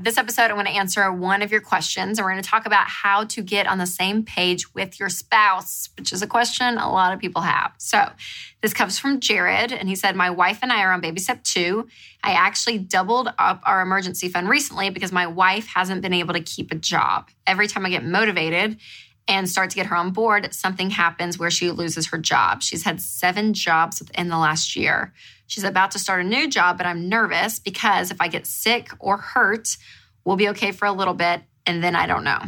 This 0.00 0.16
episode, 0.16 0.52
I 0.52 0.52
want 0.52 0.68
to 0.68 0.74
answer 0.74 1.12
one 1.12 1.42
of 1.42 1.50
your 1.50 1.60
questions, 1.60 2.18
and 2.18 2.24
we're 2.24 2.30
going 2.30 2.42
to 2.42 2.48
talk 2.48 2.66
about 2.66 2.86
how 2.86 3.24
to 3.24 3.42
get 3.42 3.66
on 3.66 3.78
the 3.78 3.86
same 3.86 4.22
page 4.22 4.72
with 4.72 5.00
your 5.00 5.08
spouse, 5.08 5.88
which 5.98 6.12
is 6.12 6.22
a 6.22 6.26
question 6.26 6.78
a 6.78 6.88
lot 6.88 7.12
of 7.12 7.18
people 7.18 7.42
have. 7.42 7.72
So, 7.78 8.08
this 8.62 8.72
comes 8.72 8.96
from 8.96 9.18
Jared, 9.18 9.72
and 9.72 9.88
he 9.88 9.96
said, 9.96 10.14
My 10.14 10.30
wife 10.30 10.60
and 10.62 10.70
I 10.70 10.82
are 10.82 10.92
on 10.92 11.00
baby 11.00 11.18
step 11.18 11.42
two. 11.42 11.88
I 12.22 12.32
actually 12.32 12.78
doubled 12.78 13.28
up 13.38 13.60
our 13.64 13.80
emergency 13.80 14.28
fund 14.28 14.48
recently 14.48 14.90
because 14.90 15.10
my 15.10 15.26
wife 15.26 15.66
hasn't 15.66 16.00
been 16.00 16.14
able 16.14 16.34
to 16.34 16.40
keep 16.40 16.70
a 16.70 16.76
job. 16.76 17.28
Every 17.44 17.66
time 17.66 17.84
I 17.84 17.90
get 17.90 18.04
motivated, 18.04 18.76
and 19.28 19.48
start 19.48 19.70
to 19.70 19.76
get 19.76 19.86
her 19.86 19.96
on 19.96 20.10
board, 20.10 20.52
something 20.54 20.90
happens 20.90 21.38
where 21.38 21.50
she 21.50 21.70
loses 21.70 22.08
her 22.08 22.18
job. 22.18 22.62
She's 22.62 22.82
had 22.82 23.00
seven 23.00 23.52
jobs 23.52 24.00
within 24.00 24.28
the 24.28 24.38
last 24.38 24.74
year. 24.74 25.12
She's 25.46 25.64
about 25.64 25.90
to 25.92 25.98
start 25.98 26.24
a 26.24 26.28
new 26.28 26.48
job, 26.48 26.78
but 26.78 26.86
I'm 26.86 27.08
nervous 27.08 27.58
because 27.58 28.10
if 28.10 28.20
I 28.20 28.28
get 28.28 28.46
sick 28.46 28.90
or 28.98 29.18
hurt, 29.18 29.76
we'll 30.24 30.36
be 30.36 30.48
okay 30.50 30.72
for 30.72 30.86
a 30.86 30.92
little 30.92 31.14
bit, 31.14 31.42
and 31.66 31.84
then 31.84 31.94
I 31.94 32.06
don't 32.06 32.24
know. 32.24 32.40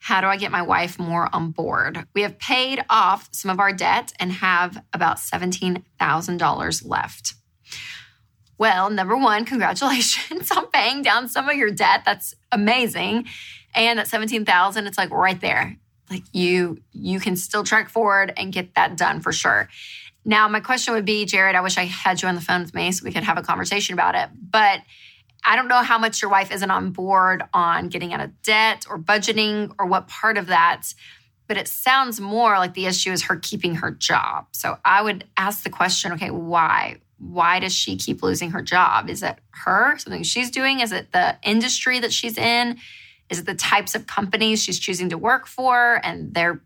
How 0.00 0.20
do 0.20 0.26
I 0.26 0.36
get 0.36 0.50
my 0.50 0.62
wife 0.62 0.98
more 0.98 1.28
on 1.32 1.50
board? 1.50 2.06
We 2.14 2.22
have 2.22 2.38
paid 2.38 2.84
off 2.88 3.28
some 3.32 3.50
of 3.50 3.60
our 3.60 3.72
debt 3.72 4.12
and 4.18 4.32
have 4.32 4.82
about 4.92 5.18
$17,000 5.18 6.86
left. 6.86 7.34
Well, 8.56 8.90
number 8.90 9.16
one, 9.16 9.44
congratulations 9.44 10.50
on 10.56 10.66
paying 10.68 11.02
down 11.02 11.28
some 11.28 11.48
of 11.48 11.56
your 11.56 11.70
debt. 11.70 12.02
That's 12.04 12.34
amazing. 12.50 13.26
And 13.74 14.00
at 14.00 14.08
17,000, 14.08 14.86
it's 14.86 14.98
like 14.98 15.10
right 15.10 15.40
there. 15.40 15.76
Like 16.10 16.24
you 16.32 16.80
you 16.92 17.20
can 17.20 17.36
still 17.36 17.64
track 17.64 17.88
forward 17.88 18.32
and 18.36 18.52
get 18.52 18.74
that 18.74 18.96
done 18.96 19.20
for 19.20 19.32
sure. 19.32 19.68
Now, 20.24 20.46
my 20.48 20.60
question 20.60 20.92
would 20.94 21.06
be, 21.06 21.24
Jared, 21.24 21.56
I 21.56 21.62
wish 21.62 21.78
I 21.78 21.84
had 21.84 22.20
you 22.20 22.28
on 22.28 22.34
the 22.34 22.40
phone 22.40 22.62
with 22.62 22.74
me 22.74 22.92
so 22.92 23.04
we 23.04 23.12
could 23.12 23.24
have 23.24 23.38
a 23.38 23.42
conversation 23.42 23.94
about 23.94 24.14
it. 24.14 24.28
But 24.50 24.80
I 25.44 25.56
don't 25.56 25.68
know 25.68 25.82
how 25.82 25.98
much 25.98 26.20
your 26.20 26.30
wife 26.30 26.52
isn't 26.52 26.70
on 26.70 26.90
board 26.90 27.42
on 27.54 27.88
getting 27.88 28.12
out 28.12 28.20
of 28.20 28.42
debt 28.42 28.84
or 28.90 28.98
budgeting 28.98 29.74
or 29.78 29.86
what 29.86 30.08
part 30.08 30.36
of 30.36 30.48
that. 30.48 30.92
But 31.46 31.56
it 31.56 31.66
sounds 31.66 32.20
more 32.20 32.58
like 32.58 32.74
the 32.74 32.84
issue 32.84 33.10
is 33.10 33.22
her 33.24 33.36
keeping 33.36 33.76
her 33.76 33.90
job. 33.90 34.48
So 34.52 34.76
I 34.84 35.00
would 35.00 35.24
ask 35.36 35.62
the 35.62 35.70
question 35.70 36.12
okay, 36.12 36.30
why? 36.30 36.98
Why 37.18 37.58
does 37.58 37.74
she 37.74 37.96
keep 37.96 38.22
losing 38.22 38.50
her 38.50 38.60
job? 38.60 39.08
Is 39.08 39.22
it 39.22 39.38
her, 39.50 39.96
something 39.96 40.22
she's 40.24 40.50
doing? 40.50 40.80
Is 40.80 40.92
it 40.92 41.12
the 41.12 41.38
industry 41.42 42.00
that 42.00 42.12
she's 42.12 42.36
in? 42.36 42.78
Is 43.30 43.38
it 43.40 43.46
the 43.46 43.54
types 43.54 43.94
of 43.94 44.06
companies 44.06 44.62
she's 44.62 44.78
choosing 44.78 45.10
to 45.10 45.18
work 45.18 45.46
for 45.46 46.00
and 46.02 46.32
they're 46.34 46.60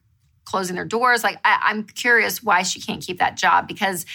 closing 0.45 0.77
their 0.77 0.85
doors? 0.85 1.25
Like, 1.25 1.39
I, 1.45 1.59
I'm 1.65 1.85
curious 1.85 2.43
why 2.43 2.63
she 2.63 2.81
can't 2.81 3.03
keep 3.03 3.19
that 3.19 3.37
job 3.37 3.69
because 3.69 4.07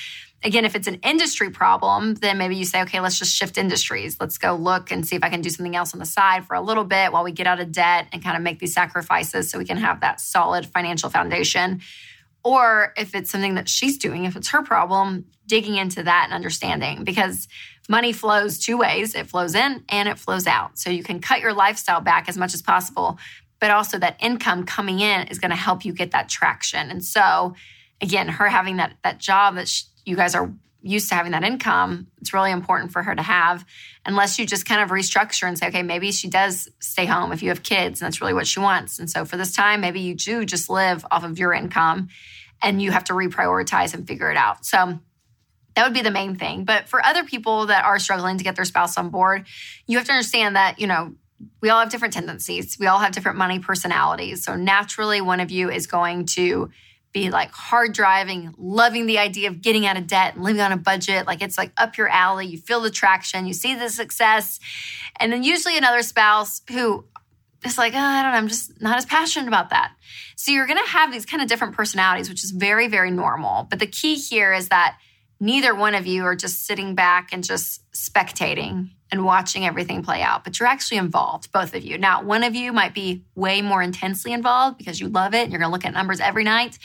again, 0.43 0.65
if 0.65 0.75
it's 0.75 0.87
an 0.87 0.95
industry 0.95 1.49
problem, 1.49 2.13
then 2.15 2.37
maybe 2.37 2.55
you 2.55 2.65
say, 2.65 2.83
okay, 2.83 2.99
let's 2.99 3.17
just 3.17 3.35
shift 3.35 3.57
industries. 3.57 4.17
Let's 4.19 4.37
go 4.37 4.55
look 4.55 4.91
and 4.91 5.05
see 5.05 5.15
if 5.15 5.23
I 5.23 5.29
can 5.29 5.41
do 5.41 5.49
something 5.49 5.75
else 5.75 5.93
on 5.93 5.99
the 5.99 6.05
side 6.05 6.45
for 6.45 6.55
a 6.55 6.61
little 6.61 6.83
bit 6.83 7.11
while 7.11 7.23
we 7.23 7.31
get 7.31 7.47
out 7.47 7.59
of 7.59 7.71
debt 7.71 8.07
and 8.11 8.23
kind 8.23 8.37
of 8.37 8.43
make 8.43 8.59
these 8.59 8.73
sacrifices 8.73 9.49
so 9.49 9.57
we 9.57 9.65
can 9.65 9.77
have 9.77 10.01
that 10.01 10.21
solid 10.21 10.65
financial 10.65 11.09
foundation. 11.09 11.81
Or 12.43 12.93
if 12.95 13.15
it's 13.15 13.31
something 13.31 13.55
that 13.55 13.67
she's 13.67 13.97
doing, 13.97 14.25
if 14.25 14.35
it's 14.35 14.49
her 14.49 14.61
problem, 14.61 15.25
digging 15.47 15.75
into 15.75 16.03
that 16.03 16.25
and 16.25 16.33
understanding 16.33 17.03
because 17.03 17.47
money 17.87 18.11
flows 18.11 18.59
two 18.59 18.77
ways 18.77 19.15
it 19.15 19.27
flows 19.27 19.55
in 19.55 19.83
and 19.89 20.09
it 20.09 20.19
flows 20.19 20.47
out. 20.47 20.77
So 20.77 20.89
you 20.89 21.03
can 21.03 21.19
cut 21.19 21.39
your 21.39 21.53
lifestyle 21.53 22.01
back 22.01 22.27
as 22.27 22.37
much 22.37 22.53
as 22.53 22.61
possible, 22.61 23.17
but 23.59 23.71
also 23.71 23.97
that 23.99 24.17
income 24.21 24.65
coming 24.65 24.99
in 24.99 25.27
is 25.27 25.39
going 25.39 25.51
to 25.51 25.57
help 25.57 25.85
you 25.85 25.93
get 25.93 26.11
that 26.11 26.29
traction. 26.29 26.89
And 26.89 27.03
so, 27.03 27.55
again, 28.01 28.27
her 28.27 28.49
having 28.49 28.77
that 28.77 28.93
that 29.03 29.19
job 29.19 29.55
that 29.55 29.67
sh 29.67 29.83
you 30.05 30.15
guys 30.15 30.35
are 30.35 30.53
used 30.81 31.09
to 31.09 31.15
having 31.15 31.33
that 31.33 31.43
income, 31.43 32.07
it's 32.21 32.33
really 32.33 32.51
important 32.51 32.93
for 32.93 33.03
her 33.03 33.13
to 33.13 33.21
have. 33.21 33.65
Unless 34.05 34.39
you 34.39 34.45
just 34.45 34.65
kind 34.65 34.81
of 34.81 34.89
restructure 34.89 35.45
and 35.45 35.57
say, 35.57 35.67
okay, 35.67 35.83
maybe 35.83 36.13
she 36.13 36.29
does 36.29 36.69
stay 36.79 37.05
home 37.05 37.33
if 37.33 37.43
you 37.43 37.49
have 37.49 37.61
kids, 37.61 37.99
and 37.99 38.05
that's 38.05 38.21
really 38.21 38.33
what 38.33 38.47
she 38.47 38.59
wants. 38.59 38.99
And 38.99 39.09
so 39.09 39.25
for 39.25 39.35
this 39.35 39.53
time, 39.53 39.81
maybe 39.81 39.99
you 39.99 40.15
do 40.15 40.45
just 40.45 40.69
live 40.69 41.05
off 41.11 41.25
of 41.25 41.37
your 41.37 41.53
income, 41.53 42.07
and 42.61 42.81
you 42.81 42.91
have 42.91 43.03
to 43.05 43.13
reprioritize 43.13 43.93
and 43.93 44.07
figure 44.07 44.31
it 44.31 44.37
out. 44.37 44.65
So 44.65 44.99
that 45.77 45.83
would 45.83 45.93
be 45.93 46.01
the 46.01 46.09
main 46.09 46.35
thing. 46.35 46.63
But 46.63 46.89
for 46.89 47.05
other 47.05 47.23
people 47.23 47.67
that 47.67 47.85
are 47.85 47.99
struggling 47.99 48.39
to 48.39 48.43
get 48.43 48.55
their 48.55 48.65
spouse 48.65 48.97
on 48.97 49.09
board, 49.09 49.45
you 49.85 49.99
have 49.99 50.07
to 50.07 50.11
understand 50.11 50.55
that, 50.55 50.79
you 50.79 50.87
know, 50.87 51.13
we 51.61 51.69
all 51.69 51.81
have 51.81 51.91
different 51.91 52.15
tendencies. 52.15 52.79
We 52.79 52.87
all 52.87 52.97
have 52.97 53.11
different 53.11 53.37
money 53.37 53.59
personalities. 53.59 54.43
So 54.43 54.55
naturally, 54.55 55.21
one 55.21 55.39
of 55.39 55.51
you 55.51 55.69
is 55.69 55.85
going 55.85 56.25
to 56.29 56.71
be 57.13 57.29
like 57.29 57.51
hard 57.51 57.93
driving, 57.93 58.55
loving 58.57 59.05
the 59.05 59.19
idea 59.19 59.49
of 59.49 59.61
getting 59.61 59.85
out 59.85 59.97
of 59.97 60.07
debt 60.07 60.33
and 60.33 60.43
living 60.43 60.61
on 60.61 60.71
a 60.71 60.77
budget. 60.77 61.27
Like 61.27 61.43
it's 61.43 61.59
like 61.59 61.73
up 61.77 61.95
your 61.95 62.07
alley. 62.07 62.47
You 62.47 62.57
feel 62.57 62.81
the 62.81 62.89
traction, 62.89 63.45
you 63.45 63.53
see 63.53 63.75
the 63.75 63.89
success. 63.89 64.59
And 65.19 65.31
then 65.31 65.43
usually 65.43 65.77
another 65.77 66.01
spouse 66.01 66.63
who 66.71 67.05
it's 67.63 67.77
like, 67.77 67.93
oh, 67.93 67.99
I 67.99 68.23
don't 68.23 68.31
know, 68.31 68.37
I'm 68.39 68.47
just 68.47 68.81
not 68.81 68.97
as 68.97 69.05
passionate 69.05 69.47
about 69.47 69.69
that. 69.69 69.91
So 70.37 70.51
you're 70.51 70.65
going 70.65 70.83
to 70.83 70.89
have 70.89 71.11
these 71.11 71.27
kind 71.27 71.43
of 71.43 71.47
different 71.47 71.75
personalities, 71.75 72.29
which 72.29 72.43
is 72.43 72.49
very, 72.49 72.87
very 72.87 73.11
normal. 73.11 73.67
But 73.69 73.77
the 73.77 73.85
key 73.85 74.15
here 74.15 74.53
is 74.53 74.69
that 74.69 74.97
neither 75.39 75.75
one 75.75 75.95
of 75.95 76.05
you 76.05 76.23
are 76.25 76.35
just 76.35 76.65
sitting 76.65 76.95
back 76.95 77.29
and 77.31 77.43
just 77.43 77.89
spectating 77.91 78.89
and 79.11 79.23
watching 79.23 79.65
everything 79.65 80.03
play 80.03 80.21
out, 80.21 80.43
but 80.43 80.59
you're 80.59 80.67
actually 80.67 80.97
involved, 80.97 81.51
both 81.51 81.73
of 81.73 81.83
you. 81.83 81.97
Now, 81.97 82.23
one 82.23 82.43
of 82.43 82.55
you 82.55 82.73
might 82.73 82.93
be 82.93 83.23
way 83.35 83.61
more 83.61 83.81
intensely 83.81 84.33
involved 84.33 84.77
because 84.77 84.99
you 84.99 85.07
love 85.07 85.33
it 85.33 85.43
and 85.43 85.51
you're 85.51 85.59
going 85.59 85.69
to 85.69 85.73
look 85.73 85.85
at 85.85 85.93
numbers 85.93 86.19
every 86.19 86.43
night. 86.43 86.77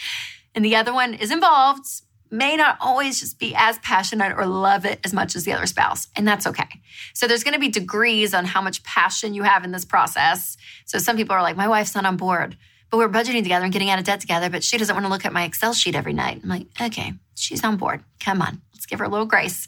And 0.55 0.65
the 0.65 0.77
other 0.77 0.93
one 0.93 1.15
is 1.15 1.31
involved, 1.31 1.85
may 2.31 2.57
not 2.57 2.77
always 2.81 3.21
just 3.21 3.39
be 3.39 3.55
as 3.57 3.79
passionate 3.79 4.35
or 4.37 4.47
love 4.47 4.85
it 4.85 5.01
as 5.05 5.13
much 5.13 5.35
as 5.35 5.45
the 5.45 5.53
other 5.53 5.67
spouse. 5.67 6.09
And 6.15 6.27
that's 6.27 6.47
okay. 6.47 6.81
So 7.13 7.27
there's 7.27 7.45
going 7.45 7.55
to 7.55 7.61
be 7.61 7.69
degrees 7.69 8.35
on 8.35 8.45
how 8.45 8.63
much 8.63 8.85
passion 8.85 9.35
you 9.35 9.43
have 9.43 9.65
in 9.65 9.73
this 9.73 9.85
process. 9.85 10.57
So 10.85 10.99
some 10.99 11.17
people 11.17 11.35
are 11.35 11.43
like, 11.43 11.57
my 11.57 11.69
wife's 11.69 11.95
not 11.95 12.07
on 12.07 12.17
board, 12.17 12.57
but 12.93 12.99
we're 12.99 13.09
budgeting 13.09 13.43
together 13.43 13.64
and 13.64 13.72
getting 13.72 13.88
out 13.88 13.99
of 13.99 14.05
debt 14.05 14.20
together, 14.20 14.51
but 14.51 14.62
she 14.62 14.76
doesn't 14.76 14.95
want 14.95 15.07
to 15.07 15.11
look 15.11 15.24
at 15.24 15.32
my 15.32 15.45
Excel 15.45 15.72
sheet 15.72 15.95
every 15.95 16.12
night. 16.12 16.40
I'm 16.43 16.49
like, 16.51 16.66
okay, 16.78 17.14
she's 17.34 17.64
on 17.64 17.78
board. 17.78 18.05
Come 18.20 18.43
on, 18.43 18.61
let's 18.74 18.84
give 18.84 18.99
her 18.99 19.07
a 19.07 19.09
little 19.09 19.24
grace. 19.24 19.66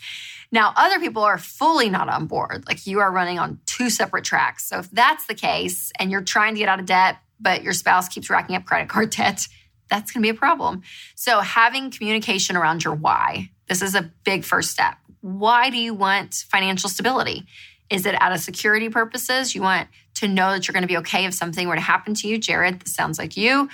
Now, 0.52 0.74
other 0.76 1.00
people 1.00 1.22
are 1.22 1.38
fully 1.38 1.88
not 1.88 2.10
on 2.10 2.26
board. 2.26 2.64
Like 2.68 2.86
you 2.86 3.00
are 3.00 3.10
running 3.10 3.38
on 3.38 3.60
two 3.64 3.88
separate 3.88 4.24
tracks. 4.24 4.68
So 4.68 4.80
if 4.80 4.90
that's 4.90 5.26
the 5.26 5.34
case 5.34 5.90
and 5.98 6.10
you're 6.10 6.22
trying 6.22 6.54
to 6.54 6.58
get 6.58 6.68
out 6.68 6.80
of 6.80 6.84
debt, 6.84 7.16
but 7.40 7.62
your 7.62 7.72
spouse 7.72 8.08
keeps 8.08 8.28
racking 8.28 8.56
up 8.56 8.66
credit 8.66 8.90
card 8.90 9.08
debt, 9.16 9.48
that's 9.88 10.12
going 10.12 10.22
to 10.22 10.26
be 10.26 10.36
a 10.36 10.38
problem. 10.38 10.82
So, 11.14 11.40
having 11.40 11.90
communication 11.90 12.56
around 12.56 12.84
your 12.84 12.94
why, 12.94 13.50
this 13.68 13.80
is 13.80 13.94
a 13.94 14.12
big 14.24 14.44
first 14.44 14.70
step. 14.70 14.96
Why 15.20 15.70
do 15.70 15.78
you 15.78 15.94
want 15.94 16.44
financial 16.50 16.90
stability? 16.90 17.46
Is 17.91 18.07
it 18.07 18.20
out 18.20 18.32
of 18.32 18.41
security 18.41 18.89
purposes? 18.89 19.55
You 19.55 19.62
want 19.62 19.89
to 20.14 20.28
know 20.28 20.53
that 20.53 20.66
you're 20.66 20.72
going 20.72 20.82
to 20.82 20.89
be 20.89 20.97
okay 20.99 21.24
if 21.26 21.35
something 21.35 21.68
were 21.68 21.74
to 21.74 21.80
happen 21.80 22.14
to 22.14 22.28
you? 22.28 22.39
Jared, 22.39 22.80
this 22.80 22.95
sounds 22.95 23.18
like 23.18 23.37
you. 23.37 23.68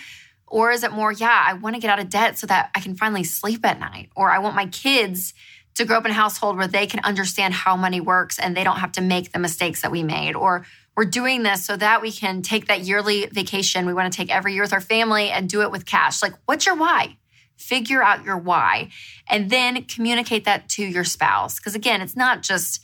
Or 0.46 0.72
is 0.72 0.82
it 0.82 0.90
more, 0.90 1.12
yeah, 1.12 1.44
I 1.46 1.54
want 1.54 1.76
to 1.76 1.80
get 1.80 1.90
out 1.90 2.00
of 2.00 2.10
debt 2.10 2.36
so 2.36 2.46
that 2.48 2.70
I 2.74 2.80
can 2.80 2.96
finally 2.96 3.22
sleep 3.22 3.64
at 3.64 3.78
night? 3.78 4.10
Or 4.16 4.30
I 4.30 4.40
want 4.40 4.56
my 4.56 4.66
kids 4.66 5.32
to 5.76 5.84
grow 5.84 5.98
up 5.98 6.04
in 6.04 6.10
a 6.10 6.14
household 6.14 6.56
where 6.56 6.66
they 6.66 6.86
can 6.86 7.00
understand 7.04 7.54
how 7.54 7.76
money 7.76 8.00
works 8.00 8.38
and 8.38 8.56
they 8.56 8.64
don't 8.64 8.78
have 8.78 8.92
to 8.92 9.00
make 9.00 9.30
the 9.30 9.38
mistakes 9.38 9.82
that 9.82 9.92
we 9.92 10.02
made. 10.02 10.34
Or 10.34 10.66
we're 10.96 11.04
doing 11.04 11.44
this 11.44 11.64
so 11.64 11.76
that 11.76 12.02
we 12.02 12.10
can 12.10 12.42
take 12.42 12.66
that 12.66 12.80
yearly 12.80 13.26
vacation 13.26 13.86
we 13.86 13.94
want 13.94 14.12
to 14.12 14.16
take 14.16 14.28
every 14.28 14.54
year 14.54 14.62
with 14.62 14.72
our 14.72 14.80
family 14.80 15.30
and 15.30 15.48
do 15.48 15.62
it 15.62 15.70
with 15.70 15.86
cash. 15.86 16.22
Like, 16.22 16.34
what's 16.46 16.66
your 16.66 16.74
why? 16.74 17.16
Figure 17.56 18.02
out 18.02 18.24
your 18.24 18.36
why 18.36 18.90
and 19.28 19.50
then 19.50 19.84
communicate 19.84 20.46
that 20.46 20.68
to 20.70 20.84
your 20.84 21.04
spouse. 21.04 21.56
Because 21.56 21.76
again, 21.76 22.00
it's 22.00 22.16
not 22.16 22.42
just, 22.42 22.82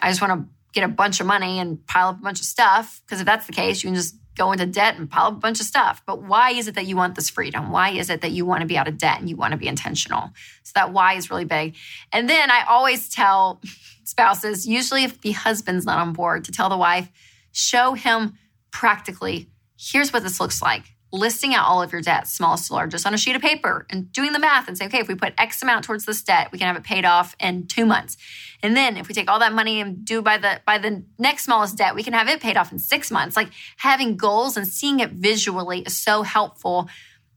I 0.00 0.10
just 0.10 0.20
want 0.22 0.32
to 0.32 0.48
get 0.72 0.84
a 0.84 0.88
bunch 0.88 1.20
of 1.20 1.26
money 1.26 1.58
and 1.58 1.84
pile 1.86 2.08
up 2.08 2.18
a 2.18 2.22
bunch 2.22 2.40
of 2.40 2.46
stuff. 2.46 3.00
Because 3.04 3.20
if 3.20 3.26
that's 3.26 3.46
the 3.46 3.52
case, 3.52 3.82
you 3.82 3.88
can 3.88 3.94
just 3.94 4.16
go 4.36 4.52
into 4.52 4.66
debt 4.66 4.96
and 4.96 5.10
pile 5.10 5.26
up 5.26 5.34
a 5.34 5.36
bunch 5.36 5.60
of 5.60 5.66
stuff. 5.66 6.02
But 6.06 6.22
why 6.22 6.52
is 6.52 6.68
it 6.68 6.74
that 6.76 6.86
you 6.86 6.96
want 6.96 7.14
this 7.14 7.28
freedom? 7.28 7.70
Why 7.70 7.90
is 7.90 8.10
it 8.10 8.22
that 8.22 8.30
you 8.30 8.46
want 8.46 8.62
to 8.62 8.66
be 8.66 8.78
out 8.78 8.88
of 8.88 8.98
debt 8.98 9.18
and 9.18 9.28
you 9.28 9.36
want 9.36 9.52
to 9.52 9.58
be 9.58 9.66
intentional? 9.66 10.30
So 10.62 10.72
that 10.76 10.92
why 10.92 11.14
is 11.14 11.30
really 11.30 11.44
big. 11.44 11.76
And 12.12 12.28
then 12.28 12.50
I 12.50 12.64
always 12.68 13.08
tell 13.08 13.60
spouses, 14.04 14.66
usually 14.66 15.04
if 15.04 15.20
the 15.20 15.32
husband's 15.32 15.84
not 15.84 15.98
on 15.98 16.12
board, 16.12 16.44
to 16.44 16.52
tell 16.52 16.68
the 16.68 16.76
wife, 16.76 17.08
show 17.52 17.94
him 17.94 18.34
practically 18.70 19.50
here's 19.80 20.12
what 20.12 20.22
this 20.22 20.40
looks 20.40 20.60
like 20.60 20.84
listing 21.12 21.54
out 21.54 21.66
all 21.66 21.82
of 21.82 21.92
your 21.92 22.00
debts, 22.00 22.32
smallest 22.32 22.68
to 22.68 22.74
largest, 22.74 23.06
on 23.06 23.14
a 23.14 23.18
sheet 23.18 23.36
of 23.36 23.42
paper 23.42 23.86
and 23.90 24.12
doing 24.12 24.32
the 24.32 24.38
math 24.38 24.68
and 24.68 24.78
say, 24.78 24.86
okay, 24.86 25.00
if 25.00 25.08
we 25.08 25.14
put 25.14 25.34
X 25.38 25.62
amount 25.62 25.84
towards 25.84 26.04
this 26.04 26.22
debt, 26.22 26.50
we 26.52 26.58
can 26.58 26.66
have 26.66 26.76
it 26.76 26.84
paid 26.84 27.04
off 27.04 27.34
in 27.40 27.66
two 27.66 27.84
months. 27.84 28.16
And 28.62 28.76
then 28.76 28.96
if 28.96 29.08
we 29.08 29.14
take 29.14 29.30
all 29.30 29.38
that 29.40 29.52
money 29.52 29.80
and 29.80 30.04
do 30.04 30.22
by 30.22 30.38
the 30.38 30.60
by 30.66 30.78
the 30.78 31.02
next 31.18 31.44
smallest 31.44 31.76
debt, 31.76 31.94
we 31.94 32.02
can 32.02 32.12
have 32.12 32.28
it 32.28 32.40
paid 32.40 32.56
off 32.56 32.72
in 32.72 32.78
six 32.78 33.10
months. 33.10 33.36
Like 33.36 33.50
having 33.76 34.16
goals 34.16 34.56
and 34.56 34.66
seeing 34.66 35.00
it 35.00 35.10
visually 35.10 35.80
is 35.80 35.96
so 35.96 36.22
helpful 36.22 36.88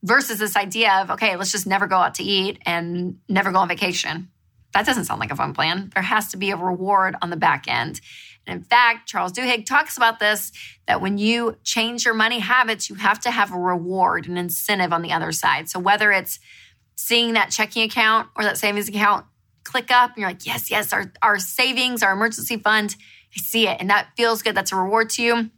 versus 0.04 0.38
this 0.38 0.58
idea 0.58 0.92
of, 1.02 1.12
okay, 1.12 1.36
let's 1.38 1.52
just 1.52 1.66
never 1.66 1.88
go 1.88 1.96
out 1.96 2.16
to 2.16 2.24
eat 2.24 2.60
and 2.66 3.20
never 3.30 3.52
go 3.52 3.60
on 3.60 3.70
vacation. 3.70 4.30
That 4.74 4.86
doesn't 4.86 5.06
sound 5.06 5.20
like 5.20 5.32
a 5.32 5.36
fun 5.36 5.54
plan. 5.54 5.92
There 5.94 6.04
has 6.04 6.30
to 6.30 6.38
be 6.38 6.52
a 6.52 6.58
reward 6.58 7.16
on 7.22 7.30
the 7.30 7.38
back 7.38 7.68
end. 7.68 8.02
And 8.46 8.60
in 8.60 8.64
fact, 8.64 9.08
Charles 9.08 9.32
Duhigg 9.32 9.66
talks 9.66 9.98
about 9.98 10.20
this 10.20 10.52
that 10.88 11.02
when 11.02 11.18
you 11.18 11.58
change 11.64 12.06
your 12.06 12.14
money 12.14 12.40
habits, 12.40 12.90
you 12.90 12.96
have 12.96 13.20
to 13.22 13.32
have 13.32 13.54
a 13.54 13.58
reward, 13.58 14.28
an 14.28 14.38
incentive 14.38 14.92
on 14.92 15.02
the 15.02 15.14
other 15.14 15.32
side. 15.32 15.70
So 15.70 15.80
whether 15.80 16.12
it's 16.12 16.40
seeing 16.96 17.34
that 17.34 17.52
checking 17.52 17.84
account 17.84 18.30
or 18.36 18.44
that 18.44 18.58
savings 18.58 18.90
account 18.90 19.26
click 19.64 19.92
up 19.92 20.12
and 20.12 20.18
you're 20.18 20.30
like, 20.30 20.46
yes, 20.46 20.70
yes, 20.70 20.92
our, 20.94 21.12
our 21.22 21.40
savings, 21.40 22.04
our 22.04 22.12
emergency 22.12 22.58
fund, 22.58 22.96
I 23.36 23.40
see 23.40 23.68
it 23.68 23.78
and 23.80 23.90
that 23.90 24.10
feels 24.18 24.42
good. 24.42 24.56
That's 24.56 24.72
a 24.72 24.76
reward 24.76 25.10
to 25.12 25.24
you. 25.24 25.50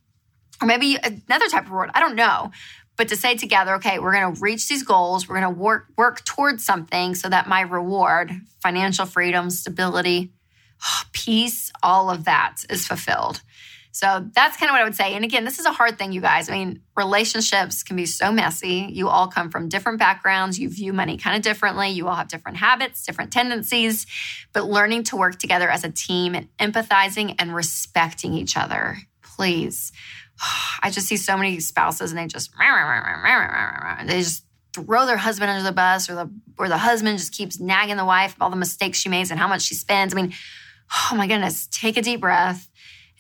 Or 0.62 0.68
maybe 0.68 0.96
another 0.96 1.48
type 1.48 1.66
of 1.66 1.72
reward. 1.72 1.92
I 1.94 2.00
don't 2.00 2.16
know. 2.16 2.52
But 2.98 3.10
to 3.10 3.18
say 3.18 3.36
together, 3.36 3.76
okay, 3.76 4.00
we're 4.00 4.14
going 4.14 4.34
to 4.34 4.42
reach 4.42 4.70
these 4.70 4.84
goals. 4.84 5.28
We're 5.28 5.40
going 5.42 5.54
to 5.54 5.60
work 5.60 5.88
work 5.98 6.24
towards 6.24 6.66
something 6.66 7.16
so 7.16 7.28
that 7.28 7.48
my 7.48 7.62
reward, 7.62 8.32
financial 8.62 9.06
freedom, 9.06 9.50
stability, 9.50 10.32
peace, 11.12 11.72
all 11.84 12.10
of 12.10 12.26
that 12.26 12.58
is 12.70 12.88
fulfilled. 12.88 13.42
So 13.96 14.30
that's 14.36 14.58
kind 14.58 14.70
of 14.70 14.74
what 14.74 14.82
I 14.82 14.84
would 14.84 14.96
say. 14.96 15.14
And 15.14 15.24
again, 15.24 15.46
this 15.46 15.58
is 15.58 15.66
a 15.66 15.72
hard 15.72 15.98
thing, 15.98 16.12
you 16.12 16.20
guys. 16.20 16.50
I 16.50 16.52
mean, 16.52 16.82
relationships 16.98 17.82
can 17.82 17.96
be 17.96 18.06
so 18.06 18.30
messy. 18.30 18.90
You 18.92 19.08
all 19.08 19.30
come 19.30 19.50
from 19.50 19.70
different 19.70 20.00
backgrounds. 20.00 20.60
You 20.60 20.68
view 20.68 20.92
money 20.92 21.16
kind 21.16 21.38
of 21.38 21.44
differently. 21.44 21.92
You 21.92 22.10
all 22.10 22.16
have 22.16 22.28
different 22.28 22.58
habits, 22.58 23.06
different 23.06 23.32
tendencies. 23.32 24.06
But 24.52 24.66
learning 24.66 25.04
to 25.06 25.16
work 25.16 25.40
together 25.40 25.70
as 25.70 25.86
a 25.86 25.92
team 25.92 26.36
and 26.36 26.50
empathizing 26.58 27.36
and 27.40 27.56
respecting 27.56 28.34
each 28.34 28.58
other, 28.58 28.98
please. 29.24 29.94
I 30.82 30.92
just 30.92 31.08
see 31.08 31.16
so 31.16 31.38
many 31.38 31.62
spouses 31.62 32.12
and 32.12 32.20
they 32.20 32.28
just 32.28 32.52
they 32.58 34.18
just 34.20 34.44
throw 34.74 35.06
their 35.06 35.16
husband 35.16 35.50
under 35.50 35.64
the 35.64 35.72
bus 35.72 36.10
or 36.10 36.16
the 36.16 36.30
or 36.58 36.68
the 36.68 36.78
husband 36.78 37.18
just 37.18 37.34
keeps 37.34 37.62
nagging 37.62 37.96
the 37.96 38.04
wife 38.04 38.36
about 38.36 38.46
all 38.48 38.52
the 38.52 38.58
mistakes 38.58 38.98
she 38.98 39.08
makes 39.08 39.32
and 39.32 39.40
how 39.40 39.48
much 39.48 39.62
she 39.62 39.74
spends. 39.74 40.14
I 40.14 40.22
mean, 40.22 40.34
oh 40.92 41.16
my 41.16 41.28
goodness, 41.28 41.68
take 41.68 41.98
a 41.98 42.02
deep 42.02 42.22
breath 42.22 42.70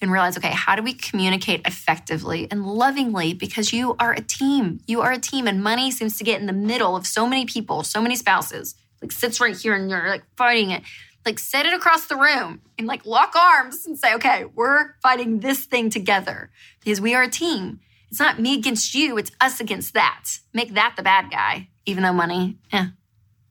and 0.01 0.11
realize, 0.11 0.37
okay, 0.37 0.51
how 0.51 0.75
do 0.75 0.83
we 0.83 0.93
communicate 0.93 1.61
effectively 1.65 2.47
and 2.51 2.65
lovingly? 2.65 3.33
Because 3.33 3.71
you 3.71 3.95
are 3.99 4.13
a 4.13 4.21
team. 4.21 4.81
You 4.87 5.01
are 5.01 5.11
a 5.11 5.19
team, 5.19 5.47
and 5.47 5.63
money 5.63 5.91
seems 5.91 6.17
to 6.17 6.23
get 6.23 6.39
in 6.39 6.47
the 6.47 6.53
middle 6.53 6.95
of 6.95 7.07
so 7.07 7.27
many 7.27 7.45
people, 7.45 7.83
so 7.83 8.01
many 8.01 8.15
spouses. 8.15 8.75
Like 9.01 9.11
sits 9.11 9.39
right 9.39 9.55
here 9.55 9.73
and 9.73 9.89
you're 9.89 10.07
like 10.07 10.23
fighting 10.35 10.71
it. 10.71 10.83
Like 11.25 11.39
set 11.39 11.65
it 11.65 11.73
across 11.73 12.05
the 12.05 12.15
room 12.15 12.61
and 12.77 12.87
like 12.87 13.05
lock 13.05 13.35
arms 13.35 13.85
and 13.85 13.97
say, 13.97 14.13
okay, 14.15 14.45
we're 14.53 14.93
fighting 15.01 15.39
this 15.39 15.65
thing 15.65 15.89
together 15.89 16.51
because 16.79 17.01
we 17.01 17.15
are 17.15 17.23
a 17.23 17.29
team. 17.29 17.79
It's 18.11 18.19
not 18.19 18.39
me 18.39 18.57
against 18.57 18.93
you, 18.93 19.17
it's 19.17 19.31
us 19.41 19.59
against 19.59 19.93
that. 19.95 20.25
Make 20.53 20.75
that 20.75 20.93
the 20.95 21.03
bad 21.03 21.31
guy, 21.31 21.69
even 21.85 22.03
though 22.03 22.13
money, 22.13 22.57
yeah, 22.71 22.89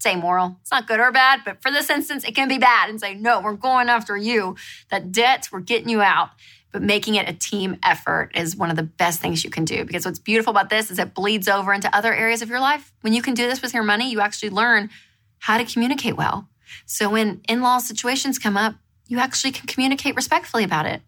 say 0.05 0.15
moral. 0.15 0.57
It's 0.61 0.71
not 0.71 0.87
good 0.87 1.01
or 1.01 1.11
bad, 1.11 1.41
but 1.45 1.61
for 1.61 1.73
this 1.73 1.91
instance, 1.91 2.23
it 2.23 2.37
can 2.37 2.47
be 2.47 2.59
bad 2.59 2.89
and 2.89 3.01
say, 3.01 3.15
no, 3.15 3.41
we're 3.41 3.55
going 3.55 3.89
after 3.89 4.17
you. 4.17 4.55
That 4.91 5.11
debt, 5.11 5.49
we're 5.51 5.61
getting 5.61 5.89
you 5.89 6.01
out. 6.01 6.31
But 6.71 6.83
making 6.83 7.15
it 7.15 7.29
a 7.29 7.33
team 7.33 7.79
effort 7.83 8.33
is 8.35 8.57
one 8.57 8.71
of 8.71 8.77
the 8.77 8.83
best 8.83 9.21
things 9.21 9.45
you 9.45 9.51
can 9.51 9.65
do 9.65 9.85
because 9.85 10.05
what's 10.05 10.19
beautiful 10.19 10.51
about 10.51 10.71
this 10.71 10.91
is 10.91 10.99
it 10.99 11.15
bleeds 11.15 11.49
over 11.49 11.73
into 11.73 11.95
other 11.97 12.13
areas 12.13 12.43
of 12.43 12.49
your 12.49 12.59
life. 12.61 12.93
When 13.01 13.13
you 13.13 13.23
can 13.23 13.35
do 13.35 13.47
this 13.47 13.63
with 13.63 13.75
your 13.75 13.85
money, 13.85 14.11
you 14.11 14.21
actually 14.21 14.51
learn 14.51 14.91
how 15.39 15.57
to 15.57 15.65
communicate 15.65 16.17
well. 16.17 16.49
So 16.85 17.11
when 17.11 17.43
in 17.49 17.63
law 17.63 17.79
situations 17.79 18.39
come 18.39 18.57
up, 18.57 18.75
you 19.07 19.19
actually 19.19 19.53
can 19.53 19.69
communicate 19.69 20.17
respectfully 20.17 20.65
about 20.65 20.87
it. 20.87 21.03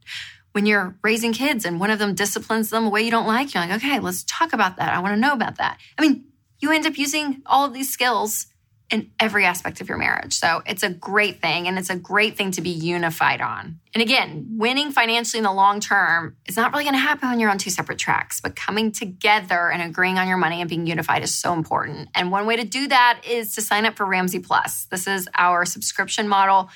When 0.53 0.67
you're 0.67 0.97
raising 1.03 1.33
kids 1.33 1.65
and 1.65 1.81
one 1.81 1.91
of 1.91 1.99
them 1.99 2.15
disciplines 2.15 2.71
them 2.71 2.87
a 2.87 2.89
way 2.89 3.03
you 3.03 3.11
don't 3.11 3.27
like, 3.27 3.53
you're 3.53 3.67
like, 3.67 3.77
okay, 3.83 3.99
let's 3.99 4.25
talk 4.25 4.53
about 4.53 4.77
that. 4.77 4.95
I 4.95 5.01
want 5.01 5.15
to 5.15 5.21
know 5.21 5.33
about 5.33 5.57
that. 5.57 5.79
I 5.99 6.03
mean, 6.03 6.27
you 6.61 6.71
end 6.71 6.87
up 6.87 6.97
using 6.97 7.43
all 7.45 7.67
of 7.67 7.75
these 7.75 7.93
skills 7.93 8.47
in 8.91 9.11
every 9.18 9.45
aspect 9.45 9.80
of 9.80 9.89
your 9.89 9.99
marriage. 9.99 10.32
So 10.32 10.62
it's 10.64 10.84
a 10.84 10.91
great 10.91 11.41
thing 11.41 11.66
and 11.66 11.78
it's 11.78 11.91
a 11.91 11.97
great 11.97 12.37
thing 12.37 12.53
to 12.53 12.61
be 12.61 12.70
unified 12.70 13.41
on. 13.41 13.80
And 13.95 14.03
again, 14.03 14.47
winning 14.53 14.93
financially 14.93 15.39
in 15.39 15.45
the 15.45 15.53
long 15.53 15.80
term 15.80 16.37
is 16.47 16.57
not 16.57 16.72
really 16.72 16.84
going 16.84 16.95
to 16.95 17.01
happen 17.01 17.28
when 17.28 17.41
you're 17.41 17.51
on 17.51 17.59
two 17.59 17.70
separate 17.70 17.99
tracks, 17.99 18.41
but 18.41 18.55
coming 18.55 18.93
together 18.93 19.70
and 19.70 19.82
agreeing 19.82 20.18
on 20.18 20.28
your 20.28 20.37
money 20.37 20.61
and 20.61 20.70
being 20.70 20.87
unified 20.87 21.24
is 21.24 21.34
so 21.34 21.53
important. 21.53 22.11
And 22.14 22.30
one 22.30 22.47
way 22.47 22.57
to 22.57 22.64
do 22.64 22.87
that 22.89 23.22
is 23.28 23.55
to 23.57 23.62
sign 23.62 23.87
up 23.87 23.97
for 23.97 24.07
Ramsey 24.07 24.39
Plus. 24.39 24.84
This 24.84 25.09
is 25.09 25.28
our 25.34 25.64
subscription 25.64 26.28
model 26.28 26.70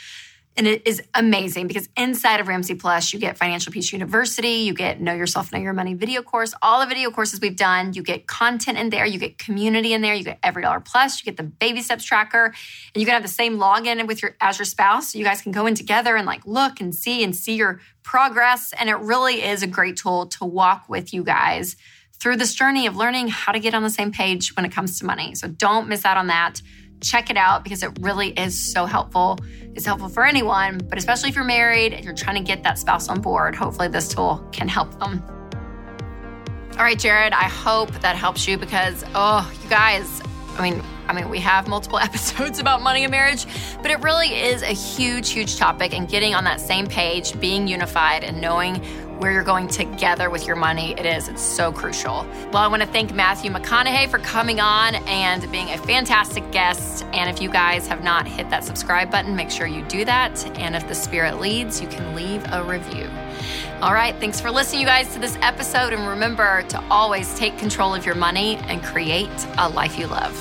and 0.56 0.66
it 0.66 0.86
is 0.86 1.00
amazing 1.14 1.68
because 1.68 1.88
inside 1.96 2.40
of 2.40 2.48
Ramsey 2.48 2.74
Plus, 2.74 3.12
you 3.12 3.18
get 3.18 3.38
Financial 3.38 3.72
Peace 3.72 3.92
University, 3.92 4.48
you 4.48 4.74
get 4.74 5.00
Know 5.00 5.14
Yourself, 5.14 5.52
Know 5.52 5.58
Your 5.58 5.72
Money 5.72 5.94
video 5.94 6.22
course, 6.22 6.52
all 6.60 6.80
the 6.80 6.86
video 6.86 7.10
courses 7.10 7.40
we've 7.40 7.56
done. 7.56 7.92
You 7.94 8.02
get 8.02 8.26
content 8.26 8.76
in 8.76 8.90
there, 8.90 9.06
you 9.06 9.18
get 9.18 9.38
community 9.38 9.92
in 9.92 10.02
there, 10.02 10.14
you 10.14 10.24
get 10.24 10.38
Every 10.42 10.62
Dollar 10.62 10.80
Plus, 10.80 11.20
you 11.20 11.24
get 11.24 11.36
the 11.36 11.44
baby 11.44 11.82
steps 11.82 12.04
tracker, 12.04 12.46
and 12.46 13.00
you 13.00 13.06
can 13.06 13.14
have 13.14 13.22
the 13.22 13.28
same 13.28 13.58
login 13.58 14.06
with 14.06 14.22
your 14.22 14.36
as 14.40 14.58
your 14.58 14.66
spouse. 14.66 15.12
So 15.12 15.18
you 15.18 15.24
guys 15.24 15.40
can 15.40 15.52
go 15.52 15.66
in 15.66 15.74
together 15.74 16.16
and 16.16 16.26
like 16.26 16.44
look 16.44 16.80
and 16.80 16.94
see 16.94 17.22
and 17.22 17.34
see 17.34 17.54
your 17.54 17.80
progress. 18.02 18.74
And 18.78 18.90
it 18.90 18.96
really 18.96 19.42
is 19.42 19.62
a 19.62 19.66
great 19.66 19.96
tool 19.96 20.26
to 20.26 20.44
walk 20.44 20.88
with 20.88 21.14
you 21.14 21.22
guys 21.22 21.76
through 22.20 22.36
this 22.36 22.54
journey 22.54 22.86
of 22.86 22.96
learning 22.96 23.28
how 23.28 23.52
to 23.52 23.58
get 23.58 23.72
on 23.72 23.82
the 23.82 23.90
same 23.90 24.12
page 24.12 24.54
when 24.56 24.66
it 24.66 24.72
comes 24.72 24.98
to 24.98 25.06
money. 25.06 25.34
So 25.34 25.48
don't 25.48 25.88
miss 25.88 26.04
out 26.04 26.16
on 26.16 26.26
that 26.26 26.60
check 27.00 27.30
it 27.30 27.36
out 27.36 27.64
because 27.64 27.82
it 27.82 27.90
really 28.00 28.28
is 28.28 28.58
so 28.58 28.86
helpful. 28.86 29.38
It's 29.74 29.86
helpful 29.86 30.08
for 30.08 30.24
anyone, 30.24 30.78
but 30.78 30.98
especially 30.98 31.30
if 31.30 31.34
you're 31.34 31.44
married 31.44 31.92
and 31.92 32.04
you're 32.04 32.14
trying 32.14 32.36
to 32.36 32.42
get 32.42 32.62
that 32.64 32.78
spouse 32.78 33.08
on 33.08 33.20
board, 33.20 33.54
hopefully 33.54 33.88
this 33.88 34.08
tool 34.08 34.46
can 34.52 34.68
help 34.68 34.98
them. 34.98 35.22
All 36.72 36.84
right, 36.84 36.98
Jared, 36.98 37.32
I 37.32 37.44
hope 37.44 37.90
that 38.00 38.16
helps 38.16 38.48
you 38.48 38.56
because, 38.56 39.04
oh, 39.14 39.50
you 39.62 39.68
guys, 39.68 40.22
I 40.56 40.70
mean, 40.70 40.82
I 41.08 41.12
mean, 41.12 41.28
we 41.28 41.38
have 41.40 41.68
multiple 41.68 41.98
episodes 42.00 42.58
about 42.58 42.82
money 42.82 43.04
and 43.04 43.10
marriage, 43.10 43.44
but 43.82 43.90
it 43.90 44.00
really 44.00 44.28
is 44.28 44.62
a 44.62 44.72
huge, 44.72 45.30
huge 45.30 45.56
topic. 45.56 45.92
And 45.92 46.08
getting 46.08 46.34
on 46.34 46.44
that 46.44 46.60
same 46.60 46.86
page, 46.86 47.38
being 47.40 47.68
unified, 47.68 48.24
and 48.24 48.40
knowing 48.40 48.80
where 49.20 49.30
you're 49.30 49.44
going 49.44 49.68
together 49.68 50.30
with 50.30 50.46
your 50.46 50.56
money, 50.56 50.92
it 50.92 51.04
is. 51.04 51.28
It's 51.28 51.42
so 51.42 51.70
crucial. 51.70 52.26
Well, 52.52 52.62
I 52.62 52.68
want 52.68 52.82
to 52.82 52.88
thank 52.88 53.14
Matthew 53.14 53.50
McConaughey 53.50 54.08
for 54.08 54.18
coming 54.18 54.60
on 54.60 54.94
and 54.94 55.50
being 55.52 55.68
a 55.68 55.76
fantastic 55.76 56.50
guest. 56.52 57.04
And 57.12 57.28
if 57.28 57.42
you 57.42 57.50
guys 57.50 57.86
have 57.86 58.02
not 58.02 58.26
hit 58.26 58.48
that 58.48 58.64
subscribe 58.64 59.10
button, 59.10 59.36
make 59.36 59.50
sure 59.50 59.66
you 59.66 59.82
do 59.84 60.06
that. 60.06 60.44
And 60.58 60.74
if 60.74 60.88
the 60.88 60.94
Spirit 60.94 61.38
leads, 61.38 61.82
you 61.82 61.88
can 61.88 62.16
leave 62.16 62.42
a 62.50 62.64
review. 62.64 63.10
All 63.82 63.92
right, 63.92 64.14
thanks 64.16 64.40
for 64.40 64.50
listening, 64.50 64.80
you 64.80 64.86
guys, 64.86 65.12
to 65.12 65.18
this 65.18 65.36
episode. 65.42 65.92
And 65.92 66.08
remember 66.08 66.62
to 66.62 66.82
always 66.90 67.38
take 67.38 67.58
control 67.58 67.94
of 67.94 68.06
your 68.06 68.14
money 68.14 68.56
and 68.56 68.82
create 68.82 69.28
a 69.58 69.68
life 69.68 69.98
you 69.98 70.06
love. 70.06 70.34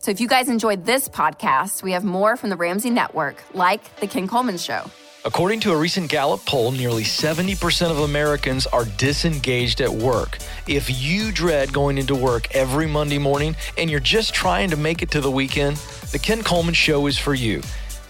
So 0.00 0.10
if 0.10 0.20
you 0.20 0.28
guys 0.28 0.48
enjoyed 0.48 0.84
this 0.84 1.08
podcast, 1.08 1.82
we 1.82 1.92
have 1.92 2.04
more 2.04 2.36
from 2.36 2.50
the 2.50 2.56
Ramsey 2.56 2.90
Network, 2.90 3.42
like 3.54 3.96
The 4.00 4.06
Ken 4.06 4.28
Coleman 4.28 4.56
Show. 4.56 4.88
According 5.26 5.58
to 5.62 5.72
a 5.72 5.76
recent 5.76 6.08
Gallup 6.08 6.46
poll, 6.46 6.70
nearly 6.70 7.02
70% 7.02 7.90
of 7.90 7.98
Americans 7.98 8.64
are 8.68 8.84
disengaged 8.84 9.80
at 9.80 9.90
work. 9.90 10.38
If 10.68 11.02
you 11.02 11.32
dread 11.32 11.72
going 11.72 11.98
into 11.98 12.14
work 12.14 12.54
every 12.54 12.86
Monday 12.86 13.18
morning 13.18 13.56
and 13.76 13.90
you're 13.90 13.98
just 13.98 14.32
trying 14.32 14.70
to 14.70 14.76
make 14.76 15.02
it 15.02 15.10
to 15.10 15.20
the 15.20 15.30
weekend, 15.30 15.78
The 16.12 16.20
Ken 16.20 16.44
Coleman 16.44 16.74
Show 16.74 17.08
is 17.08 17.18
for 17.18 17.34
you. 17.34 17.60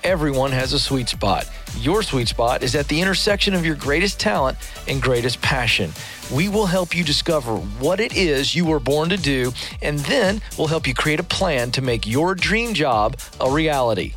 Everyone 0.04 0.52
has 0.52 0.74
a 0.74 0.78
sweet 0.78 1.08
spot. 1.08 1.50
Your 1.78 2.02
sweet 2.02 2.28
spot 2.28 2.62
is 2.62 2.74
at 2.74 2.86
the 2.86 3.00
intersection 3.00 3.54
of 3.54 3.64
your 3.64 3.76
greatest 3.76 4.20
talent 4.20 4.58
and 4.86 5.00
greatest 5.00 5.40
passion. 5.40 5.92
We 6.30 6.50
will 6.50 6.66
help 6.66 6.94
you 6.94 7.02
discover 7.02 7.56
what 7.56 7.98
it 7.98 8.14
is 8.14 8.54
you 8.54 8.66
were 8.66 8.78
born 8.78 9.08
to 9.08 9.16
do, 9.16 9.54
and 9.80 10.00
then 10.00 10.42
we'll 10.58 10.66
help 10.66 10.86
you 10.86 10.92
create 10.92 11.18
a 11.18 11.24
plan 11.24 11.70
to 11.70 11.80
make 11.80 12.06
your 12.06 12.34
dream 12.34 12.74
job 12.74 13.18
a 13.40 13.50
reality. 13.50 14.12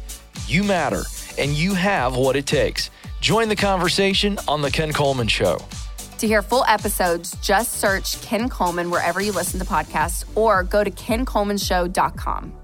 You 0.48 0.66
matter, 0.66 1.04
and 1.40 1.52
you 1.52 1.74
have 1.74 2.16
what 2.16 2.36
it 2.36 2.46
takes. 2.46 2.92
Join 3.22 3.50
the 3.50 3.56
conversation 3.56 4.38
on 4.48 4.62
The 4.62 4.70
Ken 4.70 4.94
Coleman 4.94 5.28
Show. 5.28 5.58
To 6.20 6.28
hear 6.28 6.42
full 6.42 6.66
episodes, 6.68 7.36
just 7.42 7.80
search 7.80 8.22
Ken 8.22 8.50
Coleman 8.50 8.92
wherever 8.92 9.22
you 9.22 9.32
listen 9.32 9.60
to 9.60 9.66
podcasts 9.66 10.26
or 10.36 10.64
go 10.64 10.84
to 10.84 10.92
kencolemanshow.com. 10.92 12.59